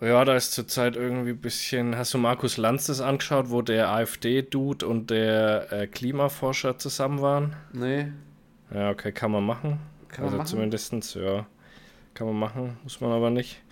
Ja, 0.00 0.24
da 0.24 0.34
ist 0.34 0.52
zurzeit 0.52 0.96
irgendwie 0.96 1.30
ein 1.30 1.40
bisschen. 1.40 1.96
Hast 1.96 2.14
du 2.14 2.18
Markus 2.18 2.56
Lanz 2.56 2.86
das 2.86 3.00
angeschaut, 3.02 3.50
wo 3.50 3.60
der 3.60 3.90
AfD-Dude 3.90 4.86
und 4.86 5.10
der 5.10 5.70
äh, 5.72 5.86
Klimaforscher 5.86 6.78
zusammen 6.78 7.20
waren? 7.20 7.56
Nee, 7.72 8.12
Ja, 8.72 8.90
okay, 8.90 9.12
kann 9.12 9.30
man 9.32 9.44
machen. 9.44 9.78
Kann 10.08 10.24
man 10.24 10.34
also 10.34 10.36
machen? 10.38 10.46
zumindestens, 10.46 11.14
ja. 11.14 11.46
Kann 12.14 12.26
man 12.28 12.38
machen, 12.38 12.78
muss 12.82 13.00
man 13.00 13.12
aber 13.12 13.30
nicht. 13.30 13.62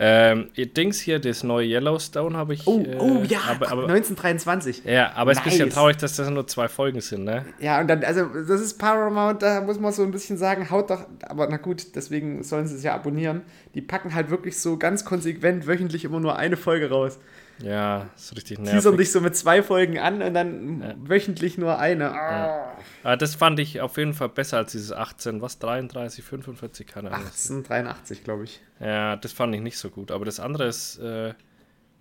Ähm, 0.00 0.50
ihr 0.54 0.66
Dings 0.72 1.00
hier, 1.00 1.18
das 1.18 1.42
neue 1.42 1.66
Yellowstone 1.66 2.36
habe 2.36 2.54
ich. 2.54 2.66
Oh, 2.68 2.80
äh, 2.80 2.96
oh 3.00 3.24
ja, 3.28 3.40
Aber, 3.48 3.66
aber, 3.72 3.82
1923. 3.82 4.84
ja, 4.84 5.12
aber 5.14 5.32
es 5.32 5.38
ist 5.38 5.44
ein 5.44 5.50
bisschen 5.50 5.64
Nice. 5.66 5.74
traurig, 5.74 5.96
dass 5.96 6.14
das 6.14 6.30
nur 6.30 6.46
zwei 6.46 6.68
Folgen 6.68 7.00
sind, 7.00 7.24
ne? 7.24 7.44
Ja, 7.58 7.80
und 7.80 7.88
dann, 7.88 8.04
also, 8.04 8.26
das 8.26 8.60
ist 8.60 8.78
Paramount, 8.78 9.42
da 9.42 9.60
muss 9.60 9.80
man 9.80 9.92
so 9.92 10.04
ein 10.04 10.12
bisschen 10.12 10.36
sagen, 10.36 10.70
haut 10.70 10.90
doch, 10.90 11.04
aber 11.22 11.48
na 11.50 11.56
gut, 11.56 11.96
deswegen 11.96 12.44
sollen 12.44 12.68
sie 12.68 12.76
es 12.76 12.84
ja 12.84 12.94
abonnieren. 12.94 13.42
Die 13.74 13.82
packen 13.82 14.14
halt 14.14 14.30
wirklich 14.30 14.58
so 14.58 14.76
ganz 14.76 15.04
konsequent 15.04 15.66
wöchentlich 15.66 16.04
immer 16.04 16.20
nur 16.20 16.36
eine 16.36 16.56
Folge 16.56 16.90
raus. 16.90 17.18
Ja, 17.60 18.08
ist 18.16 18.36
richtig 18.36 18.58
Teasern 18.58 18.74
nervig. 18.74 18.98
dich 18.98 19.12
so 19.12 19.20
mit 19.20 19.36
zwei 19.36 19.62
Folgen 19.62 19.98
an 19.98 20.22
und 20.22 20.34
dann 20.34 20.94
wöchentlich 21.08 21.58
nur 21.58 21.78
eine. 21.78 22.12
Ah, 22.12 22.76
Aber 23.02 23.16
das 23.16 23.34
fand 23.34 23.58
ich 23.58 23.80
auf 23.80 23.96
jeden 23.96 24.14
Fall 24.14 24.28
besser 24.28 24.58
als 24.58 24.72
dieses 24.72 24.92
18, 24.92 25.40
was? 25.42 25.58
33, 25.58 26.24
45, 26.24 26.86
keine 26.86 27.08
Ahnung. 27.10 27.26
1883, 27.26 28.22
glaube 28.24 28.44
ich. 28.44 28.60
Ja, 28.80 29.16
das 29.16 29.32
fand 29.32 29.54
ich 29.54 29.60
nicht 29.60 29.78
so 29.78 29.90
gut. 29.90 30.10
Aber 30.12 30.24
das 30.24 30.38
andere 30.38 30.66
ist, 30.66 30.98
äh, 30.98 31.34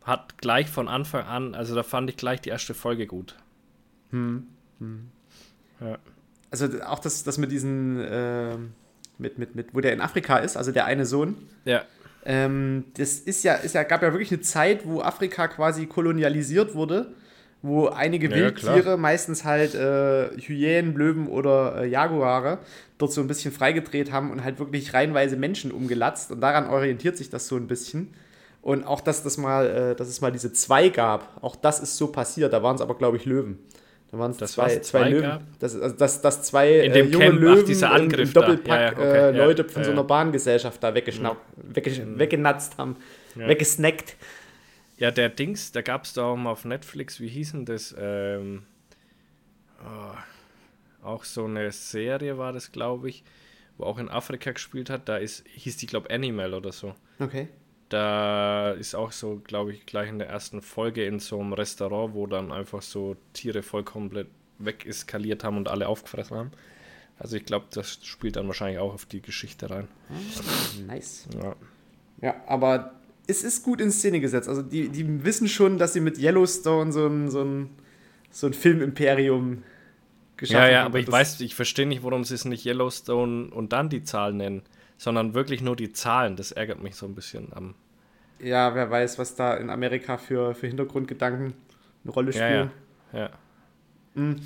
hat 0.03 0.37
gleich 0.37 0.69
von 0.69 0.87
Anfang 0.87 1.25
an, 1.25 1.55
also 1.55 1.75
da 1.75 1.83
fand 1.83 2.09
ich 2.09 2.17
gleich 2.17 2.39
die 2.41 2.49
erste 2.49 2.73
Folge 2.73 3.07
gut. 3.07 3.35
Ja. 5.81 5.97
Also 6.49 6.67
auch 6.85 6.99
das, 6.99 7.23
das 7.23 7.37
mit 7.37 7.51
diesen, 7.51 7.99
ähm, 8.09 8.73
mit, 9.17 9.37
mit, 9.37 9.55
mit, 9.55 9.73
wo 9.73 9.81
der 9.81 9.93
in 9.93 10.01
Afrika 10.01 10.37
ist, 10.37 10.55
also 10.55 10.71
der 10.71 10.85
eine 10.85 11.05
Sohn, 11.05 11.35
Ja, 11.65 11.83
Ähm, 12.25 12.85
das 12.97 13.19
ist 13.19 13.43
ja, 13.43 13.55
ist 13.55 13.75
ja, 13.75 13.83
gab 13.83 14.01
ja 14.01 14.11
wirklich 14.11 14.31
eine 14.31 14.41
Zeit, 14.41 14.85
wo 14.85 15.01
Afrika 15.01 15.47
quasi 15.47 15.85
kolonialisiert 15.85 16.75
wurde, 16.75 17.13
wo 17.61 17.87
einige 17.87 18.29
Ja, 18.29 18.35
ja, 18.35 18.43
Wildtiere, 18.43 18.81
klar. 18.81 18.97
meistens 18.97 19.43
halt 19.45 19.75
äh, 19.75 20.29
Hyänen, 20.39 20.95
Löwen 20.95 21.27
oder 21.27 21.83
äh, 21.83 21.87
Jaguare, 21.87 22.59
dort 22.97 23.13
so 23.13 23.21
ein 23.21 23.27
bisschen 23.27 23.51
freigedreht 23.51 24.11
haben 24.11 24.31
und 24.31 24.43
halt 24.43 24.59
wirklich 24.59 24.93
reihenweise 24.93 25.37
Menschen 25.37 25.71
umgelatzt. 25.71 26.31
Und 26.31 26.41
daran 26.41 26.67
orientiert 26.69 27.17
sich 27.17 27.29
das 27.29 27.47
so 27.47 27.55
ein 27.55 27.67
bisschen. 27.67 28.13
Und 28.61 28.85
auch, 28.85 28.99
dass, 29.01 29.23
das 29.23 29.37
mal, 29.37 29.65
äh, 29.67 29.95
dass 29.95 30.09
es 30.09 30.19
mal 30.21 30.31
diese 30.31 30.51
zwei 30.51 30.89
gab, 30.89 31.41
auch 31.41 31.55
das 31.55 31.79
ist 31.79 31.97
so 31.97 32.07
passiert. 32.07 32.51
Da 32.51 32.61
waren 32.63 32.75
es 32.75 32.81
aber, 32.81 32.95
glaube 32.95 33.15
ich, 33.17 33.25
Löwen. 33.25 33.59
Da 34.11 34.17
waren 34.19 34.31
es 34.31 34.37
zwei, 34.53 34.79
zwei, 34.79 35.09
Löwen. 35.09 35.21
gab? 35.23 35.41
Das, 35.59 35.75
also, 35.79 35.95
dass, 35.97 36.21
dass 36.21 36.43
zwei 36.43 36.79
In 36.79 36.93
dem 36.93 37.07
äh, 37.07 37.09
junge 37.09 37.25
Camp, 37.25 37.37
ach, 37.37 37.41
Löwen 37.41 37.65
dieser 37.65 37.87
im- 37.89 37.93
Angriff. 38.03 38.33
Doppelpack 38.33 38.79
Ja, 38.79 38.85
ja, 38.85 38.91
okay, 38.93 39.03
äh, 39.33 39.37
ja, 39.37 39.45
Leute 39.45 39.63
von 39.65 39.83
so 39.83 39.89
ja. 39.89 39.93
einer 39.95 40.03
Bahngesellschaft 40.05 40.81
da 40.81 40.95
weggeschnappt, 40.95 41.41
weggesch 41.57 42.01
weggenatzt 42.05 42.77
haben, 42.77 42.95
weggesnackt. 43.35 44.15
ja, 44.97 45.11
der 45.11 45.27
Dings, 45.29 45.71
da 45.73 45.81
gab 45.81 46.05
es 46.05 46.13
da 46.13 46.23
auch 46.23 46.37
mal 46.37 46.51
auf 46.51 46.63
Netflix, 46.63 47.19
wie 47.19 47.27
hieß 47.27 47.51
denn 47.51 47.65
das? 47.65 47.93
Ähm, 47.99 48.63
oh, 49.83 51.05
auch 51.05 51.23
so 51.25 51.45
eine 51.45 51.71
Serie 51.71 52.37
war 52.37 52.53
das, 52.53 52.71
glaube 52.71 53.09
ich, 53.09 53.23
wo 53.77 53.83
auch 53.85 53.97
in 53.99 54.09
Afrika 54.09 54.51
gespielt 54.51 54.89
hat. 54.89 55.07
Da 55.09 55.17
ist, 55.17 55.43
hieß 55.53 55.77
die, 55.77 55.85
glaube 55.85 56.09
Animal 56.09 56.53
oder 56.53 56.71
so. 56.71 56.95
Okay. 57.19 57.49
Da 57.89 58.71
ist 58.71 58.95
auch 58.95 59.11
so, 59.13 59.41
glaube 59.45 59.71
ich, 59.73 59.85
gleich 59.85 60.09
in 60.09 60.19
der 60.19 60.27
ersten 60.27 60.61
Folge 60.61 61.05
in 61.05 61.19
so 61.19 61.39
einem 61.39 61.53
Restaurant, 61.53 62.13
wo 62.13 62.27
dann 62.27 62.51
einfach 62.51 62.81
so 62.81 63.15
Tiere 63.33 63.63
voll 63.63 63.83
komplett 63.83 64.27
wegeskaliert 64.59 65.43
haben 65.43 65.55
und 65.57 65.69
alle 65.69 65.87
aufgefressen 65.87 66.35
haben. 66.37 66.51
Also 67.19 67.37
ich 67.37 67.45
glaube, 67.45 67.67
das 67.71 67.99
spielt 68.03 68.35
dann 68.35 68.47
wahrscheinlich 68.47 68.79
auch 68.79 68.93
auf 68.93 69.05
die 69.05 69.21
Geschichte 69.21 69.69
rein. 69.69 69.87
Nice. 70.85 71.27
Ja. 71.41 71.55
Ja, 72.21 72.35
aber 72.47 72.93
es 73.27 73.43
ist 73.43 73.63
gut 73.63 73.79
in 73.81 73.91
Szene 73.91 74.19
gesetzt. 74.19 74.49
Also 74.49 74.61
die, 74.61 74.89
die 74.89 75.23
wissen 75.23 75.47
schon, 75.47 75.77
dass 75.77 75.93
sie 75.93 75.99
mit 75.99 76.17
Yellowstone 76.19 76.91
so 76.91 77.07
ein, 77.07 77.29
so 77.29 77.43
ein, 77.43 77.69
so 78.31 78.47
ein 78.47 78.53
Filmimperium 78.53 79.63
geschaffen 80.35 80.63
Ja, 80.63 80.69
ja, 80.69 80.79
haben. 80.79 80.87
aber 80.87 80.99
ich 80.99 81.11
weiß, 81.11 81.39
ich 81.41 81.55
verstehe 81.55 81.85
nicht, 81.87 82.03
warum 82.03 82.23
sie 82.23 82.35
es 82.35 82.45
nicht 82.45 82.65
Yellowstone 82.65 83.49
und 83.49 83.71
dann 83.73 83.89
die 83.89 84.03
Zahl 84.03 84.33
nennen. 84.33 84.63
Sondern 84.97 85.33
wirklich 85.33 85.61
nur 85.61 85.75
die 85.75 85.93
Zahlen. 85.93 86.35
Das 86.35 86.51
ärgert 86.51 86.81
mich 86.81 86.95
so 86.95 87.05
ein 87.05 87.15
bisschen 87.15 87.53
am. 87.53 87.75
Ja, 88.39 88.75
wer 88.75 88.89
weiß, 88.89 89.17
was 89.17 89.35
da 89.35 89.55
in 89.55 89.69
Amerika 89.69 90.17
für, 90.17 90.53
für 90.53 90.67
Hintergrundgedanken 90.67 91.53
eine 92.03 92.13
Rolle 92.13 92.33
spielen. 92.33 92.71
Ja, 93.13 93.19
ja. 93.19 93.25
ja. 93.25 93.29
Mhm. 94.13 94.41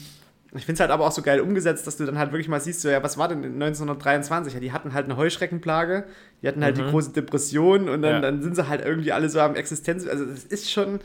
Ich 0.53 0.65
finde 0.65 0.73
es 0.73 0.79
halt 0.81 0.91
aber 0.91 1.07
auch 1.07 1.11
so 1.13 1.21
geil 1.21 1.39
umgesetzt, 1.39 1.87
dass 1.87 1.95
du 1.95 2.05
dann 2.05 2.17
halt 2.17 2.33
wirklich 2.33 2.49
mal 2.49 2.59
siehst, 2.59 2.81
so, 2.81 2.89
ja, 2.89 3.01
was 3.01 3.17
war 3.17 3.29
denn 3.29 3.43
1923? 3.43 4.53
Ja, 4.53 4.59
die 4.59 4.73
hatten 4.73 4.93
halt 4.93 5.05
eine 5.05 5.15
Heuschreckenplage, 5.15 6.05
die 6.41 6.47
hatten 6.47 6.61
halt 6.61 6.77
mhm. 6.77 6.83
die 6.83 6.89
große 6.89 7.11
Depression 7.11 7.87
und 7.87 8.01
dann, 8.01 8.15
ja. 8.15 8.19
dann 8.19 8.41
sind 8.41 8.57
sie 8.57 8.67
halt 8.67 8.83
irgendwie 8.83 9.13
alle 9.13 9.29
so 9.29 9.39
am 9.39 9.55
Existenz. 9.55 10.05
Also, 10.05 10.25
es 10.25 10.43
ist 10.43 10.69
schon. 10.69 10.99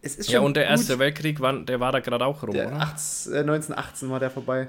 Es 0.00 0.16
ist 0.16 0.26
schon 0.26 0.34
ja, 0.34 0.40
und 0.40 0.56
der 0.56 0.64
gut. 0.64 0.70
Erste 0.70 0.98
Weltkrieg, 0.98 1.40
war, 1.40 1.52
der 1.52 1.80
war 1.80 1.92
da 1.92 2.00
gerade 2.00 2.24
auch 2.24 2.42
rum, 2.42 2.52
der 2.52 2.68
oder? 2.68 2.76
18, 2.76 3.32
äh, 3.32 3.38
1918 3.40 4.10
war 4.10 4.20
der 4.20 4.30
vorbei. 4.30 4.68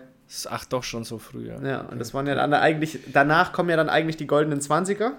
Ach, 0.50 0.66
doch 0.66 0.84
schon 0.84 1.04
so 1.04 1.18
früh, 1.18 1.48
ja. 1.48 1.60
Ja, 1.62 1.82
und 1.82 2.00
das 2.00 2.14
waren 2.14 2.28
ja 2.28 2.36
dann 2.36 2.54
eigentlich, 2.54 3.00
danach 3.12 3.52
kommen 3.52 3.70
ja 3.70 3.76
dann 3.76 3.90
eigentlich 3.90 4.18
die 4.18 4.28
goldenen 4.28 4.60
20er. 4.60 5.14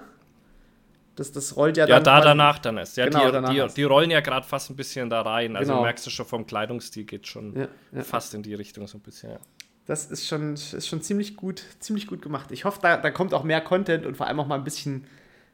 Das, 1.16 1.32
das 1.32 1.56
rollt 1.56 1.76
ja 1.76 1.86
dann. 1.86 1.98
Ja, 1.98 2.00
da 2.00 2.20
danach 2.20 2.58
dann 2.60 2.78
erst. 2.78 2.96
Ja, 2.96 3.06
genau, 3.06 3.26
die, 3.26 3.32
danach 3.32 3.50
die, 3.50 3.74
die, 3.74 3.82
rollen 3.82 4.10
ja 4.10 4.20
gerade 4.20 4.46
fast 4.46 4.70
ein 4.70 4.76
bisschen 4.76 5.10
da 5.10 5.22
rein. 5.22 5.56
Also 5.56 5.72
genau. 5.72 5.82
merkst 5.82 6.06
du 6.06 6.10
schon 6.10 6.26
vom 6.26 6.46
Kleidungsstil 6.46 7.04
geht 7.04 7.26
schon 7.26 7.56
ja, 7.56 7.68
ja. 7.92 8.02
fast 8.02 8.34
in 8.34 8.42
die 8.42 8.54
Richtung 8.54 8.86
so 8.86 8.98
ein 8.98 9.00
bisschen, 9.00 9.32
ja. 9.32 9.38
Das 9.86 10.06
ist 10.06 10.28
schon, 10.28 10.54
ist 10.54 10.86
schon 10.86 11.02
ziemlich 11.02 11.36
gut, 11.36 11.64
ziemlich 11.80 12.06
gut 12.06 12.22
gemacht. 12.22 12.52
Ich 12.52 12.64
hoffe, 12.64 12.78
da, 12.80 12.96
da 12.96 13.10
kommt 13.10 13.34
auch 13.34 13.42
mehr 13.42 13.60
Content 13.60 14.06
und 14.06 14.16
vor 14.16 14.28
allem 14.28 14.38
auch 14.38 14.46
mal 14.46 14.54
ein 14.54 14.62
bisschen, 14.62 15.04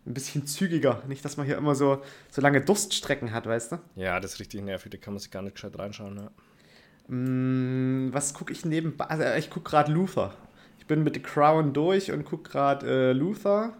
ein 0.04 0.12
bisschen 0.12 0.46
zügiger. 0.46 1.02
Nicht, 1.08 1.24
dass 1.24 1.38
man 1.38 1.46
hier 1.46 1.56
immer 1.56 1.74
so, 1.74 2.02
so 2.30 2.42
lange 2.42 2.60
Durststrecken 2.60 3.32
hat, 3.32 3.46
weißt 3.46 3.72
du? 3.72 3.78
Ja, 3.94 4.20
das 4.20 4.34
ist 4.34 4.40
richtig 4.40 4.62
nervig, 4.62 4.92
da 4.92 4.98
kann 4.98 5.14
man 5.14 5.20
sich 5.20 5.30
gar 5.30 5.40
nicht 5.40 5.54
gescheit 5.54 5.78
reinschauen, 5.78 6.16
ja. 6.16 6.30
Mm, 7.08 8.08
was 8.12 8.34
gucke 8.34 8.52
ich 8.52 8.64
nebenbei? 8.64 9.04
Also 9.06 9.24
ich 9.38 9.50
gucke 9.50 9.70
gerade 9.70 9.92
Luther. 9.92 10.34
Ich 10.78 10.86
bin 10.86 11.02
mit 11.02 11.14
The 11.14 11.22
Crown 11.22 11.72
durch 11.72 12.12
und 12.12 12.24
gucke 12.24 12.50
gerade 12.50 12.86
äh, 12.86 13.12
Luther 13.12 13.72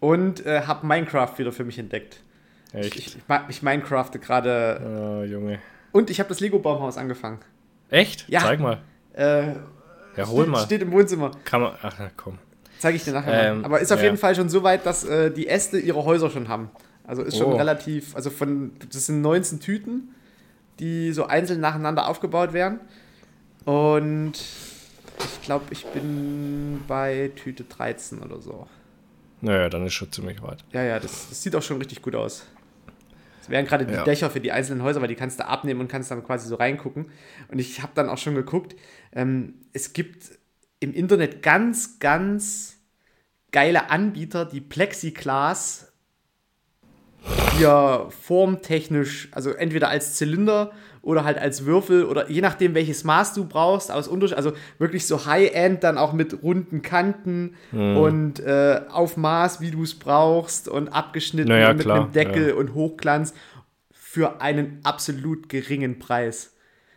und 0.00 0.44
äh, 0.46 0.62
habe 0.62 0.86
Minecraft 0.86 1.38
wieder 1.38 1.52
für 1.52 1.64
mich 1.64 1.78
entdeckt. 1.78 2.20
Echt? 2.72 2.96
Ich, 2.96 3.06
ich, 3.16 3.22
ich 3.48 3.62
Minecrafte 3.62 4.18
gerade. 4.18 4.80
Oh, 4.84 5.24
Junge. 5.24 5.58
Und 5.92 6.10
ich 6.10 6.20
habe 6.20 6.28
das 6.28 6.40
Lego-Baumhaus 6.40 6.98
angefangen. 6.98 7.38
Echt? 7.90 8.28
Ja. 8.28 8.40
Zeig 8.40 8.60
mal. 8.60 8.78
Äh, 9.14 9.54
ja, 10.16 10.26
hol 10.26 10.46
mal. 10.46 10.64
Steht 10.64 10.82
im 10.82 10.92
Wohnzimmer. 10.92 11.30
Kann 11.44 11.62
man. 11.62 11.74
Ach, 11.82 11.96
komm. 12.16 12.38
Zeige 12.78 12.96
ich 12.96 13.04
dir 13.04 13.12
nachher 13.12 13.50
ähm, 13.50 13.60
mal. 13.60 13.64
Aber 13.64 13.80
ist 13.80 13.90
auf 13.90 13.98
ja. 13.98 14.06
jeden 14.06 14.18
Fall 14.18 14.34
schon 14.34 14.48
so 14.48 14.62
weit, 14.62 14.86
dass 14.86 15.04
äh, 15.04 15.30
die 15.30 15.48
Äste 15.48 15.78
ihre 15.78 16.04
Häuser 16.04 16.30
schon 16.30 16.48
haben. 16.48 16.70
Also 17.04 17.22
ist 17.22 17.38
schon 17.38 17.52
oh. 17.52 17.56
relativ. 17.56 18.14
Also 18.14 18.30
von. 18.30 18.72
Das 18.92 19.06
sind 19.06 19.22
19 19.22 19.60
Tüten, 19.60 20.14
die 20.78 21.12
so 21.12 21.26
einzeln 21.26 21.60
nacheinander 21.60 22.08
aufgebaut 22.08 22.52
werden. 22.52 22.80
Und 23.64 24.32
ich 24.34 25.42
glaube, 25.42 25.66
ich 25.70 25.84
bin 25.86 26.82
bei 26.86 27.30
Tüte 27.36 27.64
13 27.64 28.20
oder 28.20 28.40
so. 28.40 28.66
Naja, 29.40 29.68
dann 29.68 29.86
ist 29.86 29.94
schon 29.94 30.10
ziemlich 30.10 30.42
weit. 30.42 30.64
Ja, 30.72 30.82
ja, 30.82 30.98
das, 30.98 31.28
das 31.28 31.42
sieht 31.42 31.54
auch 31.54 31.62
schon 31.62 31.78
richtig 31.78 32.02
gut 32.02 32.14
aus. 32.14 32.46
Das 33.40 33.50
wären 33.50 33.66
gerade 33.66 33.86
die 33.86 33.94
ja. 33.94 34.04
Dächer 34.04 34.30
für 34.30 34.40
die 34.40 34.52
einzelnen 34.52 34.82
Häuser, 34.82 35.00
weil 35.00 35.08
die 35.08 35.14
kannst 35.14 35.40
du 35.40 35.46
abnehmen 35.46 35.80
und 35.80 35.88
kannst 35.88 36.10
dann 36.10 36.24
quasi 36.24 36.48
so 36.48 36.56
reingucken. 36.56 37.10
Und 37.48 37.58
ich 37.58 37.82
habe 37.82 37.92
dann 37.94 38.08
auch 38.08 38.18
schon 38.18 38.34
geguckt, 38.34 38.74
ähm, 39.12 39.54
es 39.72 39.92
gibt 39.92 40.38
im 40.80 40.92
Internet 40.92 41.42
ganz, 41.42 41.98
ganz 41.98 42.76
geile 43.50 43.90
Anbieter, 43.90 44.44
die 44.44 44.60
Plexiglas 44.60 45.87
hier 47.56 48.08
formtechnisch, 48.24 49.28
also 49.32 49.50
entweder 49.50 49.88
als 49.88 50.14
Zylinder 50.14 50.72
oder 51.02 51.24
halt 51.24 51.38
als 51.38 51.64
Würfel 51.64 52.04
oder 52.04 52.30
je 52.30 52.40
nachdem, 52.40 52.74
welches 52.74 53.04
Maß 53.04 53.34
du 53.34 53.46
brauchst, 53.46 53.90
aus 53.90 54.08
Unterschied, 54.08 54.36
also 54.36 54.52
wirklich 54.78 55.06
so 55.06 55.26
High-End, 55.26 55.82
dann 55.82 55.98
auch 55.98 56.12
mit 56.12 56.42
runden 56.42 56.82
Kanten 56.82 57.54
mhm. 57.72 57.96
und 57.96 58.40
äh, 58.40 58.82
auf 58.90 59.16
Maß, 59.16 59.60
wie 59.60 59.70
du 59.70 59.82
es 59.82 59.98
brauchst 59.98 60.68
und 60.68 60.88
abgeschnitten 60.88 61.48
naja, 61.48 61.72
mit 61.72 61.82
klar, 61.82 62.02
einem 62.02 62.12
Deckel 62.12 62.48
ja. 62.48 62.54
und 62.54 62.74
Hochglanz 62.74 63.34
für 63.90 64.40
einen 64.40 64.80
absolut 64.84 65.48
geringen 65.48 65.98
Preis. 65.98 66.54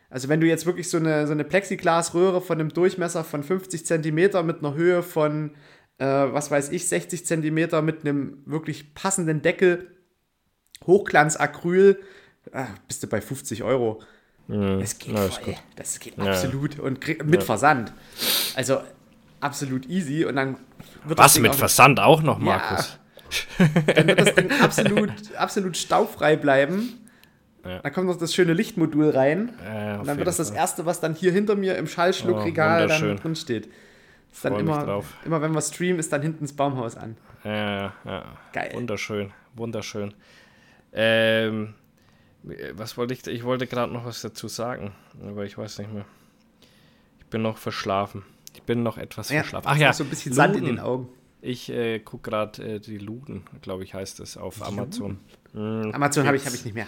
Also 0.09 0.27
wenn 0.27 0.41
du 0.41 0.47
jetzt 0.47 0.65
wirklich 0.65 0.89
so 0.89 0.97
eine, 0.97 1.25
so 1.25 1.31
eine 1.31 1.45
Plexiglasröhre 1.45 2.41
von 2.41 2.59
einem 2.59 2.69
Durchmesser 2.69 3.23
von 3.23 3.43
50 3.43 3.85
cm 3.85 4.15
mit 4.45 4.59
einer 4.59 4.73
Höhe 4.73 5.03
von, 5.03 5.51
äh, 5.99 6.05
was 6.05 6.51
weiß 6.51 6.69
ich, 6.71 6.87
60 6.87 7.25
cm 7.25 7.85
mit 7.85 8.01
einem 8.01 8.39
wirklich 8.45 8.93
passenden 8.93 9.41
Deckel, 9.41 9.87
Hochglanz-Acryl, 10.85 11.99
ah, 12.53 12.67
bist 12.87 13.03
du 13.03 13.07
bei 13.07 13.21
50 13.21 13.63
Euro. 13.63 14.01
Mhm. 14.47 14.79
Das 14.79 14.97
geht 14.97 15.15
ja, 15.15 15.27
voll. 15.29 15.55
Das 15.75 15.99
geht 15.99 16.17
ja. 16.17 16.25
absolut. 16.25 16.79
Und 16.79 17.05
mit 17.25 17.41
ja. 17.41 17.41
Versand. 17.41 17.93
Also 18.55 18.81
absolut 19.39 19.87
easy. 19.87 20.25
Und 20.25 20.35
dann 20.35 20.57
wird 21.05 21.19
Was 21.19 21.39
mit 21.39 21.55
Versand 21.55 21.99
auch 21.99 22.21
noch, 22.21 22.39
Markus? 22.39 22.97
dann 23.95 24.07
wird 24.07 24.19
das 24.19 24.35
Ding 24.35 24.51
absolut, 24.61 25.11
absolut 25.37 25.77
staufrei 25.77 26.35
bleiben. 26.35 26.97
Ja. 27.63 27.79
Dann 27.79 27.93
kommt 27.93 28.07
noch 28.07 28.17
das 28.17 28.33
schöne 28.33 28.53
Lichtmodul 28.53 29.11
rein. 29.11 29.53
Ja, 29.63 29.99
und 29.99 30.07
dann 30.07 30.17
wird 30.17 30.27
das 30.27 30.37
das 30.37 30.49
erste, 30.49 30.85
was 30.85 30.99
dann 30.99 31.13
hier 31.13 31.31
hinter 31.31 31.55
mir 31.55 31.77
im 31.77 31.87
Schallschluckregal 31.87 32.85
oh, 32.85 32.87
dann 32.87 33.17
drin 33.17 33.35
steht. 33.35 33.69
Ist 34.31 34.45
dann 34.45 34.57
immer, 34.57 35.03
immer, 35.25 35.41
wenn 35.41 35.53
wir 35.53 35.61
streamen, 35.61 35.99
ist 35.99 36.11
dann 36.11 36.21
hinten 36.21 36.45
das 36.45 36.53
Baumhaus 36.53 36.95
an. 36.95 37.17
Ja, 37.43 37.93
ja. 38.03 38.25
Geil. 38.53 38.71
Wunderschön, 38.73 39.31
wunderschön. 39.55 40.13
Ähm, 40.93 41.75
was 42.73 42.97
wollte 42.97 43.13
ich? 43.13 43.25
Ich 43.27 43.43
wollte 43.43 43.67
gerade 43.67 43.93
noch 43.93 44.05
was 44.05 44.21
dazu 44.21 44.47
sagen, 44.47 44.93
aber 45.21 45.45
ich 45.45 45.57
weiß 45.57 45.79
nicht 45.79 45.93
mehr. 45.93 46.05
Ich 47.19 47.25
bin 47.27 47.41
noch 47.41 47.57
verschlafen. 47.57 48.23
Ich 48.53 48.63
bin 48.63 48.83
noch 48.83 48.97
etwas 48.97 49.29
ja, 49.29 49.41
verschlafen. 49.41 49.67
Ach 49.69 49.77
ja, 49.77 49.93
so 49.93 50.03
ein 50.03 50.09
bisschen 50.09 50.31
Luden. 50.31 50.35
Sand 50.35 50.55
in 50.57 50.65
den 50.65 50.79
Augen. 50.79 51.09
Ich 51.41 51.69
äh, 51.71 51.99
gucke 51.99 52.29
gerade 52.29 52.75
äh, 52.75 52.79
die 52.79 52.97
Luden, 52.97 53.43
glaube 53.61 53.83
ich, 53.83 53.93
heißt 53.93 54.19
es 54.19 54.37
auf 54.37 54.61
Amazon. 54.61 55.19
Mhm. 55.53 55.91
Amazon 55.93 56.27
habe 56.27 56.37
ich, 56.37 56.45
hab 56.45 56.53
ich 56.53 56.65
nicht 56.65 56.73
mehr. 56.75 56.87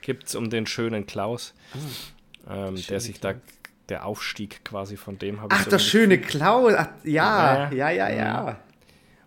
Gibt 0.00 0.26
es 0.26 0.34
um 0.34 0.50
den 0.50 0.66
schönen 0.66 1.06
Klaus, 1.06 1.54
oh, 1.74 2.50
ähm, 2.50 2.76
der 2.88 3.00
sich 3.00 3.20
Klaus. 3.20 3.34
da 3.34 3.40
der 3.88 4.06
Aufstieg 4.06 4.64
quasi 4.64 4.96
von 4.96 5.18
dem 5.18 5.40
habe 5.40 5.54
ich 5.54 5.60
Ach, 5.60 5.64
so 5.64 5.70
das 5.70 5.84
schöne 5.84 6.18
Klaus. 6.18 6.74
Ach, 6.76 6.88
ja, 7.04 7.70
ja, 7.70 7.90
ja, 7.90 7.90
ja, 7.90 8.10
ja. 8.10 8.60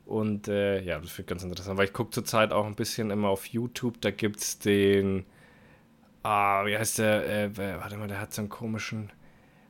Und 0.06 0.48
äh, 0.48 0.82
ja, 0.82 1.00
das 1.00 1.18
wird 1.18 1.28
ganz 1.28 1.44
interessant, 1.44 1.78
weil 1.78 1.86
ich 1.86 1.94
gucke 1.94 2.12
zurzeit 2.12 2.54
auch 2.54 2.66
ein 2.66 2.76
bisschen 2.76 3.10
immer 3.10 3.30
auf 3.30 3.48
YouTube. 3.48 4.00
Da 4.02 4.12
gibt 4.12 4.40
es 4.40 4.60
den 4.60 5.26
Ah, 6.26 6.66
wie 6.66 6.76
heißt 6.76 6.98
der? 6.98 7.30
Äh, 7.30 7.50
warte 7.56 7.98
mal, 7.98 8.08
der 8.08 8.20
hat 8.20 8.34
so 8.34 8.42
einen 8.42 8.50
komischen 8.50 9.12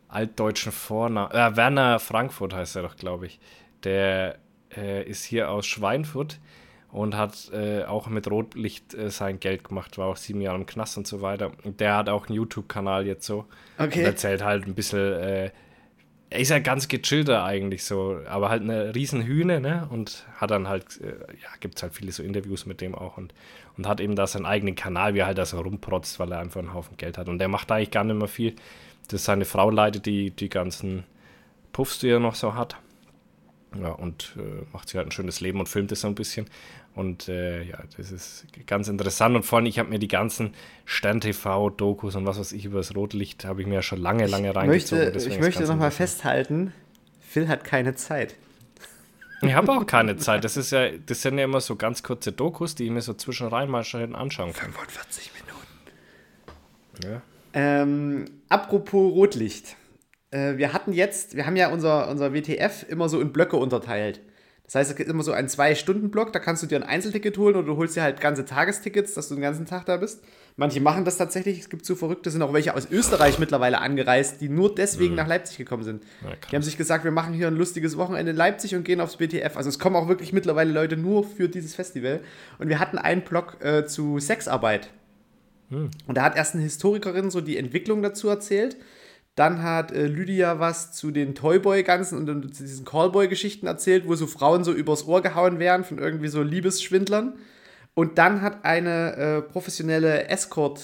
altdeutschen 0.08 0.72
Vornamen. 0.72 1.30
Äh, 1.32 1.58
Werner 1.58 2.00
Frankfurt 2.00 2.54
heißt 2.54 2.78
er 2.78 2.84
doch, 2.84 2.96
glaube 2.96 3.26
ich. 3.26 3.42
Der 3.84 4.38
äh, 4.74 5.04
ist 5.04 5.26
hier 5.26 5.52
aus 5.52 5.66
Schweinfurt 5.66 6.40
und 6.94 7.18
hat 7.18 7.52
äh, 7.52 7.84
auch 7.84 8.08
mit 8.08 8.32
Rotlicht 8.32 8.94
äh, 8.94 9.10
sein 9.10 9.42
Geld 9.42 9.66
gemacht, 9.66 9.98
war 9.98 10.08
auch 10.08 10.16
sieben 10.16 10.40
Jahre 10.40 10.56
im 10.56 10.66
Knast 10.66 10.98
und 10.98 11.06
so 11.06 11.22
weiter. 11.22 11.52
Und 11.66 11.82
der 11.82 11.98
hat 11.98 12.08
auch 12.08 12.28
einen 12.28 12.38
YouTube-Kanal 12.38 13.06
jetzt 13.06 13.26
so. 13.26 13.44
Okay. 13.78 14.00
Und 14.00 14.06
erzählt 14.06 14.42
halt 14.42 14.66
ein 14.66 14.76
bisschen. 14.76 15.52
Er 16.30 16.40
ist 16.40 16.50
ja 16.50 16.60
ganz 16.60 16.88
gechillter 16.88 17.44
eigentlich 17.44 17.84
so, 17.84 18.20
aber 18.28 18.50
halt 18.50 18.64
eine 18.64 18.96
riesen 18.96 19.22
Hühne, 19.22 19.62
ne? 19.62 19.88
Und 19.90 20.26
hat 20.38 20.52
dann 20.52 20.68
halt, 20.68 21.00
äh, 21.00 21.12
ja, 21.42 21.50
gibt 21.60 21.76
es 21.78 21.84
halt 21.84 21.94
viele 21.94 22.12
so 22.12 22.24
Interviews 22.24 22.66
mit 22.66 22.82
dem 22.82 22.96
auch 22.96 23.18
und 23.18 23.34
und 23.78 23.88
hat 23.88 24.00
eben 24.00 24.16
da 24.16 24.28
seinen 24.28 24.46
eigenen 24.46 24.76
Kanal, 24.76 25.14
wie 25.14 25.20
er 25.20 25.26
halt 25.28 25.38
da 25.38 25.46
so 25.46 25.60
rumprotzt, 25.60 26.20
weil 26.20 26.32
er 26.32 26.40
einfach 26.40 26.60
einen 26.60 26.74
Haufen 26.74 26.98
Geld 26.98 27.18
hat. 27.18 27.28
Und 27.28 27.40
der 27.40 27.48
macht 27.48 27.72
eigentlich 27.72 27.92
gar 27.92 28.04
nicht 28.04 28.18
mehr 28.18 28.28
viel. 28.28 28.56
Das 29.08 29.22
ist 29.22 29.26
seine 29.26 29.46
Frau 29.46 29.70
leitet 29.70 30.06
die, 30.06 30.32
die 30.32 30.50
ganzen 30.50 31.04
Puffs, 31.74 32.00
die 32.00 32.10
er 32.10 32.20
noch 32.20 32.36
so 32.36 32.56
hat. 32.56 32.78
Ja, 33.80 33.90
und 33.90 34.36
äh, 34.38 34.66
macht 34.72 34.88
sich 34.88 34.98
halt 34.98 35.08
ein 35.08 35.12
schönes 35.12 35.42
Leben 35.42 35.60
und 35.60 35.68
filmt 35.68 35.92
es 35.92 36.02
so 36.02 36.08
ein 36.08 36.16
bisschen. 36.16 36.46
Und 36.96 37.28
äh, 37.28 37.62
ja, 37.64 37.80
das 37.98 38.12
ist 38.12 38.46
ganz 38.66 38.88
interessant. 38.88 39.36
Und 39.36 39.44
vor 39.44 39.58
allem, 39.58 39.66
ich 39.66 39.80
habe 39.80 39.90
mir 39.90 40.00
die 40.00 40.08
ganzen 40.08 40.54
Stern-TV-Dokus 40.86 42.16
und 42.16 42.26
was 42.26 42.40
weiß 42.40 42.54
ich 42.54 42.66
über 42.66 42.78
das 42.78 42.96
Rotlicht, 42.96 43.44
habe 43.44 43.62
ich 43.62 43.68
mir 43.68 43.76
ja 43.76 43.82
schon 43.82 44.00
lange, 44.00 44.28
lange 44.28 44.56
reingezogen. 44.56 45.14
Möchte, 45.14 45.30
ich 45.30 45.40
möchte 45.40 45.64
nochmal 45.64 45.92
festhalten, 45.92 46.72
Phil 47.20 47.50
hat 47.50 47.66
keine 47.66 47.96
Zeit. 47.96 48.36
Ich 49.42 49.54
habe 49.54 49.74
auch 49.74 49.86
keine 49.86 50.16
Zeit. 50.16 50.46
Das 50.46 50.56
ist 50.56 50.72
ja, 50.72 50.90
das 50.92 51.22
sind 51.22 51.38
ja 51.38 51.44
immer 51.44 51.60
so 51.60 51.76
ganz 51.76 52.02
kurze 52.02 52.32
Dokus, 52.32 52.76
die 52.76 52.86
ich 52.86 52.92
mir 52.92 53.02
so 53.02 53.14
zwischenrein 53.14 53.70
mal 53.70 53.84
schön 53.84 54.16
anschauen 54.16 54.54
kann. 54.54 54.72
45 54.72 55.32
Minuten. 55.34 57.14
Ja. 57.14 57.22
Ähm, 57.54 58.26
apropos 58.48 59.14
Rotlicht. 59.14 59.76
Äh, 60.32 60.58
wir 60.58 60.72
hatten 60.72 60.94
jetzt, 60.94 61.36
wir 61.36 61.46
haben 61.46 61.58
ja 61.58 61.70
unser, 61.70 62.10
unser 62.10 62.34
WTF 62.34 62.86
immer 62.88 63.10
so 63.10 63.20
in 63.20 63.34
Blöcke 63.34 63.58
unterteilt. 63.58 64.22
Das 64.66 64.76
heißt, 64.76 64.92
es 64.92 64.96
gibt 64.98 65.10
immer 65.10 65.22
so 65.22 65.32
einen 65.32 65.48
Zwei-Stunden-Block, 65.48 66.34
da 66.34 66.40
kannst 66.40 66.64
du 66.64 66.68
dir 66.68 66.78
ein 66.78 66.84
Einzelticket 66.84 67.38
holen 67.38 67.56
oder 67.56 67.68
du 67.68 67.78
holst 67.78 67.96
dir 67.96 68.02
halt 68.02 68.20
ganze 68.20 68.46
Tagestickets, 68.46 69.14
dass 69.14 69.30
du 69.30 69.36
den 69.36 69.44
ganzen 69.44 69.68
Tag 69.68 69.86
da 69.86 69.98
bist. 69.98 70.24
Manche 70.58 70.82
machen 70.82 71.06
das 71.06 71.18
tatsächlich, 71.18 71.60
es 71.60 71.70
gibt 71.70 71.86
so 71.86 71.96
Verrückte, 71.96 72.32
sind 72.32 72.42
auch 72.42 72.52
welche 72.52 72.74
aus 72.74 72.90
Österreich 72.90 73.38
mittlerweile 73.38 73.80
angereist, 73.80 74.42
die 74.42 74.50
nur 74.50 74.74
deswegen 74.74 75.12
mhm. 75.12 75.18
nach 75.18 75.28
Leipzig 75.28 75.58
gekommen 75.58 75.84
sind. 75.84 76.04
Ja, 76.24 76.30
die 76.50 76.56
haben 76.56 76.64
sich 76.64 76.78
gesagt, 76.78 77.04
wir 77.04 77.12
machen 77.12 77.34
hier 77.34 77.48
ein 77.48 77.56
lustiges 77.56 77.96
Wochenende 77.98 78.32
in 78.32 78.38
Leipzig 78.38 78.74
und 78.74 78.84
gehen 78.84 79.02
aufs 79.02 79.18
BTF. 79.18 79.56
Also 79.56 79.70
es 79.70 79.78
kommen 79.78 79.96
auch 79.96 80.08
wirklich 80.08 80.34
mittlerweile 80.34 80.72
Leute 80.72 80.98
nur 80.98 81.24
für 81.24 81.48
dieses 81.48 81.76
Festival. 81.76 82.22
Und 82.58 82.70
wir 82.70 82.80
hatten 82.80 82.98
einen 82.98 83.22
Blog 83.22 83.58
äh, 83.64 83.86
zu 83.86 84.20
Sexarbeit. 84.20 84.90
Mhm. 85.70 85.92
Und 86.08 86.18
da 86.18 86.24
hat 86.24 86.38
erst 86.38 86.56
eine 86.56 86.64
Historikerin 86.64 87.30
so 87.30 87.42
die 87.42 87.58
Entwicklung 87.58 88.02
dazu 88.02 88.30
erzählt 88.30 88.78
Dann 89.36 89.64
hat 89.64 89.92
äh, 89.92 90.08
Lydia 90.08 90.60
was 90.60 90.94
zu 90.94 91.12
den 91.12 91.36
Toyboy-Ganzen 91.36 92.18
und, 92.18 92.30
und 92.30 92.56
zu 92.56 92.64
diesen 92.64 92.86
Callboy-Geschichten 92.86 93.68
erzählt, 93.68 94.08
wo 94.08 94.16
so 94.16 94.28
Frauen 94.28 94.64
so 94.64 94.72
übers 94.72 95.06
Ohr 95.06 95.22
gehauen 95.22 95.60
werden 95.60 95.84
von 95.84 96.00
irgendwie 96.00 96.30
so 96.30 96.42
Liebesschwindlern. 96.42 97.34
Und 97.94 98.18
dann 98.18 98.42
hat 98.42 98.64
eine 98.64 99.16
äh, 99.16 99.42
professionelle 99.42 100.30
Escort 100.30 100.82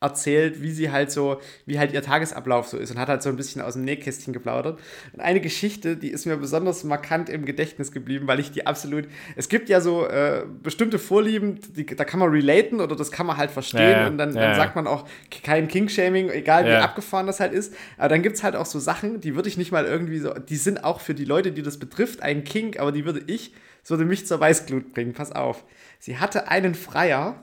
erzählt, 0.00 0.62
wie 0.62 0.70
sie 0.70 0.92
halt 0.92 1.10
so, 1.10 1.40
wie 1.66 1.78
halt 1.78 1.92
ihr 1.92 2.02
Tagesablauf 2.02 2.68
so 2.68 2.76
ist 2.76 2.90
und 2.92 2.98
hat 2.98 3.08
halt 3.08 3.20
so 3.22 3.28
ein 3.30 3.36
bisschen 3.36 3.60
aus 3.60 3.72
dem 3.72 3.84
Nähkästchen 3.84 4.32
geplaudert. 4.32 4.78
Und 5.12 5.20
eine 5.20 5.40
Geschichte, 5.40 5.96
die 5.96 6.10
ist 6.10 6.24
mir 6.24 6.36
besonders 6.36 6.84
markant 6.84 7.28
im 7.28 7.44
Gedächtnis 7.44 7.90
geblieben, 7.90 8.28
weil 8.28 8.38
ich 8.38 8.52
die 8.52 8.64
absolut, 8.64 9.08
es 9.34 9.48
gibt 9.48 9.68
ja 9.68 9.80
so 9.80 10.06
äh, 10.06 10.44
bestimmte 10.62 11.00
Vorlieben, 11.00 11.58
die, 11.76 11.84
da 11.84 12.04
kann 12.04 12.20
man 12.20 12.30
relaten 12.30 12.80
oder 12.80 12.94
das 12.94 13.10
kann 13.10 13.26
man 13.26 13.36
halt 13.36 13.50
verstehen 13.50 13.98
Ja, 13.98 14.06
und 14.06 14.18
dann, 14.18 14.34
Ja, 14.34 14.42
dann 14.42 14.54
sagt 14.54 14.76
man 14.76 14.86
auch 14.86 15.04
kein 15.42 15.66
King-Shaming, 15.66 16.30
egal 16.30 16.64
wie 16.66 16.70
Ja. 16.70 16.80
abgefahren 16.82 17.26
das 17.26 17.40
halt 17.40 17.52
ist. 17.52 17.74
Aber 17.96 18.08
dann 18.08 18.22
gibt 18.22 18.36
es 18.36 18.44
halt 18.44 18.54
auch 18.54 18.66
so 18.66 18.78
Sachen, 18.78 19.20
die 19.20 19.34
würde 19.34 19.48
ich 19.48 19.56
nicht 19.56 19.72
mal 19.72 19.84
irgendwie 19.84 20.18
so, 20.20 20.32
die 20.32 20.56
sind 20.56 20.84
auch 20.84 21.00
für 21.00 21.14
die 21.14 21.24
Leute, 21.24 21.50
die 21.50 21.62
das 21.62 21.78
betrifft, 21.78 22.22
ein 22.22 22.44
King, 22.44 22.78
aber 22.78 22.92
die 22.92 23.04
würde 23.04 23.22
ich, 23.26 23.52
das 23.82 23.90
würde 23.90 24.04
mich 24.04 24.26
zur 24.28 24.38
Weißglut 24.38 24.92
bringen, 24.94 25.12
pass 25.12 25.32
auf. 25.32 25.64
Sie 25.98 26.18
hatte 26.18 26.46
einen 26.48 26.76
Freier, 26.76 27.42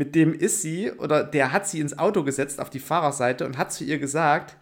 mit 0.00 0.14
dem 0.14 0.32
ist 0.32 0.62
sie, 0.62 0.90
oder 0.92 1.22
der 1.22 1.52
hat 1.52 1.68
sie 1.68 1.78
ins 1.78 1.98
Auto 1.98 2.24
gesetzt 2.24 2.58
auf 2.58 2.70
die 2.70 2.80
Fahrerseite 2.80 3.44
und 3.44 3.58
hat 3.58 3.70
zu 3.70 3.84
ihr 3.84 3.98
gesagt, 3.98 4.56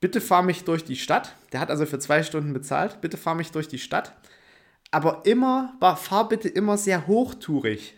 bitte 0.00 0.20
fahr 0.20 0.42
mich 0.42 0.64
durch 0.64 0.84
die 0.84 0.96
Stadt. 0.96 1.34
Der 1.52 1.60
hat 1.60 1.70
also 1.70 1.86
für 1.86 1.98
zwei 1.98 2.22
Stunden 2.22 2.52
bezahlt, 2.52 3.00
bitte 3.00 3.16
fahr 3.16 3.34
mich 3.34 3.52
durch 3.52 3.68
die 3.68 3.78
Stadt. 3.78 4.12
Aber 4.90 5.22
immer, 5.24 5.72
war- 5.80 5.96
fahr 5.96 6.28
bitte 6.28 6.50
immer 6.50 6.76
sehr 6.76 7.06
hochtourig. 7.06 7.94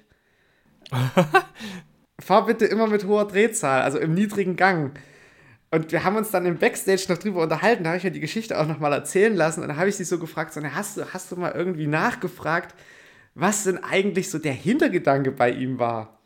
fahr 2.20 2.46
bitte 2.46 2.66
immer 2.66 2.86
mit 2.86 3.04
hoher 3.06 3.26
Drehzahl, 3.26 3.82
also 3.82 3.98
im 3.98 4.14
niedrigen 4.14 4.54
Gang. 4.54 4.96
Und 5.72 5.90
wir 5.90 6.04
haben 6.04 6.14
uns 6.14 6.30
dann 6.30 6.46
im 6.46 6.58
Backstage 6.58 7.06
noch 7.08 7.18
drüber 7.18 7.42
unterhalten, 7.42 7.82
da 7.82 7.90
habe 7.90 7.98
ich 7.98 8.04
mir 8.04 8.12
die 8.12 8.20
Geschichte 8.20 8.56
auch 8.56 8.68
nochmal 8.68 8.92
erzählen 8.92 9.34
lassen 9.34 9.62
und 9.62 9.68
da 9.68 9.74
habe 9.76 9.88
ich 9.88 9.96
sie 9.96 10.04
so 10.04 10.20
gefragt, 10.20 10.52
so, 10.52 10.62
hast, 10.62 10.96
du, 10.96 11.12
hast 11.12 11.32
du 11.32 11.36
mal 11.36 11.50
irgendwie 11.50 11.88
nachgefragt, 11.88 12.76
was 13.34 13.64
denn 13.64 13.82
eigentlich 13.82 14.30
so 14.30 14.38
der 14.38 14.52
Hintergedanke 14.52 15.32
bei 15.32 15.50
ihm 15.50 15.80
war? 15.80 16.17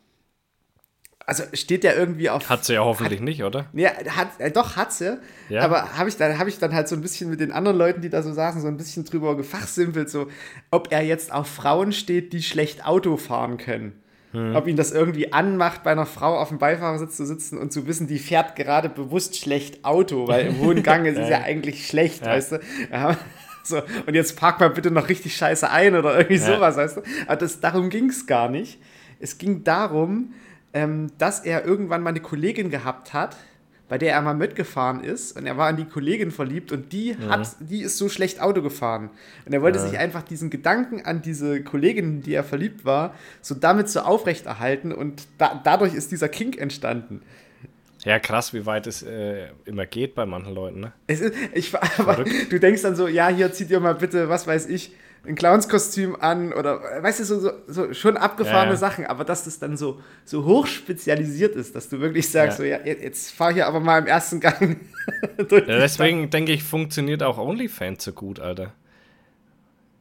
Also 1.25 1.43
steht 1.53 1.83
der 1.83 1.95
irgendwie 1.97 2.29
auf. 2.29 2.49
Hat 2.49 2.65
sie 2.65 2.73
ja 2.73 2.83
hoffentlich 2.83 3.21
nicht, 3.21 3.43
oder? 3.43 3.65
Ja, 3.73 3.91
hat, 4.15 4.27
äh, 4.39 4.51
doch, 4.51 4.75
hat 4.75 4.91
sie. 4.91 5.19
Ja. 5.49 5.61
Aber 5.61 5.97
habe 5.97 6.09
ich, 6.09 6.17
dann- 6.17 6.37
hab 6.37 6.47
ich 6.47 6.59
dann 6.59 6.73
halt 6.73 6.87
so 6.87 6.95
ein 6.95 7.01
bisschen 7.01 7.29
mit 7.29 7.39
den 7.39 7.51
anderen 7.51 7.77
Leuten, 7.77 8.01
die 8.01 8.09
da 8.09 8.21
so 8.21 8.33
saßen, 8.33 8.59
so 8.61 8.67
ein 8.67 8.75
bisschen 8.77 9.05
drüber 9.05 9.37
gefachsimpelt, 9.37 10.09
so, 10.09 10.27
ob 10.69 10.91
er 10.91 11.01
jetzt 11.01 11.31
auf 11.31 11.47
Frauen 11.47 11.93
steht, 11.93 12.33
die 12.33 12.43
schlecht 12.43 12.85
Auto 12.85 13.15
fahren 13.17 13.57
können. 13.57 13.93
Hm. 14.33 14.55
Ob 14.55 14.67
ihn 14.67 14.75
das 14.75 14.91
irgendwie 14.91 15.31
anmacht, 15.31 15.83
bei 15.83 15.91
einer 15.91 16.05
Frau 16.07 16.37
auf 16.39 16.49
dem 16.49 16.57
Beifahrersitz 16.57 17.15
zu 17.17 17.25
sitzen 17.25 17.57
und 17.57 17.71
zu 17.71 17.87
wissen, 17.87 18.07
die 18.07 18.17
fährt 18.19 18.55
gerade 18.55 18.89
bewusst 18.89 19.37
schlecht 19.37 19.85
Auto, 19.85 20.27
weil 20.27 20.47
im 20.47 20.59
hohen 20.59 20.83
Gang 20.83 21.05
ist 21.07 21.17
es 21.19 21.29
ja 21.29 21.41
eigentlich 21.41 21.87
schlecht, 21.87 22.25
weißt 22.25 22.53
du. 22.53 22.59
Ja, 22.91 23.15
so, 23.63 23.81
und 24.07 24.13
jetzt 24.15 24.35
park 24.37 24.59
mal 24.59 24.71
bitte 24.71 24.91
noch 24.91 25.07
richtig 25.07 25.37
scheiße 25.37 25.69
ein 25.69 25.95
oder 25.95 26.17
irgendwie 26.17 26.35
Ja. 26.41 26.55
sowas, 26.55 26.75
weißt 26.75 26.97
du. 26.97 27.01
Aber 27.27 27.35
das, 27.37 27.59
darum 27.61 27.89
ging 27.89 28.09
es 28.09 28.25
gar 28.25 28.49
nicht. 28.49 28.81
Es 29.19 29.37
ging 29.37 29.63
darum, 29.63 30.33
ähm, 30.73 31.11
dass 31.17 31.39
er 31.39 31.65
irgendwann 31.65 32.01
mal 32.01 32.09
eine 32.09 32.19
Kollegin 32.19 32.69
gehabt 32.69 33.13
hat, 33.13 33.37
bei 33.89 33.97
der 33.97 34.13
er 34.13 34.21
mal 34.21 34.33
mitgefahren 34.33 35.03
ist 35.03 35.37
und 35.37 35.45
er 35.45 35.57
war 35.57 35.69
in 35.69 35.75
die 35.75 35.85
Kollegin 35.85 36.31
verliebt 36.31 36.71
und 36.71 36.93
die 36.93 37.15
hat, 37.29 37.55
die 37.59 37.81
ist 37.81 37.97
so 37.97 38.09
schlecht 38.09 38.41
Auto 38.41 38.61
gefahren. 38.61 39.11
Und 39.45 39.53
er 39.53 39.61
wollte 39.61 39.77
sich 39.77 39.99
einfach 39.99 40.23
diesen 40.23 40.49
Gedanken 40.49 41.05
an 41.05 41.21
diese 41.21 41.61
Kollegin, 41.63 42.05
in 42.05 42.21
die 42.23 42.33
er 42.33 42.43
verliebt 42.43 42.85
war, 42.85 43.13
so 43.41 43.53
damit 43.53 43.89
so 43.89 43.99
aufrechterhalten 43.99 44.91
und 44.93 45.27
da, 45.37 45.61
dadurch 45.63 45.93
ist 45.93 46.11
dieser 46.11 46.29
Kink 46.29 46.57
entstanden. 46.57 47.21
Ja, 48.03 48.19
krass, 48.19 48.53
wie 48.53 48.65
weit 48.65 48.87
es 48.87 49.03
äh, 49.03 49.47
immer 49.65 49.85
geht 49.85 50.15
bei 50.15 50.25
manchen 50.25 50.53
Leuten, 50.53 50.79
ne? 50.79 50.93
Es 51.07 51.21
ist, 51.21 51.35
ich, 51.53 51.71
aber 51.97 52.23
du 52.49 52.59
denkst 52.59 52.81
dann 52.81 52.95
so, 52.95 53.07
ja, 53.07 53.27
hier 53.29 53.51
zieht 53.53 53.69
ihr 53.69 53.79
mal 53.79 53.95
bitte, 53.95 54.27
was 54.27 54.47
weiß 54.47 54.67
ich, 54.67 54.93
ein 55.25 55.35
Clownskostüm 55.35 56.17
an 56.19 56.51
oder 56.51 56.81
weißt 57.01 57.21
du, 57.21 57.23
so, 57.23 57.39
so, 57.39 57.51
so 57.67 57.93
schon 57.93 58.17
abgefahrene 58.17 58.71
Ja. 58.73 58.77
Sachen, 58.77 59.05
aber 59.05 59.23
dass 59.23 59.45
das 59.45 59.57
dann 59.59 59.77
so, 59.77 60.01
so 60.25 60.43
hoch 60.43 60.67
spezialisiert 60.67 61.55
ist, 61.55 61.75
dass 61.75 61.87
du 61.89 61.99
wirklich 62.01 62.29
sagst, 62.29 62.59
Ja. 62.59 62.63
so, 62.65 62.69
ja, 62.69 62.85
jetzt 62.85 63.31
fahr 63.31 63.53
hier 63.53 63.67
aber 63.67 63.79
mal 63.79 63.99
im 63.99 64.07
ersten 64.07 64.39
Gang 64.41 64.81
durch. 65.47 65.65
Ja, 65.67 65.79
deswegen 65.79 66.29
denke 66.29 66.51
ich, 66.51 66.63
funktioniert 66.63 67.23
auch 67.23 67.37
OnlyFans 67.37 68.03
so 68.03 68.11
gut, 68.11 68.39
Alter. 68.41 68.73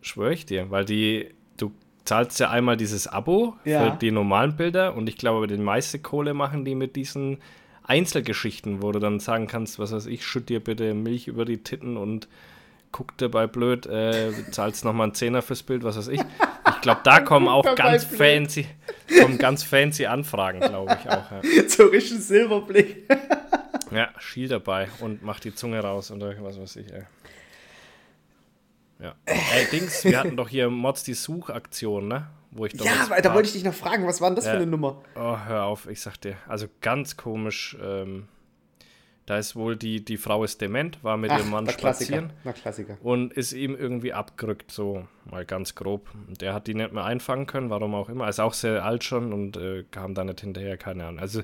Schwöre 0.01 0.33
ich 0.33 0.45
dir, 0.47 0.71
weil 0.73 0.85
die, 0.85 1.29
du 1.57 1.71
zahlst 2.05 2.41
ja 2.41 2.51
einmal 2.51 2.77
dieses 2.77 3.07
Abo 3.07 3.55
für 3.63 3.97
die 4.01 4.11
normalen 4.11 4.57
Bilder 4.57 4.97
und 4.97 5.09
ich 5.09 5.17
glaube, 5.17 5.47
die 5.47 5.57
meiste 5.57 6.01
Kohle 6.01 6.35
machen 6.35 6.65
die 6.65 6.75
mit 6.75 6.97
diesen 6.97 7.39
Einzelgeschichten, 7.85 8.83
wo 8.83 8.91
du 8.91 8.99
dann 8.99 9.21
sagen 9.21 9.47
kannst, 9.47 9.79
was 9.79 9.93
weiß 9.93 10.07
ich, 10.07 10.25
schütt 10.27 10.49
dir 10.49 10.59
bitte 10.61 10.95
Milch 10.95 11.29
über 11.29 11.45
die 11.45 11.59
Titten 11.59 11.97
und 11.97 12.27
guck 12.93 13.17
dabei 13.19 13.47
blöd, 13.47 13.87
äh, 13.87 14.33
zahlst 14.51 14.85
nochmal 14.85 15.07
einen 15.07 15.15
Zehner 15.15 15.43
fürs 15.43 15.63
Bild, 15.63 15.83
was 15.83 15.97
weiß 15.97 16.09
ich. 16.09 16.21
Ich 16.21 16.81
glaube, 16.83 17.01
da 17.05 17.21
kommen 17.25 17.49
auch 17.49 17.75
ganz 17.75 18.05
blöd. 18.05 18.19
fancy, 18.47 18.67
kommen 19.21 19.39
ganz 19.39 19.63
fancy 19.63 20.07
Anfragen, 20.07 20.61
glaube 20.61 20.97
ich 21.03 21.11
auch. 21.11 21.31
Ja. 21.31 21.43
so 21.69 21.85
richtig 21.87 22.21
Silberblick. 22.21 23.05
Ja, 23.91 24.09
schiel 24.19 24.49
dabei 24.49 24.89
und 25.01 25.23
mach 25.23 25.39
die 25.39 25.55
Zunge 25.55 25.79
raus 25.81 26.11
oder 26.11 26.35
was 26.43 26.59
weiß 26.59 26.77
ich, 26.77 26.91
ey. 26.95 27.03
Ja. 29.01 29.15
Ey, 29.27 29.67
Dings, 29.71 30.03
wir 30.05 30.19
hatten 30.19 30.35
doch 30.35 30.49
hier 30.49 30.71
Mods 30.71 31.03
die 31.03 31.13
Suchaktion, 31.13 32.09
ne? 32.09 32.29
Wo 32.53 32.65
ich 32.65 32.73
doch 32.75 32.87
Ja, 32.87 33.11
weil 33.11 33.21
da 33.21 33.35
wollte 33.35 33.49
ich 33.49 33.53
dich 33.53 33.65
noch 33.65 33.75
fragen, 33.75 34.07
was 34.07 34.23
war 34.23 34.31
denn 34.31 34.37
das 34.37 34.47
Ja. 34.47 34.53
für 34.53 34.57
eine 34.59 34.67
Nummer? 34.67 35.03
Oh, 35.15 35.37
hör 35.47 35.65
auf, 35.65 35.89
ich 35.89 36.01
sag 36.01 36.17
dir. 36.23 36.37
Also 36.49 36.69
ganz 36.81 37.19
komisch. 37.19 37.77
Ähm, 37.83 38.29
da 39.27 39.39
ist 39.39 39.55
wohl 39.55 39.77
die, 39.77 40.05
die 40.05 40.17
Frau 40.17 40.43
ist 40.43 40.61
dement, 40.61 41.03
war 41.05 41.17
mit 41.17 41.31
ihrem 41.31 41.51
Mann 41.51 41.69
spazieren 41.69 42.33
Klassiker. 42.61 42.99
und 43.03 43.33
ist 43.33 43.53
ihm 43.53 43.77
irgendwie 43.77 44.13
abgerückt, 44.13 44.73
so 44.73 45.07
mal 45.31 45.45
ganz 45.45 45.75
grob. 45.75 46.09
Der 46.41 46.55
hat 46.55 46.67
die 46.67 46.75
nicht 46.75 46.93
mehr 46.93 47.05
einfangen 47.05 47.47
können, 47.47 47.71
warum 47.71 47.95
auch 47.95 48.09
immer. 48.09 48.29
Ist 48.29 48.41
auch 48.41 48.55
sehr 48.55 48.85
alt 48.85 49.05
schon 49.05 49.33
und 49.33 49.57
äh, 49.57 49.85
kam 49.91 50.15
da 50.15 50.25
nicht 50.25 50.41
hinterher, 50.41 50.77
keine 50.77 51.05
Ahnung. 51.05 51.21
Also 51.21 51.43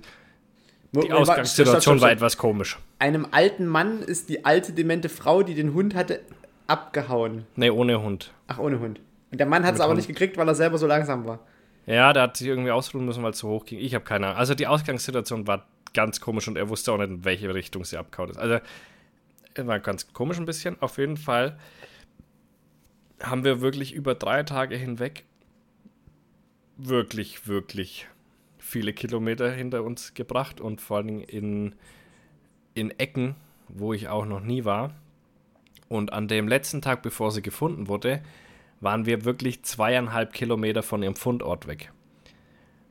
die 0.92 1.12
Ausgangssituation 1.12 2.00
war 2.00 2.10
etwas 2.10 2.36
komisch. 2.36 2.78
Einem 2.98 3.28
alten 3.30 3.66
Mann 3.66 4.00
ist 4.02 4.28
die 4.28 4.44
alte 4.44 4.72
demente 4.72 5.08
Frau, 5.08 5.42
die 5.42 5.54
den 5.54 5.74
Hund 5.74 5.94
hatte, 5.94 6.20
abgehauen. 6.66 7.46
Ne, 7.56 7.72
ohne 7.72 8.02
Hund. 8.02 8.32
Ach, 8.48 8.58
ohne 8.58 8.80
Hund. 8.80 9.00
Und 9.30 9.38
der 9.38 9.46
Mann 9.46 9.64
hat 9.64 9.74
es 9.74 9.80
aber 9.80 9.90
Hund. 9.90 9.98
nicht 9.98 10.08
gekriegt, 10.08 10.36
weil 10.36 10.48
er 10.48 10.54
selber 10.54 10.78
so 10.78 10.86
langsam 10.86 11.26
war. 11.26 11.40
Ja, 11.86 12.12
der 12.12 12.24
hat 12.24 12.36
sich 12.36 12.46
irgendwie 12.46 12.70
ausruhen 12.70 13.06
müssen, 13.06 13.22
weil 13.22 13.30
es 13.30 13.38
zu 13.38 13.48
hoch 13.48 13.64
ging. 13.64 13.78
Ich 13.78 13.94
habe 13.94 14.04
keine 14.04 14.26
Ahnung. 14.26 14.38
Also 14.38 14.54
die 14.54 14.66
Ausgangssituation 14.66 15.46
war 15.46 15.66
ganz 15.92 16.20
komisch 16.20 16.48
und 16.48 16.56
er 16.56 16.68
wusste 16.68 16.92
auch 16.92 16.98
nicht, 16.98 17.10
in 17.10 17.24
welche 17.24 17.52
Richtung 17.54 17.84
sie 17.84 17.96
abgehauen 17.96 18.30
ist. 18.30 18.38
Also 18.38 18.58
war 19.56 19.80
ganz 19.80 20.12
komisch 20.12 20.38
ein 20.38 20.46
bisschen. 20.46 20.80
Auf 20.80 20.98
jeden 20.98 21.16
Fall 21.16 21.58
haben 23.20 23.44
wir 23.44 23.60
wirklich 23.60 23.92
über 23.92 24.14
drei 24.14 24.42
Tage 24.44 24.76
hinweg 24.76 25.24
wirklich, 26.76 27.48
wirklich 27.48 28.06
viele 28.58 28.92
Kilometer 28.92 29.50
hinter 29.50 29.82
uns 29.82 30.14
gebracht 30.14 30.60
und 30.60 30.80
vor 30.80 31.02
Dingen 31.02 31.22
in, 31.22 31.74
in 32.74 32.90
Ecken, 32.98 33.34
wo 33.68 33.92
ich 33.92 34.08
auch 34.08 34.24
noch 34.24 34.40
nie 34.40 34.64
war. 34.64 34.94
Und 35.88 36.12
an 36.12 36.28
dem 36.28 36.46
letzten 36.46 36.82
Tag, 36.82 37.02
bevor 37.02 37.32
sie 37.32 37.42
gefunden 37.42 37.88
wurde, 37.88 38.22
waren 38.80 39.06
wir 39.06 39.24
wirklich 39.24 39.64
zweieinhalb 39.64 40.32
Kilometer 40.32 40.82
von 40.82 41.02
ihrem 41.02 41.16
Fundort 41.16 41.66
weg. 41.66 41.92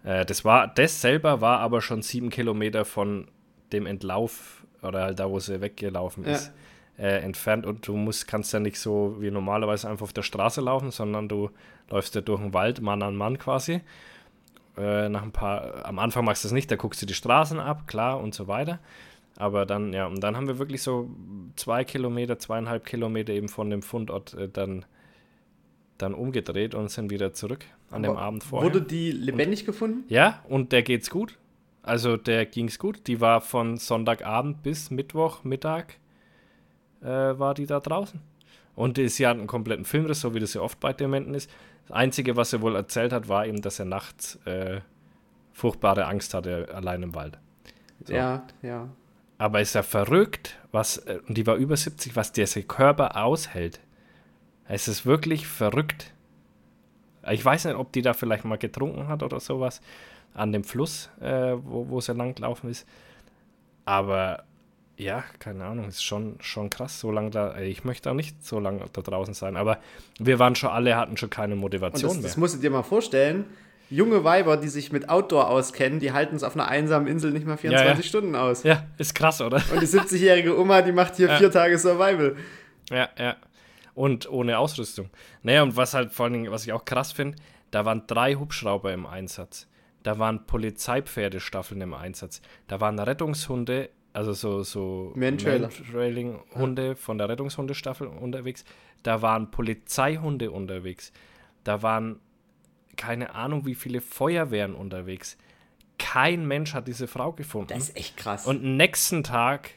Äh, 0.03 0.25
das 0.25 0.45
war, 0.45 0.67
das 0.67 1.01
selber 1.01 1.41
war 1.41 1.59
aber 1.59 1.81
schon 1.81 2.01
sieben 2.01 2.29
Kilometer 2.29 2.85
von 2.85 3.27
dem 3.71 3.85
Entlauf 3.85 4.65
oder 4.81 5.03
halt 5.03 5.19
da, 5.19 5.29
wo 5.29 5.39
sie 5.39 5.61
weggelaufen 5.61 6.23
Ja. 6.25 6.31
ist, 6.31 6.53
äh, 6.97 7.19
entfernt. 7.21 7.65
Und 7.65 7.87
du 7.87 7.95
musst, 7.95 8.27
kannst 8.27 8.53
ja 8.53 8.59
nicht 8.59 8.79
so 8.79 9.17
wie 9.19 9.31
normalerweise 9.31 9.89
einfach 9.89 10.03
auf 10.03 10.13
der 10.13 10.23
Straße 10.23 10.61
laufen, 10.61 10.91
sondern 10.91 11.27
du 11.27 11.49
läufst 11.89 12.15
ja 12.15 12.21
durch 12.21 12.41
den 12.41 12.53
Wald, 12.53 12.81
Mann 12.81 13.01
an 13.01 13.15
Mann 13.15 13.37
quasi. 13.37 13.81
Äh, 14.77 15.09
nach 15.09 15.23
ein 15.23 15.31
paar, 15.31 15.85
am 15.85 15.97
Anfang 15.99 16.23
machst 16.25 16.43
du 16.43 16.47
das 16.47 16.53
nicht, 16.53 16.69
da 16.69 16.75
guckst 16.75 17.01
du 17.01 17.05
die 17.05 17.15
Straßen 17.15 17.59
ab, 17.59 17.87
klar 17.87 18.19
und 18.19 18.35
so 18.35 18.47
weiter. 18.47 18.79
Aber 19.35 19.65
dann, 19.65 19.93
ja, 19.93 20.05
und 20.07 20.19
dann 20.21 20.35
haben 20.35 20.47
wir 20.47 20.59
wirklich 20.59 20.81
so 20.81 21.09
zwei 21.55 21.83
Kilometer, 21.83 22.39
zweieinhalb 22.39 22.85
Kilometer 22.85 23.33
eben 23.33 23.49
von 23.49 23.69
dem 23.69 23.81
Fundort 23.81 24.33
äh, 24.35 24.49
dann, 24.49 24.85
dann 25.97 26.13
umgedreht 26.13 26.75
und 26.75 26.89
sind 26.89 27.09
wieder 27.09 27.33
zurück 27.33 27.65
an 27.91 28.03
dem 28.03 28.11
Aber 28.11 28.21
Abend 28.21 28.43
vorher. 28.43 28.73
Wurde 28.73 28.85
die 28.85 29.11
lebendig 29.11 29.65
gefunden? 29.65 30.03
Ja, 30.09 30.43
und 30.47 30.71
der 30.71 30.83
geht's 30.83 31.09
gut. 31.09 31.37
Also 31.83 32.17
der 32.17 32.45
ging's 32.45 32.79
gut. 32.79 33.07
Die 33.07 33.21
war 33.21 33.41
von 33.41 33.77
Sonntagabend 33.77 34.61
bis 34.61 34.91
Mittwoch 34.91 35.43
Mittag 35.43 35.97
äh, 37.01 37.07
war 37.07 37.53
die 37.53 37.65
da 37.65 37.79
draußen. 37.79 38.19
Und 38.75 38.97
sie 38.97 39.25
hat 39.25 39.37
einen 39.37 39.47
kompletten 39.47 39.85
Filmriss, 39.85 40.21
so 40.21 40.33
wie 40.35 40.39
das 40.39 40.53
ja 40.53 40.61
oft 40.61 40.79
bei 40.79 40.93
Dementen 40.93 41.33
ist. 41.33 41.49
Das 41.87 41.95
Einzige, 41.95 42.35
was 42.35 42.53
er 42.53 42.61
wohl 42.61 42.75
erzählt 42.75 43.11
hat, 43.11 43.27
war 43.27 43.47
eben, 43.47 43.61
dass 43.61 43.79
er 43.79 43.85
nachts 43.85 44.35
äh, 44.45 44.81
furchtbare 45.53 46.05
Angst 46.05 46.33
hatte, 46.33 46.67
allein 46.73 47.01
im 47.01 47.15
Wald. 47.15 47.39
So. 48.05 48.13
Ja, 48.13 48.45
ja. 48.61 48.89
Aber 49.39 49.61
ist 49.61 49.73
ja 49.73 49.83
verrückt, 49.83 50.59
was, 50.71 50.97
äh, 50.97 51.19
und 51.27 51.37
die 51.37 51.47
war 51.47 51.55
über 51.55 51.75
70, 51.75 52.15
was 52.15 52.31
dieser 52.31 52.61
Körper 52.61 53.23
aushält. 53.23 53.79
Es 54.67 54.87
ist 54.87 55.05
wirklich 55.05 55.47
verrückt. 55.47 56.11
Ich 57.29 57.43
weiß 57.43 57.65
nicht, 57.65 57.75
ob 57.75 57.91
die 57.91 58.01
da 58.01 58.13
vielleicht 58.13 58.45
mal 58.45 58.57
getrunken 58.57 59.07
hat 59.07 59.23
oder 59.23 59.39
sowas 59.39 59.81
an 60.33 60.51
dem 60.51 60.63
Fluss, 60.63 61.09
äh, 61.19 61.53
wo, 61.63 61.89
wo 61.89 61.99
sie 62.01 62.13
langgelaufen 62.13 62.69
ist. 62.69 62.85
Aber 63.85 64.43
Ja, 64.99 65.23
keine 65.39 65.63
Ahnung, 65.65 65.87
ist 65.89 66.03
schon, 66.03 66.37
schon 66.39 66.69
krass, 66.71 66.99
so 66.99 67.11
lange 67.11 67.29
da. 67.29 67.57
Ich 67.59 67.83
möchte 67.83 68.09
auch 68.09 68.15
nicht 68.15 68.43
so 68.43 68.59
lange 68.59 68.81
da 68.93 69.01
draußen 69.01 69.33
sein, 69.35 69.55
aber 69.55 69.77
wir 70.19 70.39
waren 70.39 70.55
schon 70.55 70.69
alle, 70.71 70.95
hatten 70.95 71.17
schon 71.17 71.29
keine 71.29 71.55
Motivation 71.55 72.09
das, 72.09 72.15
mehr. 72.17 72.23
das 72.23 72.37
musst 72.37 72.55
du 72.55 72.59
dir 72.59 72.71
mal 72.71 72.81
vorstellen. 72.83 73.45
Junge 73.91 74.23
Weiber, 74.23 74.57
die 74.57 74.67
sich 74.69 74.91
mit 74.91 75.07
Outdoor 75.07 75.49
auskennen, 75.49 75.99
die 75.99 76.11
halten 76.13 76.35
es 76.35 76.43
auf 76.43 76.55
einer 76.55 76.67
einsamen 76.67 77.07
Insel 77.07 77.31
nicht 77.31 77.45
mal 77.45 77.57
24 77.57 77.87
Ja, 77.89 77.95
ja. 77.95 78.03
Stunden 78.03 78.35
aus. 78.35 78.63
ja, 78.63 78.83
ist 78.97 79.13
krass, 79.15 79.39
oder? 79.39 79.61
Und 79.71 79.81
die 79.81 79.85
70-jährige 79.87 80.59
Oma, 80.59 80.81
die 80.81 80.91
macht 80.91 81.15
hier 81.15 81.27
Ja. 81.29 81.37
vier 81.37 81.51
Tage 81.51 81.77
Survival. 81.77 82.35
Ja, 82.89 83.07
ja. 83.19 83.35
Und 83.97 84.29
ohne 84.29 84.59
Ausrüstung. 84.59 85.09
Naja, 85.41 85.63
und 85.63 85.75
was 85.75 85.95
halt 85.95 86.11
vor 86.11 86.25
allen 86.25 86.33
Dingen, 86.33 86.51
was 86.51 86.67
ich 86.67 86.71
auch 86.71 86.85
krass 86.85 87.11
finde, 87.11 87.35
da 87.71 87.83
waren 87.83 88.03
drei 88.05 88.35
Hubschrauber 88.35 88.93
im 88.93 89.07
Einsatz. 89.07 89.67
Da 90.03 90.19
waren 90.19 90.45
Polizeipferdestaffeln 90.45 91.81
im 91.81 91.95
Einsatz. 91.95 92.43
Da 92.67 92.79
waren 92.79 92.99
Rettungshunde, 92.99 93.89
also 94.13 94.33
so, 94.33 94.61
so. 94.61 95.13
Mantrailing-Hunde 95.15 96.95
von 96.95 97.17
der 97.17 97.27
Rettungshundestaffel 97.27 98.05
unterwegs. 98.05 98.65
Da 99.01 99.23
waren 99.23 99.49
Polizeihunde 99.49 100.51
unterwegs. 100.51 101.11
Da 101.63 101.81
waren 101.81 102.19
keine 102.97 103.33
Ahnung, 103.33 103.65
wie 103.65 103.73
viele 103.73 103.99
Feuerwehren 104.01 104.75
unterwegs. 104.75 105.39
Kein 105.97 106.47
Mensch 106.47 106.75
hat 106.75 106.87
diese 106.87 107.07
Frau 107.07 107.31
gefunden. 107.33 107.69
Das 107.69 107.89
ist 107.89 107.97
echt 107.97 108.17
krass. 108.17 108.45
Und 108.45 108.63
nächsten 108.63 109.23
Tag 109.23 109.71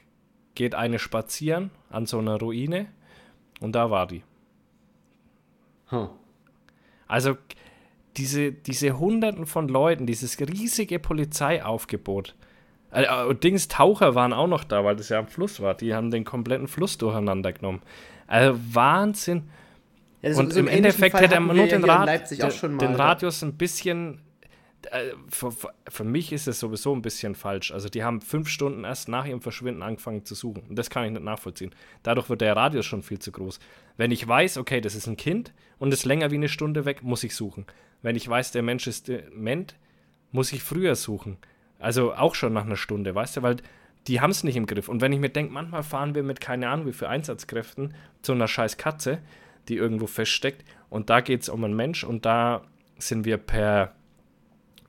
geht 0.54 0.74
eine 0.74 0.98
spazieren 0.98 1.70
an 1.88 2.04
so 2.04 2.18
einer 2.18 2.38
Ruine 2.38 2.88
und 3.61 3.72
da 3.72 3.90
war 3.90 4.06
die. 4.06 4.22
Huh. 5.90 6.08
Also 7.06 7.36
diese, 8.16 8.52
diese 8.52 8.98
Hunderten 8.98 9.46
von 9.46 9.68
Leuten, 9.68 10.06
dieses 10.06 10.38
riesige 10.40 10.98
Polizeiaufgebot. 10.98 12.34
Äh, 12.90 13.34
Dings 13.36 13.68
Taucher 13.68 14.14
waren 14.14 14.32
auch 14.32 14.46
noch 14.46 14.64
da, 14.64 14.84
weil 14.84 14.96
das 14.96 15.08
ja 15.08 15.18
am 15.18 15.28
Fluss 15.28 15.61
war. 15.61 15.74
Die 15.74 15.94
haben 15.94 16.11
den 16.11 16.24
kompletten 16.24 16.66
Fluss 16.66 16.98
durcheinander 16.98 17.52
genommen. 17.52 17.82
Also 18.26 18.58
Wahnsinn. 18.72 19.48
Ja, 20.22 20.36
Und 20.36 20.52
so 20.52 20.61
im 20.61 20.68
Endeffekt 20.68 21.14
hätte 21.14 21.34
er 21.34 21.40
hatten 21.40 21.46
nur 21.46 21.56
ja 21.56 21.66
den, 21.66 21.82
in 21.82 21.90
Rad, 21.90 22.30
den 22.30 22.94
Radius 22.94 23.42
ein 23.42 23.54
bisschen. 23.54 24.20
Äh, 24.91 25.12
Für, 25.28 25.53
für- 25.89 26.05
mich 26.05 26.33
ist 26.33 26.49
es 26.49 26.61
sowieso 26.61 26.95
ein 26.95 27.03
bisschen 27.03 27.35
falsch. 27.35 27.70
Also, 27.72 27.89
die 27.89 28.03
haben 28.05 28.20
fünf 28.20 28.49
Stunden 28.49 28.85
erst 28.85 29.09
nach 29.09 29.26
ihrem 29.26 29.41
Verschwinden 29.41 29.83
angefangen 29.83 30.24
zu 30.24 30.35
suchen. 30.35 30.62
Und 30.68 30.76
das 30.76 30.91
kann 30.91 31.05
ich 31.05 31.11
nicht 31.12 31.22
nachvollziehen. 31.22 31.74
Dadurch 32.03 32.28
wird 32.31 32.41
der 32.41 32.57
Radius 32.57 32.87
schon 32.87 33.03
viel 33.03 33.18
zu 33.18 33.33
groß. 33.33 33.61
Wenn 33.97 34.11
ich 34.11 34.26
weiß, 34.26 34.57
okay, 34.59 34.81
das 34.81 34.95
ist 34.95 35.07
ein 35.07 35.16
Kind 35.16 35.53
und 35.78 35.93
ist 35.93 36.05
länger 36.05 36.31
wie 36.31 36.37
eine 36.37 36.49
Stunde 36.49 36.85
weg, 36.85 37.03
muss 37.03 37.24
ich 37.24 37.35
suchen. 37.35 37.66
Wenn 38.03 38.16
ich 38.16 38.28
weiß, 38.28 38.53
der 38.53 38.62
Mensch 38.62 38.87
ist 38.87 39.09
dement, 39.09 39.76
muss 40.33 40.53
ich 40.53 40.62
früher 40.62 40.95
suchen. 40.95 41.37
Also 41.78 42.14
auch 42.14 42.35
schon 42.35 42.53
nach 42.53 42.64
einer 42.64 42.76
Stunde, 42.76 43.14
weißt 43.14 43.39
du, 43.39 43.43
weil 43.43 43.57
die 44.07 44.20
haben 44.20 44.31
es 44.31 44.45
nicht 44.45 44.57
im 44.57 44.66
Griff. 44.66 44.89
Und 44.89 45.01
wenn 45.03 45.12
ich 45.12 45.18
mir 45.20 45.28
denke, 45.28 45.53
manchmal 45.53 45.83
fahren 45.83 46.14
wir 46.14 46.22
mit 46.22 46.41
keine 46.41 46.68
Ahnung 46.70 46.87
wie 46.87 46.93
viel 46.93 47.09
Einsatzkräften 47.09 47.95
zu 48.22 48.33
einer 48.33 48.49
scheiß 48.49 48.76
Katze, 48.78 49.18
die 49.68 49.76
irgendwo 49.76 50.07
feststeckt, 50.07 50.64
und 50.89 51.11
da 51.11 51.20
geht 51.20 51.43
es 51.43 51.49
um 51.51 51.62
einen 51.64 51.76
Mensch 51.76 52.03
und 52.05 52.24
da 52.24 52.62
sind 52.99 53.24
wir 53.26 53.37
per, 53.37 53.95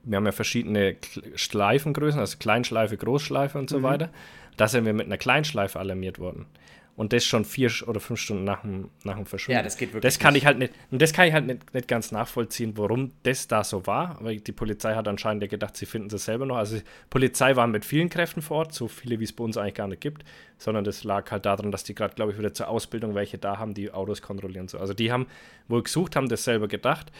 wir 0.04 0.16
haben 0.16 0.26
ja 0.26 0.32
verschiedene 0.32 0.96
Schleifengrößen, 1.34 2.20
also 2.20 2.36
Kleinschleife, 2.38 2.96
Großschleife 2.96 3.58
und 3.58 3.70
so 3.70 3.82
weiter. 3.82 4.10
Da 4.56 4.68
sind 4.68 4.84
wir 4.84 4.92
mit 4.92 5.06
einer 5.06 5.18
Kleinschleife 5.18 5.78
alarmiert 5.78 6.18
worden. 6.18 6.46
Und 6.94 7.14
das 7.14 7.24
schon 7.24 7.46
vier 7.46 7.70
oder 7.86 8.00
fünf 8.00 8.20
Stunden 8.20 8.44
nach 8.44 8.60
dem, 8.60 8.90
nach 9.02 9.16
dem 9.16 9.24
Verschwinden. 9.24 9.56
Ja, 9.60 9.62
das 9.62 9.78
geht 9.78 9.94
wirklich 9.94 10.02
Das 10.02 10.18
kann 10.18 10.34
nicht. 10.34 10.42
ich 10.42 10.46
halt 10.46 10.58
nicht, 10.58 10.74
und 10.90 11.00
das 11.00 11.14
kann 11.14 11.26
ich 11.26 11.32
halt 11.32 11.46
nicht, 11.46 11.72
nicht 11.72 11.88
ganz 11.88 12.12
nachvollziehen, 12.12 12.76
warum 12.76 13.12
das 13.22 13.48
da 13.48 13.64
so 13.64 13.86
war. 13.86 14.18
Weil 14.20 14.40
die 14.40 14.52
Polizei 14.52 14.94
hat 14.94 15.08
anscheinend 15.08 15.42
ja 15.42 15.48
gedacht, 15.48 15.74
sie 15.74 15.86
finden 15.86 16.14
es 16.14 16.26
selber 16.26 16.44
noch. 16.44 16.56
Also 16.56 16.76
die 16.76 16.82
Polizei 17.08 17.56
war 17.56 17.66
mit 17.66 17.86
vielen 17.86 18.10
Kräften 18.10 18.42
vor 18.42 18.58
Ort, 18.58 18.74
so 18.74 18.88
viele 18.88 19.18
wie 19.20 19.24
es 19.24 19.32
bei 19.32 19.42
uns 19.42 19.56
eigentlich 19.56 19.74
gar 19.74 19.88
nicht 19.88 20.02
gibt, 20.02 20.22
sondern 20.58 20.84
das 20.84 21.02
lag 21.02 21.30
halt 21.30 21.46
daran, 21.46 21.72
dass 21.72 21.82
die 21.82 21.94
gerade, 21.94 22.14
glaube 22.14 22.32
ich, 22.32 22.38
wieder 22.38 22.52
zur 22.52 22.68
Ausbildung 22.68 23.14
welche 23.14 23.38
da 23.38 23.58
haben, 23.58 23.72
die 23.72 23.90
Autos 23.90 24.20
kontrollieren. 24.20 24.68
So. 24.68 24.78
Also 24.78 24.92
die 24.92 25.10
haben 25.10 25.26
wohl 25.68 25.82
gesucht, 25.82 26.14
haben 26.14 26.28
das 26.28 26.44
selber 26.44 26.68
gedacht. 26.68 27.10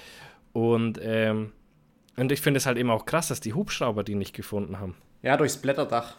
Und, 0.52 1.00
ähm, 1.02 1.52
und 2.16 2.32
ich 2.32 2.40
finde 2.40 2.58
es 2.58 2.66
halt 2.66 2.78
eben 2.78 2.90
auch 2.90 3.06
krass, 3.06 3.28
dass 3.28 3.40
die 3.40 3.54
Hubschrauber 3.54 4.04
die 4.04 4.14
nicht 4.14 4.34
gefunden 4.34 4.80
haben. 4.80 4.96
Ja, 5.22 5.36
durchs 5.36 5.56
Blätterdach. 5.56 6.16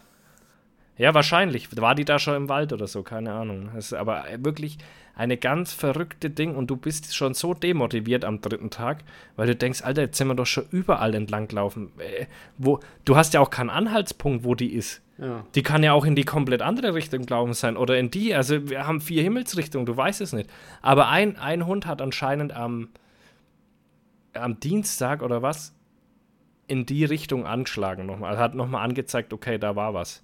Ja, 0.96 1.12
wahrscheinlich. 1.12 1.76
War 1.76 1.94
die 1.94 2.04
da 2.04 2.18
schon 2.18 2.36
im 2.36 2.48
Wald 2.48 2.72
oder 2.72 2.86
so? 2.86 3.02
Keine 3.02 3.32
Ahnung. 3.32 3.70
Das 3.74 3.86
ist 3.86 3.94
aber 3.94 4.24
wirklich 4.38 4.78
eine 5.16 5.36
ganz 5.36 5.72
verrückte 5.72 6.30
Ding 6.30 6.54
und 6.56 6.68
du 6.68 6.76
bist 6.76 7.14
schon 7.14 7.34
so 7.34 7.54
demotiviert 7.54 8.24
am 8.24 8.40
dritten 8.40 8.70
Tag, 8.70 9.04
weil 9.36 9.46
du 9.46 9.54
denkst, 9.54 9.82
Alter, 9.82 10.02
jetzt 10.02 10.18
sind 10.18 10.28
wir 10.28 10.34
doch 10.34 10.46
schon 10.46 10.66
überall 10.70 11.14
entlang 11.14 11.48
gelaufen. 11.48 11.92
Äh, 11.98 12.26
wo, 12.58 12.80
du 13.04 13.16
hast 13.16 13.34
ja 13.34 13.40
auch 13.40 13.50
keinen 13.50 13.70
Anhaltspunkt, 13.70 14.44
wo 14.44 14.54
die 14.54 14.72
ist. 14.72 15.02
Ja. 15.18 15.44
Die 15.54 15.62
kann 15.62 15.84
ja 15.84 15.92
auch 15.92 16.04
in 16.04 16.16
die 16.16 16.24
komplett 16.24 16.62
andere 16.62 16.94
Richtung 16.94 17.26
gelaufen 17.26 17.54
sein 17.54 17.76
oder 17.76 17.98
in 17.98 18.10
die. 18.10 18.34
Also 18.34 18.68
wir 18.68 18.86
haben 18.86 19.00
vier 19.00 19.22
Himmelsrichtungen, 19.22 19.86
du 19.86 19.96
weißt 19.96 20.20
es 20.20 20.32
nicht. 20.32 20.50
Aber 20.82 21.08
ein, 21.08 21.36
ein 21.38 21.66
Hund 21.66 21.86
hat 21.86 22.02
anscheinend 22.02 22.52
am, 22.52 22.88
am 24.32 24.58
Dienstag 24.58 25.22
oder 25.22 25.42
was 25.42 25.73
in 26.66 26.86
die 26.86 27.04
Richtung 27.04 27.46
angeschlagen 27.46 28.06
nochmal. 28.06 28.30
Also 28.30 28.42
hat 28.42 28.54
nochmal 28.54 28.84
angezeigt, 28.84 29.32
okay, 29.32 29.58
da 29.58 29.76
war 29.76 29.94
was. 29.94 30.22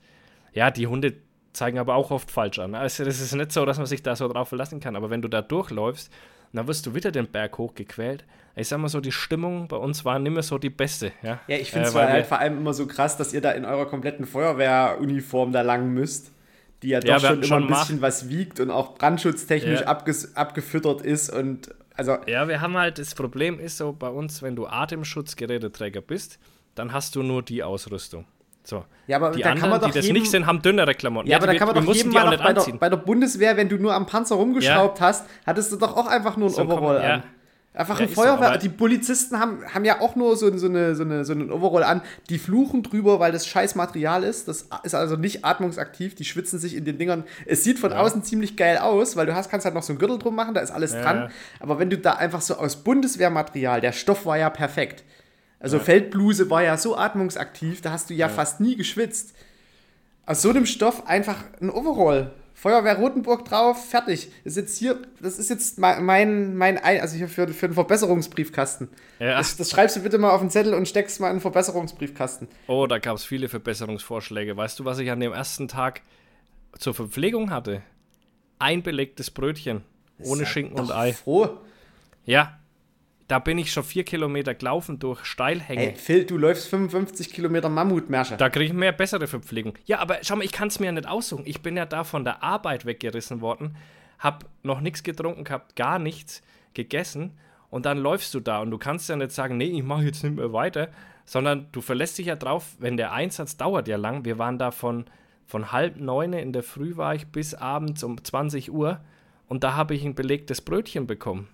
Ja, 0.53 0.71
die 0.71 0.87
Hunde 0.87 1.15
zeigen 1.53 1.79
aber 1.79 1.95
auch 1.95 2.11
oft 2.11 2.31
falsch 2.31 2.59
an. 2.59 2.75
Also 2.75 3.05
das 3.05 3.21
ist 3.21 3.35
nicht 3.35 3.53
so, 3.53 3.65
dass 3.67 3.77
man 3.79 3.87
sich 3.87 4.03
da 4.03 4.17
so 4.17 4.29
drauf 4.29 4.49
verlassen 4.49 4.81
kann. 4.81 4.97
Aber 4.97 5.11
wenn 5.11 5.21
du 5.23 5.29
da 5.29 5.43
durchläufst, 5.43 6.13
dann 6.53 6.67
wirst 6.67 6.87
du 6.87 6.95
wieder 6.95 7.13
den 7.13 7.27
Berg 7.29 7.59
hochgequält. 7.59 8.25
Ich 8.57 8.69
sag 8.69 8.79
mal 8.79 8.89
so, 8.89 9.01
die 9.01 9.13
Stimmung 9.13 9.69
bei 9.69 9.77
uns 9.77 10.05
war 10.05 10.19
nicht 10.19 10.33
mehr 10.33 10.43
so 10.43 10.59
die 10.59 10.71
beste. 10.71 11.13
Ja, 11.23 11.39
Ja, 11.47 11.57
ich 11.57 11.71
finde 11.71 11.89
es 11.89 11.95
Äh, 11.95 11.99
halt 11.99 12.27
vor 12.27 12.39
allem 12.41 12.59
immer 12.59 12.75
so 12.75 12.87
krass, 12.87 13.17
dass 13.17 13.33
ihr 13.33 13.41
da 13.41 13.53
in 13.53 13.65
eurer 13.65 13.87
kompletten 13.87 14.27
Feuerwehruniform 14.27 15.53
da 15.53 15.63
lang 15.63 15.93
müsst, 15.93 16.33
die 16.83 16.89
ja 16.89 17.01
doch 17.01 17.09
Ja, 17.09 17.19
schon 17.21 17.37
immer 17.39 17.47
schon 17.47 17.63
ein 17.65 17.69
bisschen 17.69 18.03
was 18.03 18.29
wiegt 18.29 18.59
und 18.61 18.71
auch 18.71 18.95
brandschutztechnisch 18.95 19.83
Ja. 19.83 19.87
abgefüttert 20.35 21.03
ist 21.03 21.31
und 21.31 21.71
also 21.97 22.17
Ja, 22.27 22.49
wir 22.49 22.61
haben 22.61 22.77
halt, 22.77 22.99
das 22.99 23.15
Problem 23.15 23.59
ist 23.61 23.77
so 23.77 23.93
bei 23.93 24.09
uns, 24.09 24.43
wenn 24.43 24.57
du 24.57 24.67
Atemschutzgeräteträger 24.67 26.01
bist, 26.01 26.39
dann 26.75 26.93
hast 26.93 27.17
du 27.17 27.23
nur 27.23 27.43
die 27.43 27.63
Ausrüstung. 27.63 28.25
So. 28.63 28.85
Ja, 29.07 29.17
aber 29.17 29.31
die 29.31 29.39
da 29.43 29.49
kann 29.49 29.53
anderen, 29.57 29.71
man 29.71 29.81
doch 29.81 29.89
die 29.89 29.95
das 29.95 30.07
jedem- 30.07 30.21
nicht 30.21 30.31
sind, 30.31 30.47
haben 30.47 30.61
dünnere 30.63 30.95
Klamotten. 30.95 31.29
Ja, 31.29 31.39
aber 31.39 31.47
da 31.47 31.53
wir- 31.53 31.59
kann 31.59 31.69
man 31.69 31.85
doch 31.85 31.95
jedem 31.95 32.13
mal 32.13 32.37
bei 32.37 32.53
der, 32.53 32.73
bei 32.79 32.89
der 32.91 32.97
Bundeswehr, 32.99 33.57
wenn 33.57 33.69
du 33.69 33.77
nur 33.79 33.95
am 33.95 34.07
Panzer 34.07 34.37
rumgeschraubt 34.37 35.01
hast, 35.01 35.27
hattest 35.47 35.73
du 35.73 35.77
doch 35.77 35.97
auch 35.97 36.07
einfach 36.07 36.37
nur 36.37 36.49
ein 36.49 36.53
So 36.55 36.63
Overall 36.63 36.99
man- 37.01 37.11
an. 37.11 37.23
Einfach 37.73 38.01
Ja, 38.01 38.07
ein 38.07 38.09
so, 38.09 38.15
Feuerwehr. 38.17 38.49
aber- 38.49 38.59
die 38.59 38.69
Polizisten 38.69 39.39
haben, 39.39 39.65
haben 39.73 39.85
ja 39.85 40.01
auch 40.01 40.17
nur 40.17 40.37
so, 40.37 40.57
so, 40.59 40.67
eine, 40.67 40.97
so, 40.97 41.05
eine, 41.05 41.25
so 41.25 41.33
einen 41.33 41.53
Overall 41.53 41.85
an. 41.85 42.03
Die 42.29 42.39
fluchen 42.39 42.83
drüber, 42.83 43.21
weil 43.21 43.31
das 43.31 43.47
scheiß 43.47 43.77
Material 43.77 44.25
ist. 44.25 44.49
Das 44.49 44.67
ist 44.83 44.95
also 44.95 45.15
nicht 45.15 45.45
atmungsaktiv. 45.45 46.17
Die 46.17 46.25
schwitzen 46.25 46.59
sich 46.59 46.75
in 46.75 46.85
den 46.85 46.99
Dingern. 46.99 47.23
Es 47.47 47.63
sieht 47.63 47.79
von 47.79 47.93
außen 47.93 48.25
ziemlich 48.25 48.57
geil 48.57 48.79
aus, 48.79 49.15
weil 49.17 49.27
du 49.27 49.37
hast, 49.37 49.51
kannst 49.51 49.65
halt 49.67 49.75
noch 49.77 49.85
so 49.85 49.93
einen 49.93 50.01
Gürtel 50.01 50.19
drum 50.19 50.35
machen, 50.35 50.53
da 50.55 50.61
ist 50.61 50.73
alles 50.73 50.95
Ja, 50.95 51.03
dran. 51.03 51.17
ja. 51.17 51.29
Aber 51.61 51.79
wenn 51.79 51.91
du 51.91 51.97
da 51.97 52.15
einfach 52.15 52.41
so 52.41 52.57
aus 52.57 52.77
Bundeswehrmaterial, 52.83 53.81
der 53.81 53.93
Stoff 53.93 54.27
war 54.27 54.37
ja 54.37 54.51
perfekt. 54.51 55.05
Also 55.61 55.79
Feldbluse 55.79 56.51
war 56.51 56.63
ja 56.65 56.77
so 56.77 56.97
atmungsaktiv, 56.97 57.83
da 57.83 57.93
hast 57.93 58.11
du 58.11 58.15
ja, 58.15 58.29
fast 58.29 58.61
nie 58.61 58.75
geschwitzt. 58.77 59.35
Aus 60.27 60.43
so 60.43 60.51
einem 60.51 60.67
Stoff 60.67 61.07
einfach 61.07 61.45
ein 61.61 61.71
Overall. 61.71 62.33
Feuerwehr 62.61 62.97
Rotenburg 62.99 63.47
drauf, 63.47 63.89
fertig. 63.89 64.31
Das 64.45 64.53
ist 64.53 64.57
jetzt 64.57 64.77
hier, 64.79 64.99
das 65.23 65.39
ist 65.39 65.49
jetzt 65.49 65.79
mein, 65.79 66.05
mein, 66.05 66.57
mein 66.59 66.77
Ein- 66.77 67.01
also 67.01 67.17
hier 67.17 67.27
für, 67.29 67.49
für 67.49 67.65
einen 67.67 67.75
Verbesserungsbriefkasten. 67.75 68.89
Ja. 69.19 69.39
Das, 69.39 69.57
das 69.57 69.71
schreibst 69.71 69.97
du 69.97 70.01
bitte 70.01 70.19
mal 70.19 70.31
auf 70.31 70.41
den 70.43 70.51
Zettel 70.51 70.75
und 70.75 70.87
steckst 70.87 71.21
mal 71.21 71.29
in 71.31 71.37
den 71.37 71.41
Verbesserungsbriefkasten. 71.41 72.49
Oh, 72.67 72.87
da 72.87 72.99
gab 72.99 73.17
es 73.17 73.25
viele 73.25 73.49
Verbesserungsvorschläge. 73.49 74.59
Weißt 74.59 74.79
du, 74.79 74.85
was 74.85 74.99
ich 74.99 75.11
an 75.11 75.21
dem 75.21 75.33
ersten 75.33 75.69
Tag 75.69 76.03
zur 76.79 76.93
Verpflegung 76.93 77.51
hatte? 77.51 77.81
Ein 78.59 78.83
belegtes 78.83 79.31
Brötchen. 79.31 79.83
Ohne 80.19 80.45
Schinken 80.45 80.79
und 80.79 80.93
Ei. 80.93 81.15
Froh. 81.15 81.57
Ja. 82.27 82.59
Da 83.31 83.39
bin 83.39 83.59
ich 83.59 83.73
schon 83.73 83.85
vier 83.85 84.03
Kilometer 84.03 84.57
gelaufen 84.57 84.99
durch 84.99 85.25
Steilhänge. 85.25 85.93
Ey, 85.93 85.95
Phil, 85.95 86.25
du 86.25 86.37
läufst 86.37 86.67
55 86.67 87.33
Kilometer 87.33 87.69
Mammutmärsche. 87.69 88.37
Da 88.37 88.51
kriege 88.51 88.65
ich 88.65 88.73
mehr 88.73 88.91
bessere 88.91 89.29
Verpflegung. 89.29 89.75
Ja, 89.85 90.01
aber 90.01 90.19
schau 90.23 90.35
mal, 90.35 90.43
ich 90.43 90.51
kann 90.51 90.67
es 90.67 90.81
mir 90.81 90.87
ja 90.87 90.93
nicht 90.93 91.07
aussuchen. 91.07 91.45
Ich 91.47 91.63
bin 91.63 91.77
ja 91.77 91.87
da 91.87 92.03
von 92.03 92.25
der 92.25 92.43
Arbeit 92.43 92.87
weggerissen 92.87 93.41
worden, 93.41 93.77
hab 94.19 94.47
noch 94.65 94.81
nichts 94.81 95.05
getrunken 95.05 95.45
gehabt, 95.45 95.77
gar 95.77 96.01
nichts 96.01 96.43
gegessen 96.75 97.39
und 97.71 97.87
dann 97.87 97.99
läufst 97.99 98.35
du 98.35 98.41
da 98.41 98.63
und 98.63 98.73
du 98.73 98.79
kannst 98.79 99.09
ja 99.09 99.15
nicht 99.15 99.31
sagen, 99.31 99.57
nee, 99.57 99.79
ich 99.79 99.85
mache 99.85 100.03
jetzt 100.03 100.25
nicht 100.25 100.35
mehr 100.35 100.53
weiter, 100.53 100.89
sondern 101.25 101.69
du 101.71 101.81
verlässt 101.81 102.19
dich 102.19 102.27
ja 102.27 102.35
drauf, 102.35 102.75
wenn 102.81 102.97
der 102.97 103.13
Einsatz 103.13 103.57
dauert 103.57 103.87
ja 103.87 103.97
lang. 103.97 104.25
Wir 104.25 104.39
waren 104.39 104.59
da 104.59 104.73
von, 104.73 105.05
von 105.47 105.71
halb 105.71 106.01
neun 106.01 106.33
in 106.33 106.53
der 106.53 106.65
Früh 106.65 106.97
war 106.97 107.15
ich 107.15 107.29
bis 107.29 107.55
abends 107.55 108.03
um 108.03 108.25
20 108.25 108.73
Uhr 108.73 108.99
und 109.47 109.63
da 109.63 109.77
habe 109.77 109.95
ich 109.95 110.05
ein 110.05 110.17
belegtes 110.17 110.61
Brötchen 110.61 111.07
bekommen. 111.07 111.47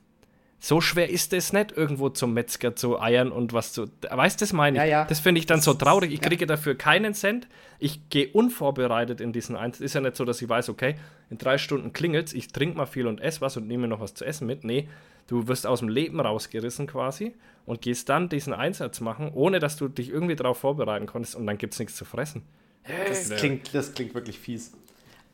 So 0.59 0.81
schwer 0.81 1.11
ist 1.11 1.33
es 1.33 1.53
nicht, 1.53 1.73
irgendwo 1.73 2.09
zum 2.09 2.33
Metzger 2.33 2.75
zu 2.75 3.01
eiern 3.01 3.31
und 3.31 3.53
was 3.53 3.73
zu. 3.73 3.87
Weißt 4.11 4.41
du, 4.41 4.45
das 4.45 4.53
meine 4.53 4.79
ich? 4.79 4.85
Ja, 4.85 4.89
ja. 4.89 5.05
Das 5.05 5.21
finde 5.21 5.39
ich 5.39 5.47
dann 5.47 5.61
so 5.61 5.75
traurig. 5.75 6.13
Ich 6.13 6.21
ja. 6.21 6.29
kriege 6.29 6.47
dafür 6.47 6.75
keinen 6.75 7.15
Cent. 7.15 7.47
Ich 7.79 8.09
gehe 8.09 8.29
unvorbereitet 8.29 9.21
in 9.21 9.33
diesen 9.33 9.55
Einsatz. 9.55 9.81
Ist 9.81 9.95
ja 9.95 10.01
nicht 10.01 10.17
so, 10.17 10.25
dass 10.25 10.41
ich 10.41 10.49
weiß, 10.49 10.71
okay, 10.71 10.97
in 11.31 11.39
drei 11.39 11.59
Stunden 11.59 11.93
klingelt's, 11.93 12.33
ich 12.33 12.49
trinke 12.49 12.79
mal 12.79 12.87
viel 12.87 13.07
und 13.07 13.21
esse 13.21 13.43
was 13.43 13.57
und 13.57 13.67
nehme 13.67 13.87
noch 13.87 14.01
was 14.01 14.15
zu 14.15 14.25
essen 14.25 14.47
mit. 14.47 14.65
Nee, 14.65 14.89
du 15.27 15.47
wirst 15.47 15.67
aus 15.67 15.81
dem 15.81 15.89
Leben 15.89 16.21
rausgerissen 16.21 16.87
quasi 16.87 17.35
und 17.67 17.83
gehst 17.83 18.09
dann 18.09 18.29
diesen 18.29 18.55
Einsatz 18.55 19.01
machen, 19.01 19.31
ohne 19.35 19.59
dass 19.59 19.77
du 19.77 19.89
dich 19.89 20.09
irgendwie 20.09 20.37
darauf 20.37 20.59
vorbereiten 20.59 21.07
konntest 21.07 21.37
und 21.37 21.47
dann 21.47 21.59
gibt 21.59 21.75
es 21.75 21.79
nichts 21.79 21.97
zu 21.97 22.05
fressen. 22.05 22.43
Das 23.09 23.31
klingt, 23.31 23.75
das 23.75 23.93
klingt 23.95 24.15
wirklich 24.15 24.39
fies. 24.39 24.73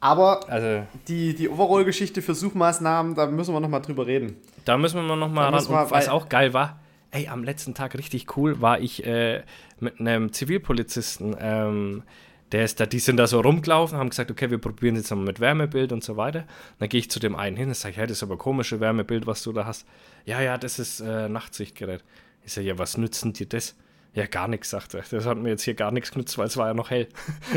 Aber 0.03 0.41
Also, 0.51 0.85
die, 1.07 1.33
die 1.35 1.49
Overall-Geschichte 1.49 2.23
für 2.23 2.35
Suchmaßnahmen, 2.35 3.15
da 3.15 3.27
müssen 3.27 3.55
wir 3.55 3.61
nochmal 3.61 3.83
drüber 3.83 4.05
reden. 4.07 4.37
da 4.65 4.77
müssen 4.77 4.97
wir 5.07 5.17
noch 5.17 5.31
mal 5.31 5.51
Da 5.51 5.57
ran. 5.59 5.69
wir- 5.69 5.83
Und 5.85 5.91
was 5.93 6.09
auch 6.09 6.29
geil 6.29 6.53
war, 6.53 6.81
ey, 7.13 7.29
am 7.29 7.45
letzten 7.45 7.73
Tag 7.75 7.95
richtig 7.97 8.37
cool, 8.37 8.61
war 8.61 8.81
ich 8.81 9.07
äh, 9.07 9.43
mit 9.79 10.01
einem 10.01 10.33
Zivilpolizisten, 10.33 11.37
ähm, 11.39 12.03
der 12.51 12.65
ist 12.65 12.81
da, 12.81 12.87
die 12.87 12.99
sind 12.99 13.17
da 13.17 13.27
so 13.29 13.41
rumgelaufen, 13.41 13.97
haben 13.97 14.11
gesagt, 14.11 14.31
okay, 14.31 14.51
wir 14.51 14.59
probieren 14.59 14.97
jetzt 14.97 15.11
mal 15.11 15.17
mit 15.25 15.39
Wärmebild 15.39 15.93
und 15.93 16.03
so 16.03 16.17
weiter. 16.17 16.45
Dann 16.81 16.89
gehe 16.89 16.99
ich 17.01 17.09
zu 17.11 17.21
dem 17.21 17.37
einen 17.37 17.57
hin 17.57 17.69
und 17.69 17.77
sage, 17.77 17.95
hey, 17.97 18.07
das 18.09 18.19
ist 18.19 18.23
aber 18.25 18.37
komische 18.37 18.81
Wärmebild, 18.81 19.27
was 19.29 19.43
du 19.45 19.53
da 19.53 19.65
hast. 19.67 19.87
Ja, 20.27 20.41
ja, 20.43 20.59
das 20.59 20.79
ist 20.81 20.99
äh, 21.01 21.29
Nachtsichtgerät. 21.29 22.03
Ich 22.45 22.53
sage, 22.53 22.67
ja, 22.67 22.77
was 22.79 22.97
nützen 22.99 23.33
dir 23.33 23.47
das? 23.47 23.77
Ja, 24.15 24.27
gar 24.27 24.47
nichts, 24.47 24.69
sagt 24.69 24.93
er. 24.93 25.03
Das 25.11 25.25
hat 25.25 25.39
mir 25.39 25.49
jetzt 25.51 25.63
hier 25.63 25.75
gar 25.75 25.91
nichts 25.91 26.13
genutzt, 26.13 26.37
weil 26.37 26.47
es 26.47 26.57
war 26.59 26.69
ja 26.69 26.75
noch 26.75 26.91
hell. 26.91 27.09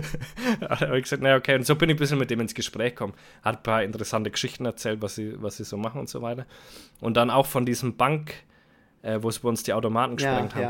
da 0.62 0.80
habe 0.80 0.98
ich 0.98 1.04
gesagt, 1.04 1.22
naja, 1.22 1.36
okay. 1.36 1.56
Und 1.56 1.66
so 1.66 1.76
bin 1.76 1.90
ich 1.90 1.96
ein 1.96 2.00
bisschen 2.00 2.18
mit 2.18 2.32
dem 2.32 2.40
ins 2.40 2.54
Gespräch 2.54 2.92
gekommen. 2.92 3.14
Hat 3.44 3.58
ein 3.58 3.64
paar 3.64 3.84
interessante 3.84 4.32
Geschichten 4.32 4.66
erzählt, 4.66 5.02
was 5.02 5.16
sie, 5.16 5.42
was 5.42 5.58
sie 5.58 5.66
so 5.66 5.76
machen 5.76 6.00
und 6.00 6.08
so 6.08 6.22
weiter. 6.22 6.46
Und 7.02 7.18
dann 7.18 7.30
auch 7.30 7.46
von 7.46 7.66
diesem 7.66 7.98
Bank, 7.98 8.34
äh, 9.02 9.20
wo 9.22 9.28
es 9.28 9.40
bei 9.40 9.50
uns 9.50 9.64
die 9.64 9.74
Automaten 9.74 10.16
gesprengt 10.16 10.56
haben. 10.56 10.62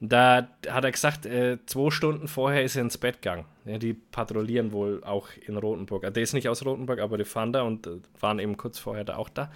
Da 0.00 0.48
hat 0.68 0.84
er 0.84 0.92
gesagt, 0.92 1.26
äh, 1.26 1.58
zwei 1.66 1.90
Stunden 1.90 2.28
vorher 2.28 2.62
ist 2.64 2.76
er 2.76 2.82
ins 2.82 2.98
Bett 2.98 3.22
gegangen. 3.22 3.46
Ja, 3.64 3.78
die 3.78 3.94
patrouillieren 3.94 4.72
wohl 4.72 5.02
auch 5.04 5.28
in 5.46 5.56
Rothenburg. 5.56 6.04
Also 6.04 6.14
Der 6.14 6.22
ist 6.22 6.34
nicht 6.34 6.48
aus 6.48 6.64
Rothenburg, 6.64 7.00
aber 7.00 7.18
die 7.18 7.24
fahren 7.24 7.52
da 7.52 7.62
und 7.62 7.86
äh, 7.86 8.00
waren 8.20 8.38
eben 8.40 8.56
kurz 8.56 8.78
vorher 8.78 9.04
da 9.04 9.16
auch 9.16 9.28
da. 9.28 9.50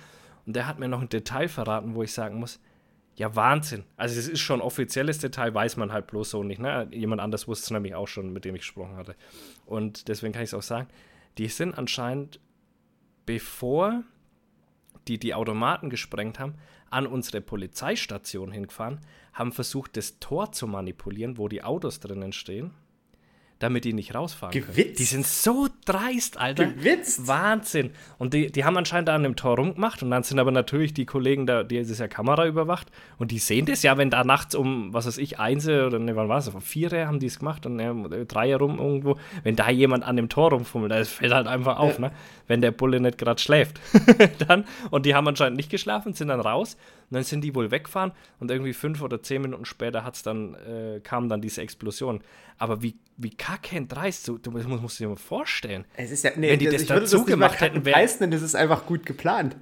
Und 0.47 0.55
der 0.55 0.67
hat 0.67 0.79
mir 0.79 0.89
noch 0.89 1.01
ein 1.01 1.09
Detail 1.09 1.49
verraten, 1.49 1.95
wo 1.95 2.03
ich 2.03 2.13
sagen 2.13 2.39
muss, 2.39 2.61
ja, 3.15 3.37
Wahnsinn. 3.37 3.85
Also 3.97 4.19
es 4.19 4.29
ist 4.29 4.41
schon 4.41 4.61
offizielles 4.61 5.19
Detail, 5.19 5.55
weiß 5.55 5.77
man 5.77 5.93
halt 5.93 6.07
bloß 6.07 6.31
so 6.31 6.43
nicht. 6.43 6.61
Ne? 6.61 6.89
Jemand 6.91 7.21
anders 7.21 7.47
wusste 7.47 7.65
es 7.65 7.71
nämlich 7.71 7.95
auch 7.95 8.09
schon, 8.09 8.33
mit 8.33 8.45
dem 8.45 8.55
ich 8.55 8.63
gesprochen 8.63 8.97
hatte. 8.97 9.17
Und 9.67 10.09
deswegen 10.09 10.33
kann 10.33 10.43
ich 10.43 10.51
es 10.51 10.55
auch 10.55 10.63
sagen, 10.63 10.89
die 11.39 11.49
sind 11.49 11.77
anscheinend, 11.77 12.41
bevor 13.27 14.03
die 15.09 15.19
die 15.19 15.35
Automaten 15.35 15.91
gesprengt 15.91 16.39
haben, 16.39 16.55
an 16.91 17.07
unsere 17.07 17.41
Polizeistation 17.41 18.53
hingefahren, 18.53 19.01
haben 19.33 19.53
versucht, 19.53 19.97
das 19.97 20.19
Tor 20.19 20.53
zu 20.53 20.67
manipulieren, 20.67 21.39
wo 21.39 21.49
die 21.49 21.65
Autos 21.65 22.01
drinnen 22.01 22.33
stehen, 22.33 22.73
damit 23.63 23.85
die 23.85 23.93
nicht 23.93 24.15
rausfahren 24.15 24.53
können. 24.53 24.67
Gewitzt? 24.67 24.99
Die 24.99 25.05
sind 25.05 25.27
so 25.27 25.69
dreist, 25.85 26.39
Alter. 26.39 26.67
Gewitzt? 26.67 27.27
Wahnsinn. 27.27 27.91
Und 28.19 28.35
die, 28.35 28.51
die 28.51 28.65
haben 28.65 28.77
anscheinend 28.77 29.09
da 29.09 29.15
an 29.15 29.23
dem 29.23 29.37
Tor 29.37 29.57
rumgemacht 29.57 30.03
und 30.03 30.11
dann 30.11 30.23
sind 30.23 30.39
aber 30.39 30.51
natürlich 30.51 30.95
die 30.95 31.07
Kollegen 31.07 31.47
da, 31.47 31.63
die 31.63 31.77
ist 31.77 31.99
ja 31.99 32.09
Kamera 32.09 32.47
überwacht 32.47 32.89
und 33.19 33.31
die 33.31 33.39
sehen 33.39 33.67
das 33.67 33.83
ja, 33.83 33.97
wenn 33.97 34.11
da 34.11 34.25
nachts 34.25 34.55
um, 34.55 34.93
was 34.93 35.07
weiß 35.07 35.19
ich, 35.19 35.39
eins 35.39 35.67
oder 35.67 35.99
ne, 35.99 36.17
wann 36.17 36.29
war 36.29 36.39
es, 36.39 36.51
vier 36.61 36.91
haben 37.07 37.21
die 37.21 37.27
es 37.27 37.39
gemacht 37.39 37.65
und 37.67 37.77
ne, 37.77 38.27
drei 38.27 38.55
rum 38.57 38.79
irgendwo, 38.79 39.17
wenn 39.43 39.57
da 39.57 39.71
jemand 39.71 40.05
an 40.05 40.17
dem 40.17 40.29
Tor 40.29 40.51
rumfummelt, 40.51 40.93
das 40.93 41.09
fällt 41.09 41.33
halt 41.33 41.47
einfach 41.47 41.79
auf, 41.79 41.99
ne? 41.99 42.11
Wenn 42.49 42.61
der 42.61 42.73
Bulle 42.73 43.01
nicht 43.01 43.19
gerade 43.19 43.41
schläft. 43.41 43.81
dann, 44.49 44.65
und 44.91 45.07
die 45.07 45.15
haben 45.15 45.27
anscheinend 45.29 45.57
nicht 45.57 45.71
geschlafen, 45.71 46.13
sind 46.13 46.29
dann 46.29 46.41
raus 46.41 46.77
und 47.13 47.17
dann 47.17 47.25
sind 47.25 47.43
die 47.45 47.55
wohl 47.55 47.71
weggefahren 47.71 48.13
und 48.41 48.51
irgendwie 48.51 48.73
fünf 48.73 49.03
oder 49.03 49.23
zehn 49.23 49.43
Minuten 49.43 49.67
später 49.67 50.03
hat's 50.03 50.23
dann, 50.23 50.55
äh, 50.55 51.01
kam 51.01 51.29
dann 51.29 51.43
diese 51.43 51.61
Explosion. 51.61 52.23
Aber 52.59 52.83
wie, 52.83 52.97
wie 53.19 53.31
kacke 53.31 53.85
dreist, 53.85 54.27
du, 54.29 54.39
du 54.39 54.51
musst, 54.51 54.67
musst 54.67 54.99
dir 54.99 55.09
mal 55.09 55.17
vorstellen. 55.17 55.85
Es 55.97 56.11
ist 56.11 56.25
ja, 56.25 56.31
nee, 56.37 56.51
Wenn 56.51 56.59
die 56.59 56.65
das 56.67 56.89
würde 56.89 57.01
dazu 57.03 57.25
gemacht 57.25 57.61
hätten, 57.61 57.85
wär- 57.85 57.93
preis 57.93 58.19
nennen, 58.19 58.33
das 58.33 58.41
ist 58.41 58.55
einfach 58.55 58.87
gut 58.87 59.05
geplant. 59.05 59.57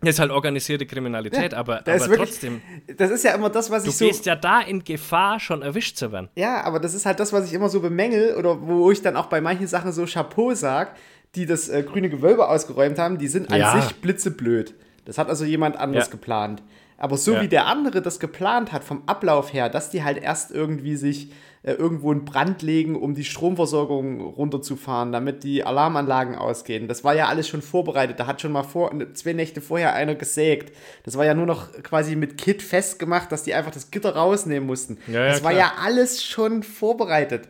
Das 0.00 0.10
ist 0.16 0.18
halt 0.20 0.30
organisierte 0.30 0.86
Kriminalität, 0.86 1.54
aber, 1.54 1.80
Da 1.84 1.94
ist 1.94 2.02
aber 2.02 2.12
wirklich- 2.12 2.30
trotzdem, 2.30 2.60
Das 2.96 3.10
ist 3.10 3.24
ja 3.24 3.34
immer 3.34 3.50
das, 3.50 3.70
was 3.70 3.82
du 3.84 3.90
ich 3.90 3.96
so. 3.96 4.04
gehst 4.06 4.26
ja 4.26 4.36
da 4.36 4.60
in 4.60 4.84
Gefahr, 4.84 5.40
schon 5.40 5.62
erwischt 5.62 5.96
zu 5.96 6.10
werden. 6.12 6.28
Ja, 6.36 6.62
aber 6.64 6.78
das 6.80 6.94
ist 6.94 7.04
halt 7.06 7.18
das, 7.20 7.32
was 7.32 7.46
ich 7.46 7.52
immer 7.52 7.68
so 7.68 7.80
bemängel 7.80 8.36
oder 8.36 8.60
wo 8.62 8.90
ich 8.92 9.00
dann 9.02 9.16
auch 9.16 9.26
bei 9.26 9.40
manchen 9.40 9.66
Sachen 9.66 9.92
so 9.92 10.04
Chapeau 10.06 10.54
sag, 10.54 10.96
die 11.36 11.46
das 11.46 11.68
äh, 11.68 11.82
grüne 11.82 12.10
Gewölbe 12.10 12.48
ausgeräumt 12.48 12.98
haben, 12.98 13.16
die 13.18 13.28
sind 13.28 13.50
an 13.52 13.58
Ja. 13.60 13.80
sich 13.80 13.94
blitzeblöd. 13.96 14.74
Das 15.04 15.18
hat 15.18 15.28
also 15.28 15.44
jemand 15.44 15.76
anders 15.76 16.06
Ja. 16.06 16.10
geplant. 16.10 16.62
Aber 17.02 17.16
so 17.16 17.34
Ja. 17.34 17.42
wie 17.42 17.48
der 17.48 17.66
andere 17.66 18.00
das 18.00 18.20
geplant 18.20 18.70
hat, 18.70 18.84
vom 18.84 19.02
Ablauf 19.06 19.52
her, 19.52 19.68
dass 19.68 19.90
die 19.90 20.04
halt 20.04 20.22
erst 20.22 20.52
irgendwie 20.52 20.94
sich 20.94 21.32
äh, 21.64 21.72
irgendwo 21.72 22.12
in 22.12 22.24
Brand 22.24 22.62
legen, 22.62 22.94
um 22.94 23.14
die 23.14 23.24
Stromversorgung 23.24 24.20
runterzufahren, 24.20 25.10
damit 25.10 25.42
die 25.42 25.64
Alarmanlagen 25.64 26.36
ausgehen. 26.36 26.86
Das 26.86 27.02
war 27.02 27.12
ja 27.16 27.26
alles 27.26 27.48
schon 27.48 27.60
vorbereitet. 27.60 28.20
Da 28.20 28.28
hat 28.28 28.40
schon 28.40 28.52
mal 28.52 28.62
vor, 28.62 28.92
zwei 29.14 29.32
Nächte 29.32 29.60
vorher 29.60 29.94
einer 29.94 30.14
gesägt. 30.14 30.76
Das 31.02 31.16
war 31.16 31.24
ja 31.24 31.34
nur 31.34 31.46
noch 31.46 31.72
quasi 31.82 32.14
mit 32.14 32.38
Kit 32.38 32.62
festgemacht, 32.62 33.32
dass 33.32 33.42
die 33.42 33.54
einfach 33.54 33.72
das 33.72 33.90
Gitter 33.90 34.14
rausnehmen 34.14 34.64
mussten. 34.66 34.98
Ja, 35.08 35.24
ja, 35.24 35.26
das 35.32 35.42
war 35.42 35.50
klar. 35.52 35.74
ja 35.76 35.82
alles 35.84 36.22
schon 36.22 36.62
vorbereitet. 36.62 37.48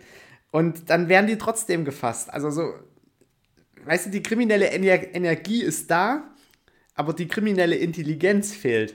Und 0.50 0.88
dann 0.88 1.10
werden 1.10 1.26
die 1.26 1.36
trotzdem 1.36 1.84
gefasst. 1.84 2.32
Also 2.32 2.50
so, 2.50 2.72
weißt 3.84 4.06
du, 4.06 4.10
die 4.10 4.22
kriminelle 4.22 4.70
Ener 4.70 5.14
Energie 5.14 5.62
ist 5.62 5.90
da, 5.90 6.24
aber 6.94 7.12
die 7.12 7.28
kriminelle 7.28 7.76
Intelligenz 7.76 8.54
fehlt. 8.54 8.94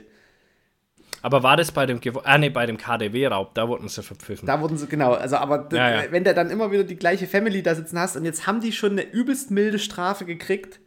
Aber 1.22 1.42
war 1.42 1.56
das 1.56 1.72
bei 1.72 1.86
dem, 1.86 2.00
ah, 2.24 2.38
nee, 2.38 2.50
bei 2.50 2.66
dem 2.66 2.76
KDW-Raub, 2.76 3.54
da 3.54 3.68
wurden 3.68 3.88
sie 3.88 4.02
verpfiffen. 4.02 4.46
Da 4.46 4.60
wurden 4.60 4.76
sie, 4.76 4.86
genau, 4.86 5.14
also 5.14 5.36
aber 5.36 5.68
Ja, 5.72 6.04
ja. 6.04 6.12
wenn 6.12 6.24
du 6.24 6.32
dann 6.32 6.50
immer 6.50 6.70
wieder 6.70 6.84
die 6.84 6.96
gleiche 6.96 7.26
Family 7.26 7.62
da 7.62 7.74
sitzen 7.74 7.98
hast 7.98 8.16
und 8.16 8.24
jetzt 8.24 8.46
haben 8.46 8.60
die 8.60 8.72
schon 8.72 8.92
eine 8.92 9.02
übelst 9.02 9.50
milde 9.50 9.78
Strafe 9.78 10.24
gekriegt 10.24 10.80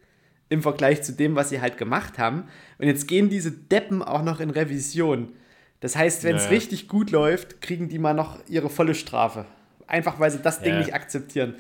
im 0.50 0.62
Vergleich 0.62 1.02
zu 1.02 1.14
dem, 1.14 1.36
was 1.36 1.50
sie 1.50 1.62
halt 1.62 1.78
gemacht 1.78 2.18
haben. 2.18 2.44
Und 2.78 2.88
jetzt 2.88 3.08
gehen 3.08 3.30
diese 3.30 3.52
Deppen 3.52 4.02
auch 4.04 4.22
noch 4.24 4.40
in 4.40 4.50
Revision. 4.50 5.34
Das 5.80 5.96
heißt, 5.96 6.24
wenn 6.24 6.36
es 6.36 6.44
Ja, 6.46 6.50
richtig 6.52 6.88
gut 6.88 7.10
läuft, 7.12 7.62
kriegen 7.62 7.90
die 7.90 8.00
mal 8.00 8.14
noch 8.14 8.38
ihre 8.48 8.70
volle 8.70 8.94
Strafe. 8.96 9.46
Einfach 9.88 10.20
weil 10.20 10.32
sie 10.32 10.40
das 10.42 10.62
Ding 10.62 10.78
nicht 10.78 10.94
akzeptieren. 10.94 11.56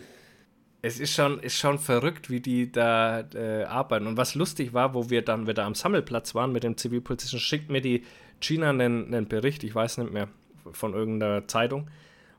Es 0.84 1.00
ist 1.00 1.14
schon, 1.14 1.40
ist 1.40 1.58
schon 1.58 1.78
verrückt, 1.80 2.30
wie 2.30 2.40
die 2.40 2.72
da 2.72 3.24
äh, 3.36 3.64
arbeiten. 3.64 4.08
Und 4.08 4.18
was 4.18 4.36
lustig 4.36 4.74
war, 4.74 4.94
wo 4.94 5.10
wir 5.10 5.22
dann 5.22 5.48
wieder 5.48 5.64
am 5.64 5.76
Sammelplatz 5.76 6.34
waren 6.34 6.52
mit 6.52 6.64
dem 6.64 6.76
Zivilpolizisten, 6.76 7.40
schickt 7.40 7.70
mir 7.70 7.82
die 7.82 8.04
Gina 8.42 8.70
einen, 8.72 9.14
einen 9.14 9.28
Bericht, 9.28 9.64
ich 9.64 9.74
weiß 9.74 10.00
nicht 10.00 10.12
mehr, 10.12 10.28
von 10.74 10.94
irgendeiner 10.94 11.48
Zeitung, 11.48 11.88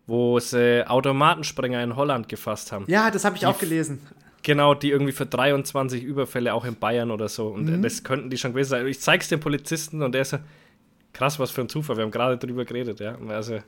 wo 0.07 0.39
sie 0.39 0.85
Automatensprenger 0.87 1.83
in 1.83 1.97
Holland 1.97 2.29
gefasst 2.29 2.73
haben. 2.73 2.85
Ja, 2.89 3.11
das 3.11 3.25
habe 3.25 3.37
ich 3.37 3.47
auch 3.47 3.59
gelesen. 3.59 4.01
Genau, 4.43 4.75
die 4.75 4.91
irgendwie 4.91 5.13
für 5.13 5.25
23 5.27 6.03
Überfälle 6.03 6.53
auch 6.53 6.65
in 6.65 6.75
Bayern 6.75 7.11
oder 7.13 7.29
so. 7.29 7.49
Und 7.49 7.67
Mhm. 7.67 7.83
das 7.83 8.03
könnten 8.03 8.29
die 8.29 8.37
schon 8.37 8.53
gewesen 8.53 8.71
sein. 8.71 8.87
Ich 8.89 9.01
zeig's 9.01 9.29
dem 9.29 9.39
Polizisten 9.41 10.03
und 10.03 10.13
der 10.13 10.23
ist 10.23 10.31
so, 10.31 10.39
krass, 11.13 11.39
was 11.39 11.51
für 11.53 11.61
ein 11.61 11.69
Zufall. 11.69 11.97
Wir 11.97 12.03
haben 12.05 12.11
gerade 12.11 12.37
drüber 12.39 12.65
geredet, 12.65 12.99
ja. 13.01 13.17
Also, 13.29 13.55
Ja, 13.55 13.63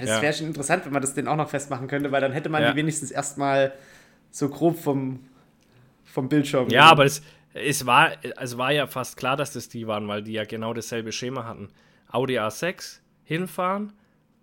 das 0.00 0.08
Ja. 0.08 0.22
wäre 0.22 0.32
schon 0.32 0.46
interessant, 0.46 0.86
wenn 0.86 0.92
man 0.94 1.02
das 1.02 1.12
denn 1.12 1.28
auch 1.28 1.36
noch 1.36 1.50
festmachen 1.50 1.86
könnte, 1.86 2.10
weil 2.10 2.22
dann 2.22 2.32
hätte 2.32 2.48
man 2.48 2.62
Ja. 2.62 2.70
die 2.70 2.76
wenigstens 2.78 3.10
erstmal 3.10 3.72
so 4.30 4.48
grob 4.48 4.78
vom, 4.78 5.20
vom 6.06 6.30
Bildschirm. 6.30 6.70
ja, 6.70 6.84
aber 6.84 7.04
es, 7.04 7.20
es, 7.54 7.86
war, 7.86 8.12
es 8.22 8.58
war 8.58 8.72
ja 8.72 8.86
fast 8.86 9.16
klar, 9.16 9.36
dass 9.36 9.52
das 9.52 9.68
die 9.68 9.86
waren, 9.86 10.08
weil 10.08 10.22
die 10.22 10.32
ja 10.32 10.44
genau 10.44 10.74
dasselbe 10.74 11.12
Schema 11.12 11.44
hatten. 11.44 11.68
Audi 12.08 12.38
A6, 12.38 13.00
hinfahren, 13.24 13.92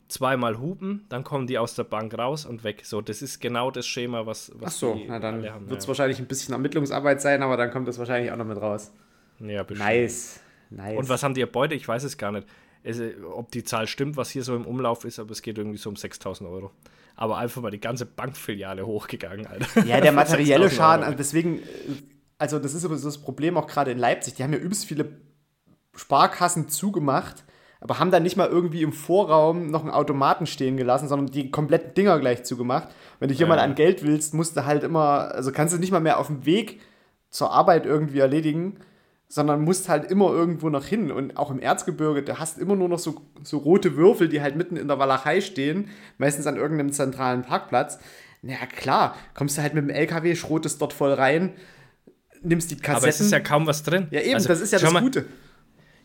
zweimal 0.07 0.59
hupen, 0.59 1.05
dann 1.09 1.23
kommen 1.23 1.47
die 1.47 1.57
aus 1.57 1.75
der 1.75 1.83
Bank 1.83 2.17
raus 2.17 2.45
und 2.45 2.63
weg. 2.63 2.81
So, 2.83 3.01
das 3.01 3.21
ist 3.21 3.39
genau 3.39 3.71
das 3.71 3.87
Schema, 3.87 4.25
was, 4.25 4.51
Ach 4.55 4.61
was 4.61 4.79
so, 4.79 4.95
die 4.95 5.05
na 5.07 5.19
dann 5.19 5.35
alle 5.35 5.53
haben. 5.53 5.69
wird 5.69 5.79
es 5.79 5.85
ja. 5.85 5.89
wahrscheinlich 5.89 6.19
ein 6.19 6.25
bisschen 6.25 6.53
Ermittlungsarbeit 6.53 7.21
sein, 7.21 7.43
aber 7.43 7.57
dann 7.57 7.71
kommt 7.71 7.87
das 7.87 7.99
wahrscheinlich 7.99 8.31
auch 8.31 8.37
noch 8.37 8.45
mit 8.45 8.59
raus. 8.59 8.91
Ja, 9.39 9.63
bestimmt. 9.63 9.87
Nice. 9.87 10.39
Nice. 10.71 10.97
Und 10.97 11.09
was 11.09 11.23
haben 11.23 11.33
die 11.33 11.45
Beute? 11.45 11.75
Ich 11.75 11.87
weiß 11.87 12.03
es 12.03 12.17
gar 12.17 12.31
nicht. 12.31 12.47
Es, 12.83 13.01
ob 13.33 13.51
die 13.51 13.63
Zahl 13.63 13.87
stimmt, 13.87 14.17
was 14.17 14.29
hier 14.29 14.43
so 14.43 14.55
im 14.55 14.65
Umlauf 14.65 15.03
ist, 15.03 15.19
aber 15.19 15.31
es 15.31 15.41
geht 15.41 15.57
irgendwie 15.57 15.77
so 15.77 15.89
um 15.89 15.95
6000 15.95 16.49
Euro. 16.49 16.71
Aber 17.15 17.37
einfach 17.37 17.61
mal 17.61 17.71
die 17.71 17.79
ganze 17.79 18.05
Bankfiliale 18.05 18.85
hochgegangen, 18.85 19.45
Alter. 19.45 19.85
Ja, 19.85 19.99
der 19.99 20.11
materielle 20.13 20.69
6000 20.69 20.73
Schaden, 20.73 21.03
also 21.03 21.17
deswegen, 21.17 21.59
äh, 21.59 21.63
also 22.39 22.57
das 22.57 22.73
ist 22.73 22.85
aber 22.85 22.97
so 22.97 23.07
das 23.07 23.19
Problem 23.19 23.57
auch 23.57 23.67
gerade 23.67 23.91
in 23.91 23.97
Leipzig. 23.99 24.33
Die 24.33 24.43
haben 24.43 24.53
ja 24.53 24.59
übelst 24.59 24.85
viele 24.85 25.19
Sparkassen 25.95 26.69
zugemacht, 26.69 27.43
aber 27.81 27.99
haben 27.99 28.11
dann 28.11 28.23
nicht 28.23 28.37
mal 28.37 28.47
irgendwie 28.47 28.81
im 28.81 28.93
Vorraum 28.93 29.69
noch 29.69 29.81
einen 29.81 29.91
Automaten 29.91 30.45
stehen 30.47 30.77
gelassen, 30.77 31.07
sondern 31.07 31.27
die 31.31 31.51
kompletten 31.51 31.93
Dinger 31.93 32.19
gleich 32.19 32.43
zugemacht. 32.43 32.89
Wenn 33.19 33.29
du 33.29 33.35
hier 33.35 33.45
Ja. 33.47 33.55
mal 33.55 33.59
an 33.59 33.75
Geld 33.75 34.03
willst, 34.03 34.33
musst 34.33 34.57
du 34.57 34.65
halt 34.65 34.83
immer, 34.83 35.31
also 35.33 35.51
kannst 35.51 35.73
du 35.73 35.79
nicht 35.79 35.91
mal 35.91 35.99
mehr 35.99 36.19
auf 36.19 36.27
dem 36.27 36.45
Weg 36.45 36.81
zur 37.29 37.51
Arbeit 37.51 37.85
irgendwie 37.85 38.19
erledigen, 38.19 38.79
sondern 39.27 39.61
musst 39.63 39.89
halt 39.89 40.09
immer 40.09 40.31
irgendwo 40.31 40.69
noch 40.69 40.85
hin. 40.85 41.11
Und 41.11 41.37
auch 41.37 41.51
im 41.51 41.59
Erzgebirge, 41.59 42.23
da 42.23 42.39
hast 42.39 42.57
immer 42.57 42.75
nur 42.75 42.89
noch 42.89 42.99
so, 42.99 43.21
so 43.43 43.57
rote 43.59 43.95
Würfel, 43.95 44.27
die 44.27 44.41
halt 44.41 44.55
mitten 44.55 44.75
in 44.75 44.87
der 44.87 44.97
Walachei 44.97 45.41
stehen, 45.41 45.89
meistens 46.17 46.47
an 46.47 46.55
irgendeinem 46.57 46.91
zentralen 46.91 47.43
Parkplatz. 47.43 47.99
Na 48.41 48.55
klar, 48.65 49.15
kommst 49.35 49.57
du 49.57 49.61
halt 49.61 49.73
mit 49.73 49.83
dem 49.83 49.89
LKW, 49.89 50.35
schrotest 50.35 50.81
dort 50.81 50.93
voll 50.93 51.13
rein, 51.13 51.53
nimmst 52.41 52.71
die 52.71 52.75
Kassetten. 52.75 52.95
Aber 52.97 53.07
es 53.07 53.19
ist 53.19 53.31
ja 53.31 53.39
kaum 53.39 53.67
was 53.67 53.83
drin. 53.83 54.07
ja, 54.11 54.21
eben, 54.21 54.35
Also, 54.35 54.47
das 54.49 54.61
ist 54.61 54.71
ja 54.73 54.79
das 54.79 54.91
mal, 54.91 55.01
Gute. 55.01 55.25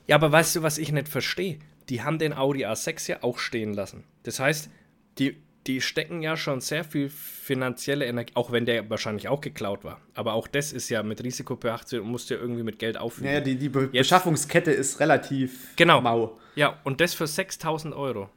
Ja, 0.07 0.17
aber 0.17 0.31
weißt 0.33 0.57
du, 0.57 0.63
was 0.63 0.79
ich 0.79 0.93
nicht 0.93 1.09
verstehe? 1.09 1.59
Die 1.89 2.03
haben 2.03 2.19
den 2.19 2.33
Audi 2.33 2.65
A6 2.67 3.09
ja 3.11 3.23
auch 3.23 3.39
stehen 3.39 3.73
lassen. 3.75 4.05
Das 4.23 4.41
heißt, 4.41 4.71
die, 5.19 5.37
die 5.67 5.81
stecken 5.81 6.23
ja 6.23 6.37
schon 6.37 6.61
sehr 6.61 6.85
viel 6.85 7.09
finanzielle 7.11 8.05
Energie, 8.07 8.33
auch 8.37 8.53
wenn 8.53 8.67
der 8.67 8.89
wahrscheinlich 8.91 9.29
auch 9.29 9.41
geklaut 9.41 9.85
war. 9.85 10.01
Aber 10.15 10.35
auch 10.35 10.47
das 10.49 10.73
ist 10.73 10.89
ja 10.89 11.03
mit 11.03 11.23
Risiko 11.23 11.57
beachtet 11.57 12.01
und 12.01 12.09
musst 12.09 12.31
ja 12.31 12.37
irgendwie 12.37 12.63
mit 12.63 12.79
Geld 12.79 12.97
auffüllen. 12.99 13.33
Ja, 13.33 13.41
die, 13.41 13.57
die 13.57 13.69
Be 13.69 13.89
Jetzt- 13.93 14.09
Beschaffungskette 14.09 14.71
ist 14.73 15.01
relativ 15.01 15.75
Genau. 15.77 16.01
mau. 16.01 16.39
Ja, 16.55 16.79
und 16.85 17.01
das 17.01 17.15
für 17.15 17.27
6000 17.27 17.95
Euro. 17.95 18.29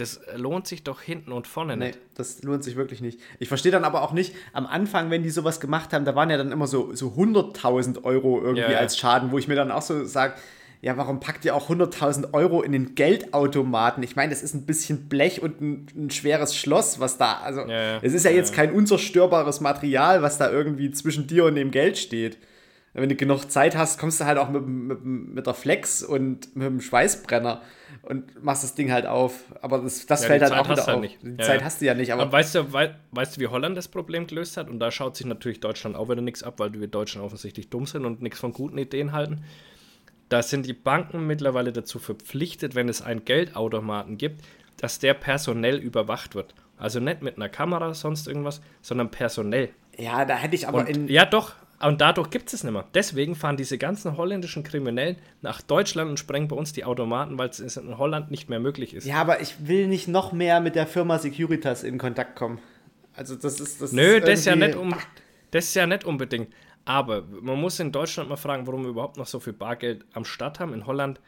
Das 0.00 0.20
lohnt 0.36 0.66
sich 0.66 0.82
doch 0.84 1.00
hinten 1.00 1.32
und 1.32 1.46
vorne 1.46 1.76
Nee, 1.76 1.86
nicht. 1.88 1.98
das 2.14 2.42
lohnt 2.42 2.64
sich 2.64 2.76
wirklich 2.76 3.00
nicht. 3.00 3.20
Ich 3.38 3.48
verstehe 3.48 3.72
dann 3.72 3.84
aber 3.84 4.02
auch 4.02 4.12
nicht, 4.12 4.34
am 4.52 4.66
Anfang, 4.66 5.10
wenn 5.10 5.22
die 5.22 5.30
sowas 5.30 5.60
gemacht 5.60 5.92
haben, 5.92 6.04
da 6.04 6.14
waren 6.14 6.30
ja 6.30 6.36
dann 6.36 6.52
immer 6.52 6.66
so, 6.66 6.94
so 6.94 7.08
100.000 7.16 8.04
Euro 8.04 8.40
irgendwie 8.40 8.62
Ja, 8.62 8.72
ja. 8.72 8.78
als 8.78 8.96
Schaden, 8.96 9.30
wo 9.32 9.38
ich 9.38 9.48
mir 9.48 9.54
dann 9.56 9.70
auch 9.70 9.82
so 9.82 10.04
sage, 10.04 10.34
ja, 10.80 10.96
warum 10.96 11.18
packt 11.18 11.44
ihr 11.44 11.56
auch 11.56 11.68
100.000 11.68 12.32
Euro 12.34 12.62
in 12.62 12.70
den 12.70 12.94
Geldautomaten? 12.94 14.02
Ich 14.04 14.14
meine, 14.16 14.30
das 14.30 14.42
ist 14.42 14.54
ein 14.54 14.64
bisschen 14.64 15.08
Blech 15.08 15.42
und 15.42 15.60
ein, 15.60 15.86
ein 15.96 16.10
schweres 16.10 16.54
Schloss, 16.54 17.00
was 17.00 17.18
da, 17.18 17.38
also, 17.38 17.62
Ja, 17.62 17.98
es 18.00 18.14
ist 18.14 18.24
ja 18.24 18.30
jetzt 18.30 18.54
kein 18.54 18.72
unzerstörbares 18.72 19.60
Material, 19.60 20.22
was 20.22 20.38
da 20.38 20.50
irgendwie 20.50 20.90
zwischen 20.92 21.26
dir 21.26 21.44
und 21.46 21.56
dem 21.56 21.70
Geld 21.72 21.98
steht. 21.98 22.38
Wenn 23.00 23.08
du 23.08 23.14
genug 23.16 23.50
Zeit 23.50 23.76
hast, 23.76 23.98
kommst 23.98 24.20
du 24.20 24.24
halt 24.24 24.38
auch 24.38 24.48
mit, 24.50 24.66
mit, 24.66 25.04
mit 25.04 25.46
der 25.46 25.54
Flex 25.54 26.02
und 26.02 26.54
mit 26.56 26.66
dem 26.66 26.80
Schweißbrenner 26.80 27.62
und 28.02 28.42
machst 28.42 28.64
das 28.64 28.74
Ding 28.74 28.90
halt 28.92 29.06
auf. 29.06 29.44
Aber 29.60 29.78
das, 29.78 30.06
das 30.06 30.22
Ja, 30.22 30.28
fällt 30.28 30.42
halt 30.42 30.52
Zeit 30.52 30.60
auch 30.60 30.70
wieder 30.70 30.86
halt 30.86 30.96
auf. 30.96 31.00
nicht. 31.00 31.18
Die 31.22 31.30
Ja, 31.30 31.38
Zeit 31.38 31.60
ja. 31.60 31.64
hast 31.66 31.80
du 31.80 31.84
ja 31.86 31.94
nicht, 31.94 32.12
aber 32.12 32.22
Aber 32.22 32.32
weißt 32.32 32.54
du, 32.54 32.72
wei 32.72 32.94
weißt 33.12 33.36
du, 33.36 33.40
wie 33.40 33.46
Holland 33.48 33.76
das 33.76 33.88
Problem 33.88 34.26
gelöst 34.26 34.56
hat? 34.56 34.68
Und 34.68 34.80
da 34.80 34.90
schaut 34.90 35.16
sich 35.16 35.26
natürlich 35.26 35.60
Deutschland 35.60 35.96
auch 35.96 36.08
wieder 36.08 36.20
nichts 36.22 36.42
ab, 36.42 36.54
weil 36.58 36.72
wir 36.72 36.86
Deutschen 36.88 37.20
offensichtlich 37.22 37.70
dumm 37.70 37.86
sind 37.86 38.04
und 38.04 38.22
nichts 38.22 38.38
von 38.40 38.52
guten 38.52 38.78
Ideen 38.78 39.12
halten. 39.12 39.44
Da 40.28 40.42
sind 40.42 40.66
die 40.66 40.74
Banken 40.74 41.26
mittlerweile 41.26 41.72
dazu 41.72 41.98
verpflichtet, 41.98 42.74
wenn 42.74 42.88
es 42.88 43.00
einen 43.00 43.24
Geldautomaten 43.24 44.18
gibt, 44.18 44.42
dass 44.76 44.98
der 44.98 45.14
personell 45.14 45.76
überwacht 45.76 46.34
wird. 46.34 46.54
Also 46.76 47.00
nicht 47.00 47.22
mit 47.22 47.36
einer 47.36 47.48
Kamera, 47.48 47.94
sonst 47.94 48.28
irgendwas, 48.28 48.60
sondern 48.82 49.10
personell. 49.10 49.70
Ja, 49.96 50.24
da 50.24 50.36
hätte 50.36 50.54
ich 50.54 50.68
aber 50.68 50.78
Und, 50.80 50.88
in. 50.88 51.08
ja, 51.08 51.24
doch. 51.24 51.54
Und 51.80 52.00
dadurch 52.00 52.30
gibt 52.30 52.48
es 52.48 52.54
es 52.54 52.64
nicht 52.64 52.72
mehr. 52.72 52.84
Deswegen 52.92 53.36
fahren 53.36 53.56
diese 53.56 53.78
ganzen 53.78 54.16
holländischen 54.16 54.64
Kriminellen 54.64 55.16
nach 55.42 55.62
Deutschland 55.62 56.10
und 56.10 56.18
sprengen 56.18 56.48
bei 56.48 56.56
uns 56.56 56.72
die 56.72 56.84
Automaten, 56.84 57.38
weil 57.38 57.50
es 57.50 57.76
in 57.76 57.98
Holland 57.98 58.30
nicht 58.30 58.48
mehr 58.48 58.58
möglich 58.58 58.94
ist. 58.94 59.06
Ja, 59.06 59.20
aber 59.20 59.40
ich 59.40 59.68
will 59.68 59.86
nicht 59.86 60.08
noch 60.08 60.32
mehr 60.32 60.60
mit 60.60 60.74
der 60.74 60.86
Firma 60.86 61.18
Securitas 61.18 61.84
in 61.84 61.98
Kontakt 61.98 62.34
kommen. 62.34 62.58
Also 63.14 63.36
das 63.36 63.60
ist 63.60 63.80
das 63.80 63.92
Nö, 63.92 64.16
ist 64.16 64.26
das 64.26 64.38
ist, 64.40 64.44
ja 64.46 64.56
nicht 64.56 64.76
um, 64.76 64.94
das 65.50 65.66
ist 65.66 65.74
ja 65.74 65.86
nicht 65.86 66.04
unbedingt. 66.04 66.52
Aber 66.84 67.22
man 67.42 67.60
muss 67.60 67.78
in 67.80 67.92
Deutschland 67.92 68.28
mal 68.28 68.36
fragen, 68.36 68.66
warum 68.66 68.82
wir 68.82 68.90
überhaupt 68.90 69.16
noch 69.16 69.26
so 69.26 69.40
viel 69.40 69.52
Bargeld 69.52 70.04
am 70.14 70.24
Start 70.24 70.58
haben. 70.58 70.72
In 70.72 70.86
Holland, 70.86 71.20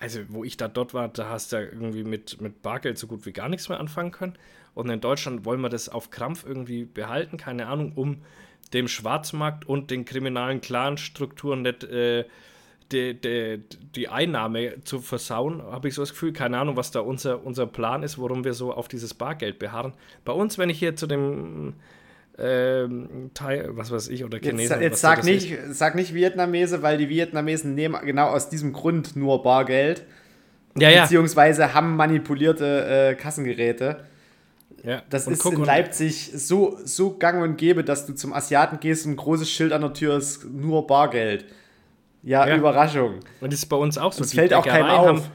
also 0.00 0.20
wo 0.28 0.42
ich 0.42 0.56
da 0.56 0.68
dort 0.68 0.94
war, 0.94 1.08
da 1.08 1.28
hast 1.28 1.52
du 1.52 1.56
ja 1.56 1.62
irgendwie 1.62 2.02
mit, 2.02 2.40
mit 2.40 2.62
Bargeld 2.62 2.98
so 2.98 3.06
gut 3.06 3.26
wie 3.26 3.32
gar 3.32 3.48
nichts 3.48 3.68
mehr 3.68 3.78
anfangen 3.78 4.10
können. 4.10 4.38
Und 4.74 4.88
in 4.88 5.00
Deutschland 5.00 5.44
wollen 5.44 5.60
wir 5.60 5.68
das 5.68 5.88
auf 5.88 6.10
Krampf 6.10 6.44
irgendwie 6.46 6.84
behalten, 6.84 7.36
keine 7.36 7.66
Ahnung, 7.66 7.92
um 7.94 8.22
dem 8.72 8.88
Schwarzmarkt 8.88 9.68
und 9.68 9.90
den 9.90 10.04
kriminalen 10.04 10.60
Clan-Strukturen 10.60 11.62
nicht 11.62 11.84
äh, 11.84 12.24
die, 12.92 13.20
die, 13.20 13.62
die 13.94 14.08
Einnahme 14.08 14.82
zu 14.84 15.00
versauen, 15.00 15.62
habe 15.62 15.88
ich 15.88 15.94
so 15.94 16.02
das 16.02 16.10
Gefühl. 16.10 16.32
Keine 16.32 16.58
Ahnung, 16.58 16.76
was 16.76 16.90
da 16.90 17.00
unser, 17.00 17.44
unser 17.44 17.66
Plan 17.66 18.02
ist, 18.02 18.20
warum 18.20 18.44
wir 18.44 18.52
so 18.52 18.72
auf 18.72 18.88
dieses 18.88 19.14
Bargeld 19.14 19.58
beharren. 19.58 19.92
Bei 20.24 20.32
uns, 20.32 20.58
wenn 20.58 20.70
ich 20.70 20.78
hier 20.78 20.96
zu 20.96 21.06
dem 21.06 21.74
ähm, 22.38 23.30
Thai, 23.34 23.64
was 23.68 23.90
weiß 23.90 24.08
ich, 24.08 24.24
oder 24.24 24.38
Jetzt, 24.38 24.46
Chinesen. 24.46 24.80
jetzt 24.80 24.92
was 24.94 25.00
sag 25.00 25.24
nicht, 25.24 25.52
ist. 25.52 25.78
sag 25.78 25.94
nicht 25.94 26.14
Vietnamese, 26.14 26.82
weil 26.82 26.98
die 26.98 27.08
Vietnamesen 27.08 27.74
nehmen 27.74 27.96
genau 28.04 28.28
aus 28.28 28.48
diesem 28.48 28.72
Grund 28.72 29.14
nur 29.14 29.42
Bargeld. 29.42 30.04
Ja, 30.78 30.88
ja. 30.88 31.02
Beziehungsweise 31.02 31.74
haben 31.74 31.96
manipulierte 31.96 33.10
äh, 33.10 33.14
Kassengeräte. 33.14 34.04
Ja. 34.84 35.02
Das 35.10 35.26
Und 35.26 35.34
ist 35.34 35.44
in 35.44 35.64
Leipzig 35.64 36.32
so, 36.34 36.78
so 36.84 37.16
gang 37.16 37.42
und 37.42 37.56
gäbe, 37.56 37.84
dass 37.84 38.06
du 38.06 38.14
zum 38.14 38.32
Asiaten 38.32 38.80
gehst 38.80 39.06
und 39.06 39.12
ein 39.12 39.16
großes 39.16 39.50
Schild 39.50 39.72
an 39.72 39.82
der 39.82 39.92
Tür 39.92 40.16
ist 40.16 40.44
nur 40.44 40.86
Bargeld. 40.86 41.44
Ja, 42.22 42.46
Ja. 42.46 42.56
Überraschung. 42.56 43.20
Und 43.40 43.52
das 43.52 43.60
ist 43.60 43.66
bei 43.66 43.76
uns 43.76 43.96
auch 43.98 44.12
so. 44.12 44.22
Es 44.22 44.34
fällt 44.34 44.52
auch 44.54 44.64
keinem 44.64 44.86
Bäckereien 44.86 45.16
auf. 45.16 45.30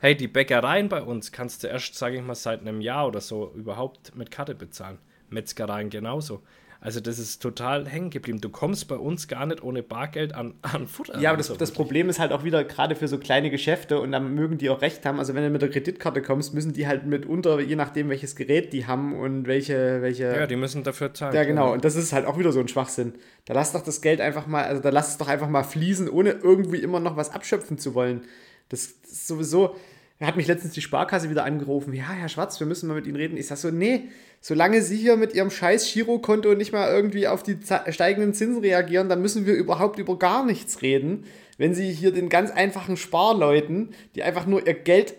hey, 0.00 0.16
die 0.16 0.28
Bäckereien 0.28 0.88
bei 0.88 1.02
uns 1.02 1.32
kannst 1.32 1.62
du 1.64 1.66
erst, 1.68 1.94
sage 1.96 2.16
ich 2.16 2.22
mal, 2.22 2.34
seit 2.34 2.60
einem 2.60 2.80
Jahr 2.80 3.06
oder 3.08 3.20
so 3.20 3.52
überhaupt 3.56 4.14
mit 4.14 4.30
Karte 4.30 4.54
bezahlen. 4.54 4.98
Metzgereien 5.30 5.90
genauso. 5.90 6.42
Also 6.80 7.00
das 7.00 7.18
ist 7.18 7.42
total 7.42 7.88
hängen 7.88 8.10
geblieben. 8.10 8.40
Du 8.40 8.50
kommst 8.50 8.86
bei 8.86 8.94
uns 8.94 9.26
gar 9.26 9.46
nicht 9.46 9.64
ohne 9.64 9.82
Bargeld 9.82 10.32
an, 10.32 10.54
an 10.62 10.86
Futter. 10.86 11.18
Ja, 11.18 11.30
aber 11.30 11.38
das, 11.38 11.52
das. 11.56 11.72
Problem 11.72 12.08
ist 12.08 12.20
halt 12.20 12.30
auch 12.30 12.44
wieder 12.44 12.62
gerade 12.62 12.94
für 12.94 13.08
so 13.08 13.18
kleine 13.18 13.50
Geschäfte 13.50 14.00
und 14.00 14.12
dann 14.12 14.34
mögen 14.34 14.58
die 14.58 14.70
auch 14.70 14.80
recht 14.80 15.04
haben. 15.04 15.18
Also 15.18 15.34
wenn 15.34 15.42
du 15.42 15.50
mit 15.50 15.60
der 15.60 15.70
Kreditkarte 15.70 16.22
kommst, 16.22 16.54
müssen 16.54 16.72
die 16.72 16.86
halt 16.86 17.04
mitunter, 17.04 17.58
je 17.60 17.74
nachdem 17.74 18.08
welches 18.10 18.36
Gerät 18.36 18.72
die 18.72 18.86
haben 18.86 19.18
und 19.18 19.48
welche, 19.48 20.02
welche. 20.02 20.24
Ja, 20.24 20.46
die 20.46 20.54
müssen 20.54 20.84
dafür 20.84 21.12
zahlen. 21.12 21.34
Ja, 21.34 21.42
genau. 21.42 21.72
Und 21.72 21.84
das 21.84 21.96
ist 21.96 22.12
halt 22.12 22.26
auch 22.26 22.38
wieder 22.38 22.52
so 22.52 22.60
ein 22.60 22.68
Schwachsinn. 22.68 23.14
Da 23.44 23.54
lass 23.54 23.72
doch 23.72 23.82
das 23.82 24.00
Geld 24.00 24.20
einfach 24.20 24.46
mal, 24.46 24.64
also 24.64 24.80
da 24.80 24.90
lass 24.90 25.10
es 25.10 25.18
doch 25.18 25.28
einfach 25.28 25.48
mal 25.48 25.64
fließen, 25.64 26.08
ohne 26.08 26.30
irgendwie 26.30 26.78
immer 26.78 27.00
noch 27.00 27.16
was 27.16 27.30
abschöpfen 27.30 27.78
zu 27.78 27.94
wollen. 27.94 28.22
Das 28.68 28.84
ist 28.84 29.26
sowieso. 29.26 29.74
Er 30.20 30.26
hat 30.26 30.36
mich 30.36 30.48
letztens 30.48 30.74
die 30.74 30.82
Sparkasse 30.82 31.30
wieder 31.30 31.44
angerufen. 31.44 31.92
Ja, 31.92 32.10
Herr 32.10 32.28
Schwarz, 32.28 32.58
wir 32.58 32.66
müssen 32.66 32.88
mal 32.88 32.94
mit 32.94 33.06
Ihnen 33.06 33.16
reden. 33.16 33.36
Ich 33.36 33.46
sag 33.46 33.56
so, 33.56 33.70
nee, 33.70 34.08
solange 34.40 34.82
Sie 34.82 34.96
hier 34.96 35.16
mit 35.16 35.32
Ihrem 35.32 35.50
scheiß 35.50 35.92
Girokonto 35.92 36.54
nicht 36.54 36.72
mal 36.72 36.90
irgendwie 36.90 37.28
auf 37.28 37.44
die 37.44 37.56
steigenden 37.90 38.34
Zinsen 38.34 38.60
reagieren, 38.60 39.08
dann 39.08 39.22
müssen 39.22 39.46
wir 39.46 39.54
überhaupt 39.54 39.98
über 39.98 40.18
gar 40.18 40.44
nichts 40.44 40.82
reden. 40.82 41.24
Wenn 41.56 41.72
Sie 41.72 41.92
hier 41.92 42.12
den 42.12 42.28
ganz 42.28 42.50
einfachen 42.50 42.96
Sparleuten, 42.96 43.90
die 44.16 44.24
einfach 44.24 44.46
nur 44.46 44.66
ihr 44.66 44.74
Geld 44.74 45.14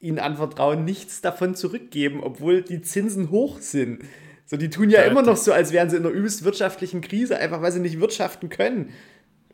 ihnen 0.00 0.18
anvertrauen, 0.18 0.84
nichts 0.84 1.20
davon 1.20 1.54
zurückgeben, 1.54 2.22
obwohl 2.22 2.62
die 2.62 2.80
Zinsen 2.80 3.30
hoch 3.30 3.60
sind. 3.60 4.04
So, 4.46 4.56
die 4.56 4.68
tun 4.68 4.90
ja, 4.90 5.00
Ja, 5.00 5.06
immer 5.06 5.22
noch 5.22 5.38
so, 5.38 5.52
als 5.52 5.72
wären 5.72 5.88
sie 5.88 5.96
in 5.96 6.04
einer 6.04 6.14
übelst 6.14 6.44
wirtschaftlichen 6.44 7.00
Krise, 7.00 7.38
einfach 7.38 7.62
weil 7.62 7.72
sie 7.72 7.80
nicht 7.80 8.00
wirtschaften 8.00 8.50
können. 8.50 8.90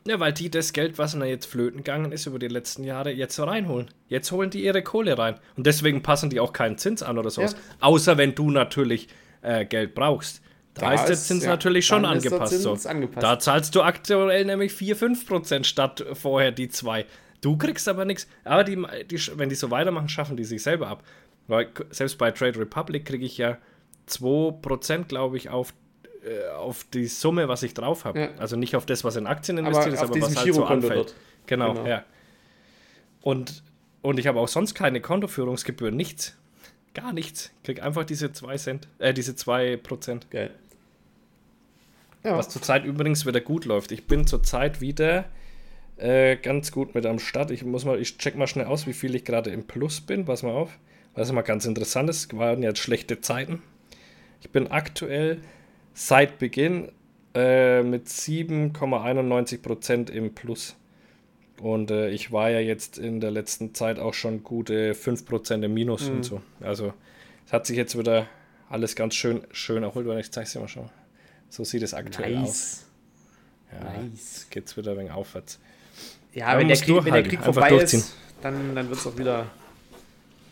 Ja, 0.07 0.19
weil 0.19 0.33
die 0.33 0.49
das 0.49 0.73
Geld, 0.73 0.97
was 0.97 1.13
ihnen 1.13 1.27
jetzt 1.27 1.45
flöten 1.45 1.77
gegangen 1.77 2.11
ist 2.11 2.25
über 2.25 2.39
die 2.39 2.47
letzten 2.47 2.83
Jahre, 2.83 3.11
jetzt 3.11 3.35
so 3.35 3.43
reinholen. 3.43 3.91
Jetzt 4.07 4.31
holen 4.31 4.49
die 4.49 4.63
ihre 4.63 4.81
Kohle 4.81 5.17
rein. 5.17 5.35
Und 5.55 5.67
deswegen 5.67 6.01
passen 6.01 6.29
die 6.29 6.39
auch 6.39 6.53
keinen 6.53 6.77
Zins 6.77 7.03
an 7.03 7.19
oder 7.19 7.29
sowas. 7.29 7.53
Ja. 7.53 7.59
Außer 7.81 8.17
wenn 8.17 8.33
du 8.33 8.49
natürlich 8.49 9.09
äh, 9.41 9.65
Geld 9.65 9.93
brauchst. 9.93 10.41
Da, 10.73 10.81
Da 10.81 10.93
ist 10.93 11.05
der 11.05 11.17
Zins 11.17 11.43
ja, 11.43 11.49
natürlich 11.51 11.85
schon 11.85 12.05
angepasst. 12.05 12.61
So. 12.61 12.77
angepasst. 12.85 13.23
Da 13.23 13.39
zahlst 13.39 13.75
du 13.75 13.81
aktuell 13.81 14.45
nämlich 14.45 14.71
4-5% 14.71 15.65
statt 15.65 16.03
vorher 16.13 16.51
die 16.51 16.69
2. 16.69 17.05
Du 17.41 17.57
kriegst 17.57 17.87
aber 17.87 18.05
nichts. 18.05 18.27
Aber 18.43 18.63
die, 18.63 18.77
die, 19.09 19.19
wenn 19.35 19.49
die 19.49 19.55
so 19.55 19.69
weitermachen, 19.69 20.09
schaffen 20.09 20.37
die 20.37 20.45
sich 20.45 20.63
selber 20.63 20.87
ab. 20.87 21.03
Weil 21.47 21.69
selbst 21.89 22.17
bei 22.17 22.31
Trade 22.31 22.59
Republic 22.59 23.05
kriege 23.05 23.25
ich 23.25 23.37
ja 23.37 23.57
2%, 24.07 25.05
glaube 25.05 25.37
ich, 25.37 25.49
auf, 25.49 25.73
äh, 26.25 26.49
auf 26.49 26.83
die 26.85 27.07
Summe, 27.07 27.47
was 27.47 27.63
ich 27.63 27.73
drauf 27.73 28.05
habe. 28.05 28.19
Ja. 28.19 28.29
Also 28.37 28.55
nicht 28.55 28.75
auf 28.75 28.85
das, 28.85 29.03
was 29.03 29.15
in 29.15 29.27
Aktien 29.27 29.57
investiert 29.57 29.93
ist, 29.95 30.01
auf 30.01 30.09
aber 30.11 30.21
was 30.21 30.35
halt 30.35 30.53
so 30.53 30.65
anfällt. 30.65 30.95
dort. 30.95 31.15
Genau, 31.47 31.73
Genau. 31.73 31.87
ja. 31.87 32.03
Und, 33.21 33.63
und 34.01 34.19
ich 34.19 34.27
habe 34.27 34.39
auch 34.39 34.47
sonst 34.47 34.73
keine 34.73 35.01
Kontoführungsgebühren, 35.01 35.95
nichts. 35.95 36.35
Gar 36.93 37.13
nichts. 37.13 37.51
Ich 37.57 37.63
krieg 37.63 37.83
einfach 37.83 38.03
diese 38.03 38.31
2 38.33 38.57
Cent, 38.57 38.87
äh, 38.99 39.13
diese 39.13 39.35
2 39.35 39.77
Prozent. 39.77 40.29
Geil. 40.31 40.51
Ja, 42.23 42.37
Was 42.37 42.49
zurzeit 42.49 42.85
übrigens 42.85 43.25
wieder 43.25 43.41
gut 43.41 43.65
läuft. 43.65 43.91
Ich 43.91 44.05
bin 44.05 44.27
zurzeit 44.27 44.81
wieder 44.81 45.25
äh, 45.97 46.35
ganz 46.35 46.71
gut 46.71 46.93
mit 46.93 47.05
am 47.05 47.17
Start. 47.19 47.49
Ich 47.51 47.63
muss 47.63 47.85
mal, 47.85 47.99
ich 47.99 48.17
check 48.17 48.35
mal 48.35 48.47
schnell 48.47 48.65
aus, 48.65 48.85
wie 48.87 48.93
viel 48.93 49.15
ich 49.15 49.25
gerade 49.25 49.49
im 49.49 49.65
Plus 49.65 50.01
bin. 50.01 50.25
Pass 50.25 50.43
mal 50.43 50.51
auf. 50.51 50.77
Was 51.15 51.31
mal 51.31 51.41
ganz 51.41 51.65
interessant 51.65 52.09
ist, 52.09 52.37
waren 52.37 52.61
jetzt 52.63 52.79
schlechte 52.79 53.21
Zeiten. 53.21 53.61
Ich 54.41 54.49
bin 54.51 54.69
aktuell 54.71 55.39
seit 55.93 56.39
Beginn 56.39 56.91
äh, 57.33 57.81
mit 57.83 58.07
7,91% 58.07 60.09
im 60.11 60.33
Plus. 60.33 60.75
Und 61.61 61.91
äh, 61.91 62.09
ich 62.09 62.31
war 62.31 62.49
ja 62.49 62.59
jetzt 62.59 62.97
in 62.97 63.19
der 63.19 63.31
letzten 63.31 63.73
Zeit 63.75 63.99
auch 63.99 64.13
schon 64.13 64.43
gute 64.43 64.93
5% 64.93 65.63
im 65.63 65.73
Minus 65.73 66.09
Mhm. 66.09 66.15
und 66.17 66.23
so. 66.23 66.41
Also 66.61 66.93
es 67.45 67.53
hat 67.53 67.65
sich 67.67 67.77
jetzt 67.77 67.97
wieder 67.97 68.27
alles 68.69 68.95
ganz 68.95 69.15
schön, 69.15 69.41
schön 69.51 69.83
erholt, 69.83 70.07
weil 70.07 70.19
ich 70.19 70.31
zeige 70.31 70.47
es 70.47 70.53
dir 70.53 70.59
mal 70.59 70.67
schon. 70.67 70.89
So 71.49 71.63
sieht 71.63 71.83
es 71.83 71.93
aktuell 71.93 72.37
aus. 72.37 72.47
nice. 72.47 72.85
Ja, 73.73 73.83
Nice. 74.01 74.09
Jetzt 74.13 74.51
geht 74.51 74.65
es 74.67 74.75
wieder 74.77 74.91
ein 74.91 74.97
wenig 74.97 75.11
aufwärts. 75.11 75.59
Ja, 76.33 76.57
wenn 76.57 76.67
der, 76.67 76.77
Krieg, 76.77 76.87
wenn 76.87 76.95
der 77.13 77.23
durchhalten, 77.23 77.29
Krieg 77.29 77.43
vorbei 77.43 77.73
ist, 77.75 78.15
dann, 78.41 78.75
dann 78.75 78.89
wird 78.89 78.99
es 78.99 79.07
auch 79.07 79.17
wieder. 79.17 79.49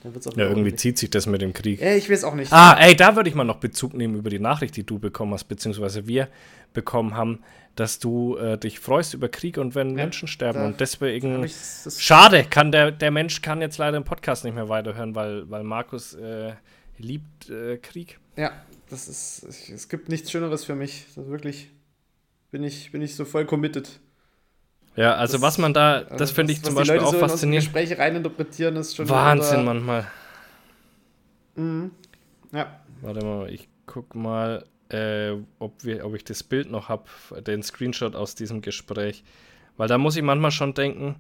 Dann 0.03 0.13
wird's 0.13 0.27
auch 0.27 0.35
Ja, 0.35 0.47
irgendwie 0.47 0.73
zieht 0.75 0.97
sich 0.97 1.09
das 1.09 1.25
mit 1.25 1.41
dem 1.41 1.53
Krieg. 1.53 1.81
Ja, 1.81 1.93
ich 1.93 2.09
weiß 2.09 2.23
auch 2.23 2.35
nicht. 2.35 2.51
Ah, 2.53 2.77
ey, 2.79 2.95
da 2.95 3.15
würde 3.15 3.29
ich 3.29 3.35
mal 3.35 3.43
noch 3.43 3.57
Bezug 3.57 3.93
nehmen 3.93 4.15
über 4.15 4.29
die 4.29 4.39
Nachricht, 4.39 4.75
die 4.75 4.83
du 4.83 4.99
bekommen 4.99 5.33
hast, 5.33 5.45
beziehungsweise 5.45 6.07
wir 6.07 6.29
bekommen 6.73 7.15
haben, 7.15 7.43
dass 7.75 7.99
du 7.99 8.37
äh, 8.37 8.57
dich 8.57 8.79
freust 8.79 9.13
über 9.13 9.29
Krieg 9.29 9.57
und 9.57 9.75
wenn 9.75 9.93
Menschen 9.93 10.27
sterben. 10.27 10.63
Und 10.63 10.79
deswegen. 10.79 11.43
Ich 11.43 11.55
Schade, 11.97 12.43
kann 12.43 12.71
der, 12.71 12.91
der 12.91 13.11
Mensch 13.11 13.41
kann 13.41 13.61
jetzt 13.61 13.77
leider 13.77 13.97
im 13.97 14.03
Podcast 14.03 14.43
nicht 14.43 14.55
mehr 14.55 14.69
weiterhören, 14.69 15.15
weil, 15.15 15.49
weil 15.49 15.63
Markus 15.63 16.13
äh, 16.13 16.53
liebt 16.97 17.49
äh, 17.49 17.77
Krieg. 17.77 18.19
ja, 18.35 18.51
das 18.89 19.07
ist. 19.07 19.69
Es 19.69 19.87
gibt 19.87 20.09
nichts 20.09 20.31
Schöneres 20.31 20.65
für 20.65 20.75
mich. 20.75 21.05
Das 21.15 21.27
wirklich. 21.27 21.69
Bin 22.51 22.63
ich, 22.63 22.91
bin 22.91 23.01
ich 23.01 23.15
so 23.15 23.25
voll 23.25 23.45
committed. 23.45 23.99
Ja, 24.99 25.15
also 25.15 25.33
Das- 25.37 25.41
was 25.41 25.57
man 25.57 25.73
da, 25.73 25.99
Also 25.99 26.15
das 26.17 26.31
finde 26.31 26.51
ich 26.51 26.61
zum 26.61 26.75
Beispiel 26.75 26.99
auch 26.99 27.13
so 27.13 27.19
faszinierend. 27.19 27.67
Gespräche 27.67 27.97
reininterpretieren, 27.97 28.75
ist 28.75 28.97
schon. 28.97 29.07
Wahnsinn 29.07 29.63
manchmal. 29.63 30.05
Ja, 32.51 32.81
Warte 33.01 33.25
mal, 33.25 33.49
ich 33.49 33.69
guck 33.85 34.13
mal, 34.13 34.65
äh, 34.89 35.31
ob, 35.59 35.85
wir, 35.85 36.05
ob 36.05 36.15
ich 36.15 36.25
das 36.25 36.43
Bild 36.43 36.69
noch 36.69 36.89
habe, 36.89 37.05
den 37.47 37.63
Screenshot 37.63 38.13
aus 38.13 38.35
diesem 38.35 38.61
Gespräch. 38.61 39.23
Weil 39.77 39.87
da 39.87 39.97
muss 39.97 40.17
ich 40.17 40.21
manchmal 40.23 40.51
schon 40.51 40.73
denken, 40.73 41.15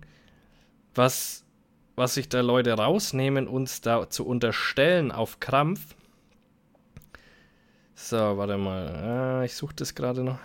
was, 0.93 1.45
was 1.95 2.15
sich 2.15 2.27
da 2.27 2.41
Leute 2.41 2.73
rausnehmen, 2.73 3.47
uns 3.47 3.79
da 3.79 4.09
zu 4.09 4.25
unterstellen 4.27 5.13
auf 5.13 5.39
Krampf. 5.39 5.95
So, 7.95 8.17
warte 8.17 8.57
mal. 8.57 9.41
Äh, 9.41 9.45
ich 9.45 9.55
suche 9.55 9.75
das 9.75 9.95
gerade 9.95 10.21
noch. 10.25 10.39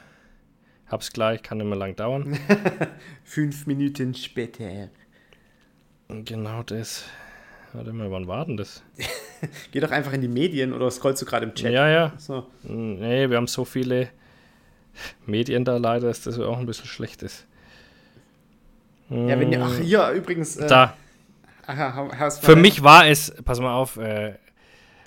Hab's 0.87 1.13
gleich, 1.13 1.43
kann 1.43 1.59
nicht 1.59 1.67
mehr 1.67 1.77
lang 1.79 1.97
dauern. 1.97 2.39
Fünf 3.25 3.67
Minuten 3.67 4.15
später. 4.15 4.89
genau 6.09 6.63
das. 6.63 7.05
Warte 7.73 7.93
mal, 7.93 8.11
wann 8.11 8.29
war 8.29 8.45
denn 8.45 8.57
das? 8.57 8.83
Geh 9.73 9.81
doch 9.81 9.91
einfach 9.91 10.13
in 10.13 10.21
die 10.21 10.29
Medien 10.29 10.73
oder 10.73 10.91
scrollst 10.91 11.23
du 11.23 11.27
gerade 11.27 11.47
im 11.47 11.55
Chat? 11.55 11.73
Ja, 11.73 11.89
ja. 11.89 12.13
So. 12.19 12.47
Nee, 12.63 13.29
wir 13.29 13.37
haben 13.37 13.49
so 13.49 13.65
viele 13.65 14.11
Medien 15.27 15.65
da 15.65 15.77
leider, 15.79 16.07
dass 16.09 16.23
das 16.23 16.39
auch 16.39 16.59
ein 16.59 16.67
bisschen 16.67 16.87
schlecht 16.87 17.23
ist. 17.23 17.47
Ja, 19.11 19.39
wenn 19.39 19.53
ihr, 19.53 19.63
ach, 19.63 19.79
hier 19.79 20.09
übrigens. 20.11 20.57
Äh, 20.57 20.67
Da. 20.69 20.97
Aha, 21.67 22.31
Für 22.31 22.57
mich 22.57 22.83
war 22.83 23.07
es, 23.09 23.35
pass 23.45 23.59
mal 23.59 23.75
auf, 23.75 23.97
äh, 23.97 24.35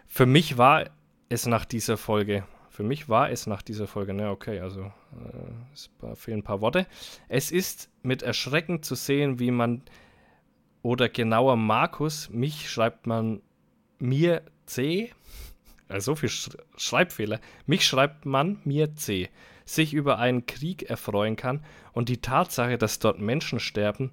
für 0.08 0.26
mich 0.26 0.58
war 0.58 0.86
es 1.30 1.46
nach 1.46 1.66
dieser 1.66 1.98
Folge, 1.98 2.44
für 2.78 2.84
mich 2.84 3.10
war 3.10 3.32
es 3.32 3.48
nach 3.48 3.64
dieser 3.64 3.88
Folge, 3.88 4.14
ne, 4.14 4.30
okay, 4.30 4.60
also 4.60 4.82
äh, 4.82 5.74
es 5.74 5.90
fehlen 6.14 6.42
ein 6.42 6.44
paar 6.44 6.62
Worte. 6.62 6.86
Es 7.28 7.50
ist 7.50 7.90
mit 8.04 8.22
Erschrecken 8.22 8.84
zu 8.84 8.94
sehen, 8.94 9.40
wie 9.40 9.50
man, 9.50 9.82
oder 10.84 11.10
genauer 11.10 11.56
Markus, 11.56 12.30
mich 12.30 12.70
schreibt 12.70 13.08
man 13.08 13.42
mir 13.98 14.44
C, 14.68 15.12
also 15.88 16.12
so 16.12 16.16
viel 16.18 16.30
Sch 16.30 16.52
Schreibfehler, 16.78 17.40
mich 17.66 17.84
schreibt 17.84 18.28
man 18.28 18.60
mir 18.64 18.94
C, 18.94 19.30
sich 19.66 19.96
über 19.96 20.20
einen 20.20 20.46
Krieg 20.46 20.84
erfreuen 20.84 21.36
kann 21.36 21.64
und 21.94 22.10
die 22.10 22.22
Tatsache, 22.22 22.78
dass 22.78 23.00
dort 23.00 23.20
Menschen 23.20 23.60
sterben, 23.60 24.12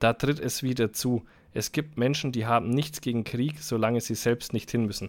da 0.00 0.12
tritt 0.12 0.38
es 0.38 0.62
wieder 0.62 0.92
zu. 0.92 1.24
Es 1.54 1.72
gibt 1.72 1.96
Menschen, 1.96 2.30
die 2.30 2.44
haben 2.44 2.68
nichts 2.68 3.00
gegen 3.00 3.24
Krieg, 3.24 3.58
solange 3.60 4.02
sie 4.02 4.16
selbst 4.16 4.52
nicht 4.52 4.70
hin 4.70 4.84
müssen. 4.84 5.08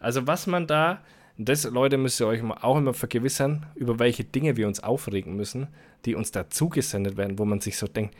Also 0.00 0.26
was 0.26 0.46
man 0.46 0.66
da, 0.66 1.00
das 1.48 1.64
Leute 1.64 1.98
müsst 1.98 2.20
ihr 2.20 2.26
euch 2.26 2.42
auch 2.42 2.76
immer 2.76 2.94
vergewissern, 2.94 3.66
über 3.74 3.98
welche 3.98 4.24
Dinge 4.24 4.56
wir 4.56 4.66
uns 4.66 4.82
aufregen 4.82 5.36
müssen, 5.36 5.68
die 6.04 6.14
uns 6.14 6.30
da 6.30 6.50
zugesendet 6.50 7.16
werden, 7.16 7.38
wo 7.38 7.44
man 7.44 7.60
sich 7.60 7.76
so 7.76 7.86
denkt, 7.86 8.14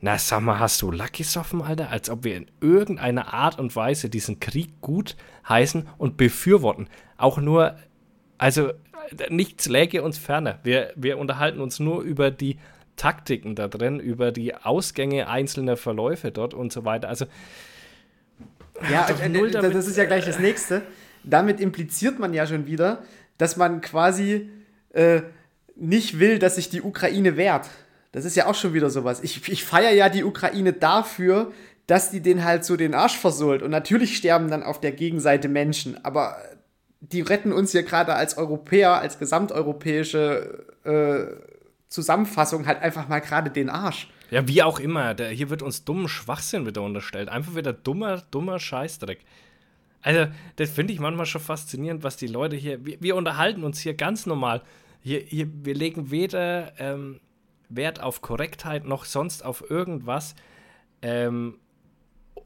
na 0.00 0.18
sag 0.18 0.40
mal, 0.40 0.58
hast 0.58 0.82
du 0.82 0.90
Lucky 0.90 1.22
gesoffen, 1.22 1.62
Alter? 1.62 1.90
Als 1.90 2.10
ob 2.10 2.24
wir 2.24 2.36
in 2.36 2.50
irgendeiner 2.60 3.32
Art 3.32 3.60
und 3.60 3.74
Weise 3.76 4.10
diesen 4.10 4.40
Krieg 4.40 4.80
gut 4.80 5.16
heißen 5.48 5.88
und 5.96 6.16
befürworten. 6.16 6.88
Auch 7.16 7.38
nur, 7.38 7.76
also 8.36 8.72
nichts 9.28 9.68
läge 9.68 10.02
uns 10.02 10.18
ferner. 10.18 10.58
Wir, 10.64 10.92
wir 10.96 11.18
unterhalten 11.18 11.60
uns 11.60 11.78
nur 11.78 12.02
über 12.02 12.32
die 12.32 12.58
Taktiken 12.96 13.54
da 13.54 13.68
drin, 13.68 14.00
über 14.00 14.32
die 14.32 14.56
Ausgänge 14.56 15.28
einzelner 15.28 15.76
Verläufe 15.76 16.32
dort 16.32 16.52
und 16.52 16.72
so 16.72 16.84
weiter. 16.84 17.08
Also 17.08 17.26
Ja, 18.90 19.08
äh, 19.08 19.50
das 19.50 19.86
ist 19.86 19.96
ja 19.96 20.04
gleich 20.04 20.24
das 20.24 20.40
nächste. 20.40 20.82
Damit 21.24 21.60
impliziert 21.60 22.18
man 22.18 22.34
ja 22.34 22.46
schon 22.46 22.66
wieder, 22.66 23.02
dass 23.38 23.56
man 23.56 23.80
quasi 23.80 24.50
äh, 24.90 25.22
nicht 25.76 26.18
will, 26.18 26.38
dass 26.38 26.56
sich 26.56 26.68
die 26.68 26.82
Ukraine 26.82 27.36
wehrt. 27.36 27.68
Das 28.12 28.24
ist 28.24 28.36
ja 28.36 28.46
auch 28.46 28.54
schon 28.54 28.74
wieder 28.74 28.90
sowas. 28.90 29.20
Ich, 29.22 29.48
ich 29.48 29.64
feiere 29.64 29.92
ja 29.92 30.08
die 30.08 30.24
Ukraine 30.24 30.72
dafür, 30.72 31.52
dass 31.86 32.10
die 32.10 32.20
den 32.20 32.44
halt 32.44 32.64
so 32.64 32.76
den 32.76 32.94
Arsch 32.94 33.16
versohlt. 33.16 33.62
Und 33.62 33.70
natürlich 33.70 34.16
sterben 34.16 34.50
dann 34.50 34.62
auf 34.62 34.80
der 34.80 34.92
Gegenseite 34.92 35.48
Menschen, 35.48 36.04
aber 36.04 36.36
die 37.00 37.20
retten 37.20 37.52
uns 37.52 37.72
hier 37.72 37.82
gerade 37.82 38.14
als 38.14 38.38
Europäer, 38.38 39.00
als 39.00 39.18
gesamteuropäische 39.18 40.66
äh, 40.84 41.52
Zusammenfassung 41.88 42.66
halt 42.66 42.80
einfach 42.80 43.08
mal 43.08 43.20
gerade 43.20 43.50
den 43.50 43.68
Arsch. 43.68 44.08
Ja, 44.30 44.46
wie 44.46 44.62
auch 44.62 44.78
immer. 44.78 45.14
Der, 45.14 45.28
hier 45.30 45.50
wird 45.50 45.62
uns 45.62 45.84
dummen 45.84 46.08
Schwachsinn 46.08 46.64
wieder 46.64 46.82
unterstellt. 46.82 47.28
Einfach 47.28 47.54
wieder 47.54 47.72
dummer, 47.72 48.22
dummer 48.30 48.58
Scheißdreck. 48.58 49.20
Also, 50.02 50.30
das 50.56 50.70
finde 50.70 50.92
ich 50.92 51.00
manchmal 51.00 51.26
schon 51.26 51.40
faszinierend, 51.40 52.02
was 52.02 52.16
die 52.16 52.26
Leute 52.26 52.56
hier. 52.56 52.84
Wir, 52.84 53.00
wir 53.00 53.16
unterhalten 53.16 53.64
uns 53.64 53.80
hier 53.80 53.94
ganz 53.94 54.26
normal. 54.26 54.62
Hier, 55.00 55.20
hier, 55.20 55.48
wir 55.64 55.74
legen 55.74 56.10
weder 56.10 56.78
ähm, 56.78 57.20
Wert 57.68 58.00
auf 58.00 58.20
Korrektheit 58.20 58.84
noch 58.84 59.04
sonst 59.04 59.44
auf 59.44 59.70
irgendwas. 59.70 60.34
Ähm, 61.02 61.58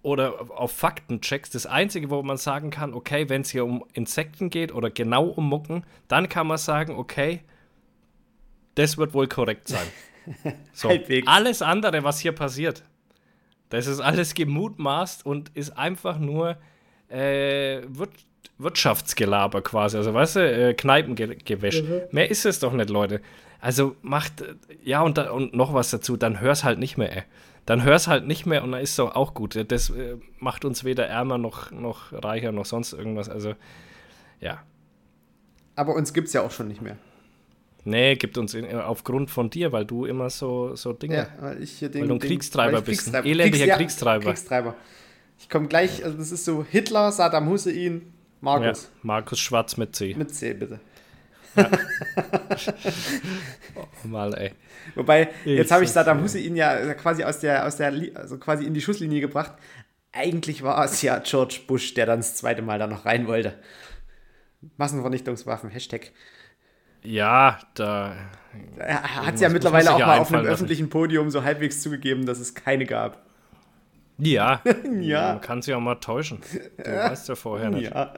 oder 0.03 0.51
auf 0.57 0.71
Faktenchecks. 0.71 1.51
Das 1.51 1.67
Einzige, 1.67 2.11
wo 2.11 2.23
man 2.23 2.37
sagen 2.37 2.71
kann, 2.71 2.95
okay, 2.95 3.29
wenn 3.29 3.41
es 3.41 3.51
hier 3.51 3.65
um 3.65 3.85
Insekten 3.93 4.51
geht 4.51 4.73
oder 4.73 4.89
genau 4.89 5.27
um 5.27 5.49
Mucken, 5.49 5.85
dann 6.07 6.29
kann 6.29 6.47
man 6.47 6.59
sagen, 6.59 6.95
okay, 6.95 7.41
das 8.77 8.99
wird 8.99 9.15
wohl 9.15 9.27
korrekt 9.27 9.69
sein. 9.69 9.87
So, 10.73 10.91
alles 11.27 11.63
andere, 11.63 12.03
was 12.03 12.19
hier 12.19 12.33
passiert, 12.33 12.83
das 13.69 13.87
ist 13.87 14.01
alles 14.01 14.35
gemutmaßt 14.35 15.25
und 15.25 15.51
ist 15.51 15.71
einfach 15.79 16.19
nur 16.19 16.59
äh, 17.09 17.83
Wir 17.89 18.09
Wirtschaftsgelaber 18.59 19.61
quasi. 19.63 19.97
Also, 19.99 20.15
weißt 20.15 20.37
du, 20.37 20.41
äh, 20.41 20.75
Kneipengewäsch. 20.75 21.83
Mehr 22.11 22.31
ist 22.31 22.47
es 22.47 22.59
doch 22.59 22.73
nicht, 22.73 22.89
Leute. 22.89 23.21
Also 23.61 23.97
macht, 24.03 24.45
ja, 24.83 25.03
und, 25.03 25.19
da, 25.19 25.31
und 25.31 25.55
noch 25.55 25.75
was 25.75 25.91
dazu, 25.91 26.17
dann 26.17 26.41
hör's 26.41 26.65
halt 26.65 26.79
nicht 26.79 26.97
mehr, 26.97 27.15
ey. 27.17 27.23
Dann 27.67 27.83
hör's 27.85 28.07
halt 28.07 28.27
nicht 28.27 28.47
mehr 28.47 28.63
und 28.63 28.73
dann 28.73 28.81
ist 28.81 28.99
doch 28.99 29.15
auch 29.15 29.35
gut. 29.35 29.63
Das 29.71 29.91
äh, 29.91 30.17
macht 30.39 30.65
uns 30.65 30.85
weder 30.85 31.07
ärmer 31.07 31.37
noch, 31.37 31.71
noch 31.71 32.13
reicher 32.13 32.53
noch 32.53 32.65
sonst 32.65 32.93
irgendwas. 32.93 33.29
Also, 33.29 33.55
ja. 34.41 34.63
Aber 35.75 35.95
uns 35.95 36.13
gibt 36.15 36.29
es 36.29 36.33
ja 36.33 36.43
auch 36.43 36.51
schon 36.51 36.69
nicht 36.69 36.81
mehr. 36.81 36.97
Nee, 37.85 38.15
gibt 38.17 38.39
uns 38.39 38.55
in, 38.55 38.75
aufgrund 38.75 39.31
von 39.31 39.51
dir, 39.51 39.71
weil 39.73 39.85
du 39.85 40.07
immer 40.07 40.31
so, 40.31 40.75
so 40.77 40.93
Dinge. 40.93 41.17
Ja, 41.17 41.29
weil 41.41 41.63
ich 41.63 41.73
hier 41.73 41.89
den, 41.89 42.03
Weil 42.03 42.09
du 42.09 42.15
ein 42.15 42.21
den- 42.21 42.29
Kriegstreiber 42.29 42.81
bist, 42.81 43.09
Kriegstreiber- 43.09 43.27
elendiger 43.27 43.67
ja, 43.67 43.77
Kriegstreiber. 43.77 44.25
Kriegstreiber. 44.25 44.75
Ich 45.39 45.49
komme 45.49 45.69
gleich, 45.69 46.05
also 46.05 46.17
das 46.17 46.33
ist 46.33 46.45
so 46.45 46.65
Hitler, 46.65 47.13
Saddam 47.13 47.49
Hussein, 47.49 47.75
Ja, 48.01 48.01
Markus. 48.41 48.91
Markus 49.03 49.39
Schwarz 49.39 49.77
mit 49.77 49.95
C. 49.95 50.15
Mit 50.15 50.35
C, 50.35 50.55
bitte. 50.55 50.81
Mal, 54.05 54.35
ey. 54.35 54.53
Wobei, 54.95 55.31
jetzt 55.45 55.71
habe 55.71 55.85
ich 55.85 55.91
Saddam 55.91 56.23
Hussein 56.23 56.55
ja 56.57 56.95
quasi 56.95 57.25
aus 57.25 57.41
der, 57.41 57.67
aus 57.67 57.77
der, 57.77 57.93
also 58.15 58.39
quasi 58.39 58.65
in 58.65 58.75
die 58.75 58.81
Schusslinie 58.81 59.21
gebracht. 59.21 59.53
Eigentlich 60.13 60.63
war 60.63 60.83
es 60.85 61.03
ja 61.03 61.19
George 61.19 61.61
Bush, 61.67 61.95
der 61.95 62.07
dann 62.07 62.21
das 62.21 62.37
zweite 62.37 62.63
Mal 62.63 62.79
da 62.79 62.87
noch 62.87 63.05
rein 63.05 63.27
wollte. 63.27 63.55
Massenvernichtungswaffen, 64.77 65.71
Hashtag. 65.71 66.13
Ja, 67.03 67.59
da. 67.75 68.17
Er 68.79 69.27
hat 69.27 69.35
es 69.35 69.41
ja 69.41 69.49
mittlerweile 69.49 69.93
auch 69.93 69.99
mal 69.99 70.17
ja 70.17 70.21
auf 70.21 70.33
einem 70.33 70.43
lassen. 70.43 70.55
öffentlichen 70.55 70.89
Podium 70.89 71.31
so 71.31 71.45
halbwegs 71.45 71.83
zugegeben, 71.83 72.27
dass 72.27 72.39
es 72.39 72.55
keine 72.55 72.87
gab. 72.87 73.26
Ja. 74.19 74.63
Ja. 75.01 75.33
Man 75.35 75.41
kann 75.41 75.63
sich 75.63 75.75
auch 75.75 75.81
mal 75.81 75.97
täuschen. 75.97 76.41
Du 76.79 76.85
weißt 76.85 77.29
ja 77.29 77.35
vorher 77.35 77.71
nicht. 77.71 77.91
Ja. 77.91 78.15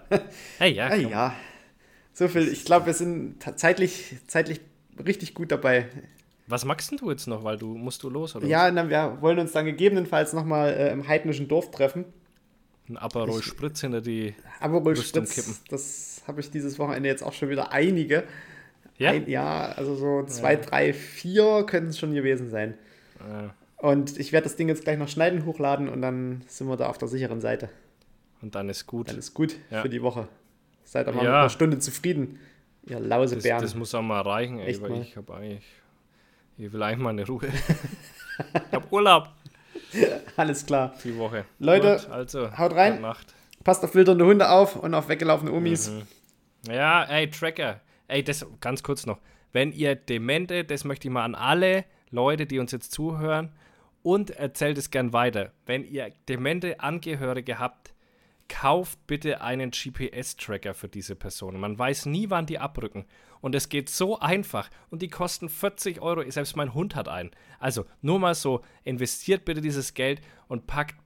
Hey, 0.58 0.72
ja. 0.72 0.86
Ah, 0.86 0.90
komm. 0.90 1.10
ja. 1.10 1.34
So 2.12 2.28
viel. 2.28 2.48
Ich 2.48 2.64
glaube, 2.64 2.86
wir 2.86 2.94
sind 2.94 3.36
zeitlich, 3.56 4.16
zeitlich 4.26 4.60
richtig 5.04 5.34
gut 5.34 5.52
dabei. 5.52 5.88
Was 6.46 6.64
magst 6.64 6.90
denn 6.90 6.98
du 6.98 7.10
jetzt 7.10 7.26
noch? 7.26 7.44
Weil 7.44 7.58
du 7.58 7.74
musst 7.76 8.02
du 8.02 8.10
los, 8.10 8.34
oder? 8.34 8.46
Ja, 8.46 8.70
na, 8.70 8.88
wir 8.88 9.18
wollen 9.20 9.38
uns 9.38 9.52
dann 9.52 9.66
gegebenenfalls 9.66 10.32
nochmal 10.32 10.72
äh, 10.72 10.92
im 10.92 11.06
heidnischen 11.06 11.46
Dorf 11.46 11.70
treffen. 11.70 12.06
Ein 12.88 12.96
Aperol 12.96 13.42
Spritz 13.42 13.82
hinter 13.82 14.00
die. 14.00 14.34
Aperol 14.60 14.96
Spritz, 14.96 15.34
kippen. 15.34 15.54
das 15.68 16.22
habe 16.26 16.40
ich 16.40 16.50
dieses 16.50 16.78
Wochenende 16.78 17.08
jetzt 17.08 17.22
auch 17.22 17.34
schon 17.34 17.50
wieder 17.50 17.70
einige. 17.72 18.24
Ja? 18.96 19.10
Ein, 19.10 19.28
ja, 19.28 19.72
also 19.72 19.94
so 19.94 20.24
zwei, 20.24 20.56
drei, 20.56 20.92
vier 20.92 21.64
können 21.66 21.88
es 21.88 21.98
schon 21.98 22.14
gewesen 22.14 22.50
sein. 22.50 22.74
Äh, 23.20 23.48
Und 23.78 24.18
ich 24.18 24.32
werde 24.32 24.44
das 24.44 24.56
Ding 24.56 24.68
jetzt 24.68 24.82
gleich 24.84 24.98
noch 24.98 25.08
schneiden, 25.08 25.44
hochladen 25.46 25.88
und 25.88 26.02
dann 26.02 26.42
sind 26.48 26.66
wir 26.68 26.76
da 26.76 26.88
auf 26.88 26.98
der 26.98 27.08
sicheren 27.08 27.40
Seite. 27.40 27.68
und 28.40 28.54
dann 28.54 28.68
ist 28.68 28.86
gut. 28.86 29.08
Dann 29.08 29.18
ist 29.18 29.34
gut 29.34 29.56
Ja. 29.70 29.82
für 29.82 29.88
die 29.88 30.00
Woche. 30.02 30.28
Seid 30.84 31.06
mal 31.06 31.16
Ja. 31.16 31.20
mit 31.22 31.28
einer 31.30 31.48
Stunde 31.50 31.78
zufrieden, 31.80 32.38
ihr 32.86 32.98
Das, 32.98 33.06
Lausebären. 33.06 33.60
das 33.62 33.74
muss 33.74 33.92
auch 33.96 34.02
mal 34.02 34.20
reichen, 34.20 34.60
ey, 34.60 34.68
Echt 34.68 34.80
weil 34.80 34.90
mal. 34.90 35.00
ich 35.02 35.16
habe 35.16 35.34
eigentlich. 35.34 35.64
Ich 36.56 36.72
will 36.72 36.80
eigentlich 36.82 36.98
mal 37.02 37.10
eine 37.10 37.26
Ruhe. 37.26 37.46
ich 37.48 38.72
habe 38.72 38.86
Urlaub 38.90 39.28
Alles 40.36 40.64
klar. 40.66 40.94
die 41.04 41.16
Woche. 41.16 41.44
Leute, 41.58 41.96
Gut, 41.96 42.10
also, 42.12 42.56
haut 42.56 42.74
rein. 42.74 43.04
Passt 43.64 43.82
auf 43.84 43.94
wildernde 43.94 44.24
Hunde 44.24 44.48
auf 44.48 44.76
und 44.76 44.94
auf 44.94 45.08
weggelaufene 45.08 45.52
Omis. 45.52 45.90
Mhm. 45.90 46.02
Ja, 46.72 47.04
ey, 47.04 47.28
Tracker. 47.30 47.80
Ey, 48.06 48.22
das 48.22 48.46
ganz 48.60 48.82
kurz 48.82 49.04
noch. 49.06 49.18
Wenn 49.52 49.72
ihr 49.72 49.94
Demente, 49.96 50.64
das 50.64 50.84
möchte 50.84 51.08
ich 51.08 51.12
mal 51.12 51.24
an 51.24 51.34
alle 51.34 51.84
Leute, 52.10 52.46
die 52.46 52.58
uns 52.58 52.70
jetzt 52.72 52.92
zuhören, 52.92 53.50
und 54.02 54.30
erzählt 54.30 54.78
es 54.78 54.90
gern 54.90 55.12
weiter. 55.12 55.52
Wenn 55.66 55.84
ihr 55.84 56.12
demente 56.28 56.80
Angehörige 56.80 57.58
habt, 57.58 57.94
kauft 58.48 59.06
bitte 59.06 59.40
einen 59.40 59.70
GPS-Tracker 59.70 60.74
für 60.74 60.88
diese 60.88 61.14
Person. 61.14 61.60
Man 61.60 61.78
weiß 61.78 62.06
nie, 62.06 62.30
wann 62.30 62.46
die 62.46 62.58
abrücken. 62.58 63.04
Und 63.40 63.54
es 63.54 63.68
geht 63.68 63.88
so 63.88 64.18
einfach. 64.18 64.68
Und 64.90 65.02
die 65.02 65.08
kosten 65.08 65.48
40 65.48 66.00
Euro. 66.00 66.28
Selbst 66.28 66.56
mein 66.56 66.74
Hund 66.74 66.96
hat 66.96 67.08
einen. 67.08 67.30
Also 67.58 67.84
nur 68.00 68.18
mal 68.18 68.34
so, 68.34 68.62
investiert 68.84 69.44
bitte 69.44 69.60
dieses 69.60 69.94
Geld 69.94 70.20
und 70.48 70.66
packt 70.66 70.96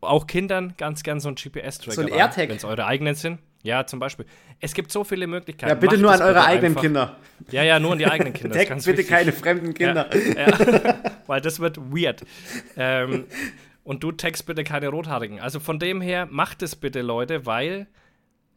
auch 0.00 0.26
Kindern 0.26 0.74
ganz 0.76 1.02
gern 1.02 1.20
so 1.20 1.28
einen 1.28 1.36
GPS-Tracker. 1.36 1.92
So 1.92 2.02
ein 2.02 2.08
AirTag. 2.08 2.48
Wenn 2.48 2.56
es 2.56 2.64
eure 2.64 2.86
eigenen 2.86 3.14
sind. 3.14 3.40
Ja, 3.62 3.86
zum 3.86 3.98
Beispiel. 3.98 4.26
Es 4.60 4.74
gibt 4.74 4.92
so 4.92 5.02
viele 5.02 5.26
Möglichkeiten. 5.26 5.70
Ja, 5.70 5.74
bitte 5.74 5.96
Macht 5.96 6.02
nur 6.02 6.12
an 6.12 6.22
eure 6.22 6.44
eigenen 6.44 6.72
einfach. 6.72 6.82
Kinder. 6.82 7.16
Ja, 7.50 7.62
ja, 7.62 7.80
nur 7.80 7.92
an 7.92 7.98
die 7.98 8.06
eigenen 8.06 8.32
Kinder. 8.32 8.54
Deckt 8.54 8.74
bitte 8.74 8.86
wichtig. 8.86 9.08
keine 9.08 9.32
fremden 9.32 9.74
Kinder. 9.74 10.08
Ja, 10.14 10.48
ja, 10.48 10.94
weil 11.26 11.40
das 11.40 11.58
wird 11.58 11.78
weird. 11.78 12.24
Ähm, 12.76 13.24
Und 13.86 14.02
du 14.02 14.10
text 14.10 14.46
bitte 14.46 14.64
keine 14.64 14.88
Rothaarigen. 14.88 15.38
Also 15.38 15.60
von 15.60 15.78
dem 15.78 16.00
her, 16.00 16.26
macht 16.28 16.62
es 16.62 16.74
bitte, 16.74 17.02
Leute, 17.02 17.46
weil 17.46 17.86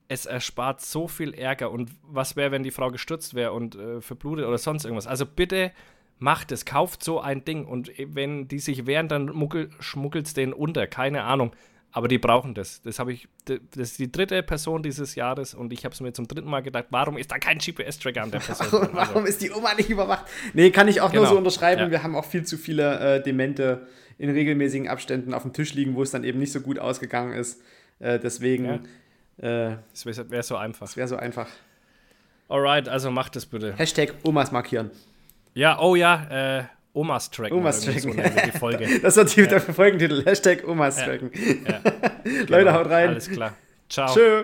es 0.07 0.25
erspart 0.25 0.81
so 0.81 1.07
viel 1.07 1.35
Ärger. 1.35 1.69
Und 1.69 1.91
was 2.01 2.35
wäre, 2.35 2.49
wenn 2.51 2.63
die 2.63 2.71
Frau 2.71 2.89
gestürzt 2.89 3.35
wäre 3.35 3.53
und 3.53 3.75
äh, 3.75 4.01
verblutet 4.01 4.45
oder 4.45 4.57
sonst 4.57 4.85
irgendwas? 4.85 5.05
Also 5.05 5.27
bitte 5.27 5.71
macht 6.17 6.51
es, 6.51 6.65
kauft 6.65 7.03
so 7.03 7.21
ein 7.21 7.45
Ding. 7.45 7.65
Und 7.65 7.91
wenn 7.99 8.47
die 8.47 8.57
sich 8.57 8.87
wehren, 8.87 9.07
dann 9.07 9.31
schmuggelt 9.79 10.25
es 10.25 10.33
denen 10.33 10.51
unter. 10.51 10.87
Keine 10.87 11.23
Ahnung. 11.23 11.51
Aber 11.91 12.07
die 12.07 12.19
brauchen 12.19 12.53
das. 12.53 12.81
Das 12.83 12.99
habe 12.99 13.13
ich. 13.13 13.27
Das 13.45 13.59
ist 13.75 13.99
die 13.99 14.11
dritte 14.11 14.43
Person 14.43 14.83
dieses 14.83 15.15
Jahres 15.15 15.55
und 15.55 15.73
ich 15.73 15.85
habe 15.85 15.93
es 15.93 16.01
mir 16.01 16.13
zum 16.13 16.27
dritten 16.27 16.49
Mal 16.49 16.61
gedacht, 16.61 16.85
warum 16.91 17.17
ist 17.17 17.31
da 17.31 17.39
kein 17.39 17.57
GPS-Tracker 17.57 18.21
an 18.21 18.31
der 18.31 18.39
Person? 18.39 18.67
warum, 18.71 18.89
warum 18.93 19.15
also. 19.15 19.27
ist 19.27 19.41
die 19.41 19.51
Oma 19.51 19.73
nicht 19.73 19.89
überwacht? 19.89 20.25
Nee, 20.53 20.69
kann 20.69 20.87
ich 20.87 21.01
auch 21.01 21.09
genau. 21.09 21.23
nur 21.23 21.31
so 21.31 21.37
unterschreiben. 21.37 21.81
Ja. 21.81 21.91
Wir 21.91 22.03
haben 22.03 22.15
auch 22.15 22.25
viel 22.25 22.45
zu 22.45 22.57
viele 22.57 23.17
äh, 23.17 23.23
Demente 23.23 23.87
in 24.19 24.29
regelmäßigen 24.29 24.87
Abständen 24.87 25.33
auf 25.33 25.43
dem 25.43 25.53
Tisch 25.53 25.73
liegen, 25.73 25.95
wo 25.95 26.03
es 26.03 26.11
dann 26.11 26.23
eben 26.23 26.37
nicht 26.37 26.51
so 26.51 26.61
gut 26.61 26.77
ausgegangen 26.77 27.33
ist. 27.33 27.61
Äh, 27.99 28.19
deswegen. 28.19 28.65
Ja. 29.41 29.69
Äh, 29.71 29.77
es 29.93 30.05
wäre 30.05 30.29
wär 30.29 30.43
so 30.43 30.57
einfach. 30.57 30.85
Es 30.85 30.95
wäre 30.95 31.07
so 31.07 31.15
einfach. 31.15 31.47
Alright, 32.49 32.87
also 32.87 33.09
macht 33.09 33.35
es 33.35 33.45
bitte. 33.45 33.73
Hashtag 33.77 34.13
Omas 34.23 34.51
markieren. 34.51 34.91
Ja, 35.53 35.79
oh 35.79 35.95
ja, 35.95 36.59
äh, 36.59 36.63
Omas 36.99 37.31
tracken. 37.31 37.57
Omas 37.57 37.79
tracken. 37.79 38.01
So 38.01 38.11
die 38.11 38.57
Folge. 38.57 38.99
das 39.01 39.15
die, 39.15 39.41
ja. 39.41 39.47
der 39.47 39.61
Folgentitel. 39.61 40.25
Hashtag 40.25 40.67
Omas 40.67 40.97
tracken. 40.97 41.31
Ja. 41.33 41.71
Ja. 41.71 41.81
Leute, 42.47 42.65
genau. 42.65 42.73
haut 42.73 42.89
rein. 42.89 43.09
Alles 43.09 43.29
klar. 43.29 43.53
Ciao. 43.87 44.13
Tschö. 44.13 44.43